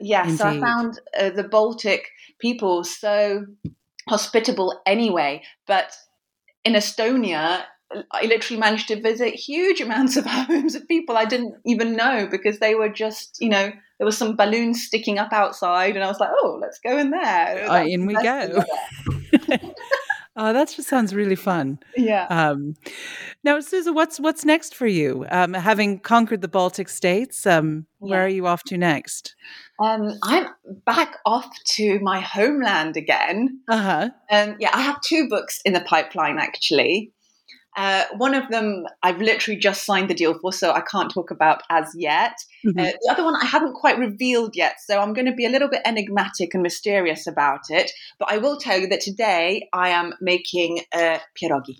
Yes, 0.00 0.26
Indeed. 0.26 0.38
so 0.38 0.46
I 0.46 0.60
found 0.60 1.00
uh, 1.18 1.30
the 1.30 1.44
Baltic 1.44 2.08
people 2.40 2.82
so 2.82 3.46
hospitable 4.08 4.80
anyway, 4.86 5.42
but 5.66 5.94
in 6.64 6.72
Estonia, 6.72 7.64
I 8.10 8.26
literally 8.26 8.60
managed 8.60 8.88
to 8.88 9.00
visit 9.00 9.34
huge 9.34 9.80
amounts 9.80 10.16
of 10.16 10.26
homes 10.28 10.74
of 10.74 10.86
people 10.88 11.16
I 11.16 11.24
didn't 11.24 11.54
even 11.66 11.96
know 11.96 12.26
because 12.30 12.58
they 12.58 12.74
were 12.74 12.88
just, 12.88 13.40
you 13.40 13.48
know, 13.48 13.70
there 13.98 14.04
was 14.04 14.18
some 14.18 14.36
balloons 14.36 14.82
sticking 14.82 15.18
up 15.18 15.32
outside, 15.32 15.94
and 15.94 16.04
I 16.04 16.08
was 16.08 16.18
like, 16.18 16.30
oh, 16.42 16.58
let's 16.60 16.80
go 16.80 16.98
in 16.98 17.10
there. 17.10 17.70
Uh, 17.70 17.84
in 17.84 18.06
we 18.06 18.14
go. 18.14 18.64
Oh, 20.36 20.52
that 20.52 20.68
just 20.68 20.88
sounds 20.88 21.14
really 21.14 21.36
fun. 21.36 21.78
Yeah. 21.96 22.26
Um, 22.28 22.74
now, 23.44 23.60
Susan, 23.60 23.94
what's 23.94 24.18
what's 24.18 24.44
next 24.44 24.74
for 24.74 24.86
you? 24.88 25.26
Um, 25.30 25.54
having 25.54 26.00
conquered 26.00 26.40
the 26.40 26.48
Baltic 26.48 26.88
states, 26.88 27.46
um, 27.46 27.86
where 27.98 28.24
are 28.24 28.28
you 28.28 28.48
off 28.48 28.64
to 28.64 28.76
next? 28.76 29.36
Um, 29.78 30.18
I'm 30.24 30.48
back 30.84 31.18
off 31.24 31.48
to 31.76 32.00
my 32.00 32.18
homeland 32.18 32.96
again. 32.96 33.60
Uh 33.68 33.78
huh. 33.78 34.10
Um, 34.28 34.56
yeah, 34.58 34.70
I 34.72 34.80
have 34.80 35.00
two 35.02 35.28
books 35.28 35.60
in 35.64 35.72
the 35.72 35.82
pipeline 35.82 36.38
actually. 36.38 37.12
Uh, 37.76 38.04
one 38.16 38.34
of 38.34 38.48
them 38.50 38.86
I've 39.02 39.20
literally 39.20 39.58
just 39.58 39.84
signed 39.84 40.08
the 40.08 40.14
deal 40.14 40.38
for, 40.38 40.52
so 40.52 40.72
I 40.72 40.80
can't 40.80 41.10
talk 41.10 41.30
about 41.30 41.62
as 41.70 41.92
yet. 41.96 42.36
Mm-hmm. 42.64 42.78
Uh, 42.78 42.92
the 43.02 43.10
other 43.10 43.24
one 43.24 43.34
I 43.36 43.44
haven't 43.44 43.74
quite 43.74 43.98
revealed 43.98 44.54
yet, 44.54 44.76
so 44.84 45.00
I'm 45.00 45.12
going 45.12 45.26
to 45.26 45.34
be 45.34 45.46
a 45.46 45.50
little 45.50 45.68
bit 45.68 45.82
enigmatic 45.84 46.54
and 46.54 46.62
mysterious 46.62 47.26
about 47.26 47.62
it. 47.70 47.90
But 48.18 48.30
I 48.30 48.38
will 48.38 48.58
tell 48.58 48.78
you 48.78 48.86
that 48.88 49.00
today 49.00 49.68
I 49.72 49.90
am 49.90 50.14
making 50.20 50.82
a 50.92 51.20
pierogi. 51.40 51.78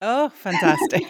Oh, 0.00 0.28
fantastic. 0.34 1.02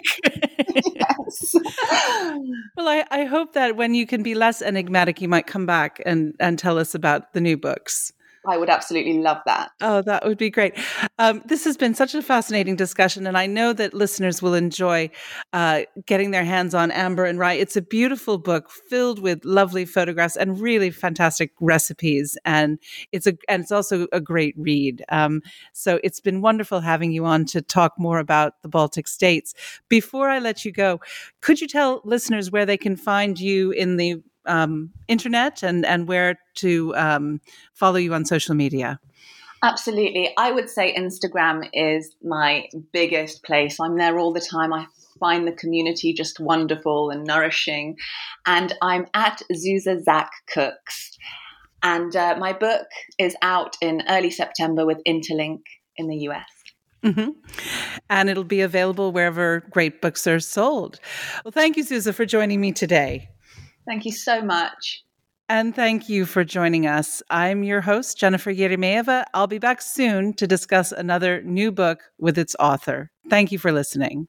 yes. 0.95 1.55
well, 2.75 2.87
I, 2.87 3.05
I 3.11 3.25
hope 3.25 3.53
that 3.53 3.75
when 3.75 3.93
you 3.93 4.07
can 4.07 4.23
be 4.23 4.33
less 4.33 4.61
enigmatic, 4.61 5.21
you 5.21 5.27
might 5.27 5.47
come 5.47 5.65
back 5.65 6.01
and, 6.05 6.33
and 6.39 6.57
tell 6.57 6.77
us 6.77 6.95
about 6.95 7.33
the 7.33 7.41
new 7.41 7.57
books. 7.57 8.11
I 8.47 8.57
would 8.57 8.69
absolutely 8.69 9.19
love 9.19 9.39
that. 9.45 9.71
Oh, 9.81 10.01
that 10.03 10.25
would 10.25 10.37
be 10.37 10.49
great. 10.49 10.73
Um, 11.17 11.41
this 11.45 11.65
has 11.65 11.75
been 11.75 11.93
such 11.93 12.15
a 12.15 12.21
fascinating 12.21 12.75
discussion, 12.75 13.27
and 13.27 13.37
I 13.37 13.45
know 13.45 13.73
that 13.73 13.93
listeners 13.93 14.41
will 14.41 14.53
enjoy 14.53 15.09
uh, 15.51 15.81
getting 16.05 16.31
their 16.31 16.45
hands 16.45 16.73
on 16.73 16.89
Amber 16.91 17.25
and 17.25 17.37
Rye. 17.37 17.53
It's 17.53 17.75
a 17.75 17.81
beautiful 17.81 18.37
book 18.37 18.69
filled 18.71 19.19
with 19.19 19.43
lovely 19.43 19.85
photographs 19.85 20.37
and 20.37 20.59
really 20.59 20.89
fantastic 20.89 21.51
recipes, 21.59 22.37
and 22.45 22.79
it's 23.11 23.27
a 23.27 23.37
and 23.49 23.61
it's 23.63 23.71
also 23.71 24.07
a 24.13 24.21
great 24.21 24.55
read. 24.57 25.03
Um, 25.09 25.41
so 25.73 25.99
it's 26.03 26.21
been 26.21 26.41
wonderful 26.41 26.79
having 26.79 27.11
you 27.11 27.25
on 27.25 27.45
to 27.45 27.61
talk 27.61 27.93
more 27.97 28.19
about 28.19 28.61
the 28.61 28.69
Baltic 28.69 29.07
states. 29.07 29.53
Before 29.89 30.29
I 30.29 30.39
let 30.39 30.63
you 30.63 30.71
go, 30.71 31.01
could 31.41 31.59
you 31.59 31.67
tell 31.67 32.01
listeners 32.05 32.51
where 32.51 32.65
they 32.65 32.77
can 32.77 32.95
find 32.95 33.39
you 33.39 33.71
in 33.71 33.97
the 33.97 34.21
um, 34.49 34.91
internet 35.07 35.63
and, 35.63 35.85
and 35.85 36.07
where 36.07 36.39
to 36.55 36.95
um, 36.95 37.41
follow 37.73 37.97
you 37.97 38.13
on 38.13 38.25
social 38.25 38.55
media? 38.55 38.99
Absolutely. 39.61 40.33
I 40.37 40.51
would 40.51 40.69
say 40.69 40.95
Instagram 40.95 41.69
is 41.73 42.15
my 42.23 42.69
biggest 42.93 43.43
place. 43.43 43.79
I'm 43.79 43.97
there 43.97 44.17
all 44.17 44.31
the 44.31 44.39
time. 44.39 44.71
I 44.71 44.85
find 45.19 45.45
the 45.45 45.51
community 45.51 46.13
just 46.13 46.39
wonderful 46.39 47.09
and 47.09 47.25
nourishing. 47.25 47.97
And 48.45 48.73
I'm 48.81 49.05
at 49.13 49.41
Zuza 49.51 50.01
Zak 50.01 50.31
Cooks. 50.53 51.17
And 51.83 52.15
uh, 52.15 52.35
my 52.39 52.53
book 52.53 52.87
is 53.17 53.35
out 53.41 53.75
in 53.81 54.03
early 54.09 54.31
September 54.31 54.85
with 54.85 54.99
Interlink 55.05 55.61
in 55.97 56.07
the 56.07 56.17
US. 56.29 56.47
Mm-hmm. 57.03 57.31
And 58.09 58.29
it'll 58.29 58.43
be 58.43 58.61
available 58.61 59.11
wherever 59.11 59.61
great 59.71 60.01
books 60.01 60.27
are 60.27 60.39
sold. 60.39 60.99
Well, 61.43 61.51
thank 61.51 61.77
you, 61.77 61.83
Zuza, 61.83 62.13
for 62.13 62.25
joining 62.25 62.59
me 62.59 62.71
today. 62.71 63.29
Thank 63.89 64.05
you 64.05 64.11
so 64.11 64.43
much. 64.43 65.03
And 65.49 65.75
thank 65.75 66.07
you 66.07 66.27
for 66.27 66.43
joining 66.43 66.85
us. 66.85 67.23
I'm 67.31 67.63
your 67.63 67.81
host, 67.81 68.19
Jennifer 68.19 68.53
Eremeeva. 68.53 69.23
I'll 69.33 69.47
be 69.47 69.57
back 69.57 69.81
soon 69.81 70.33
to 70.35 70.45
discuss 70.45 70.91
another 70.91 71.41
new 71.41 71.71
book 71.71 72.03
with 72.19 72.37
its 72.37 72.55
author. 72.59 73.09
Thank 73.31 73.51
you 73.51 73.57
for 73.57 73.71
listening. 73.71 74.27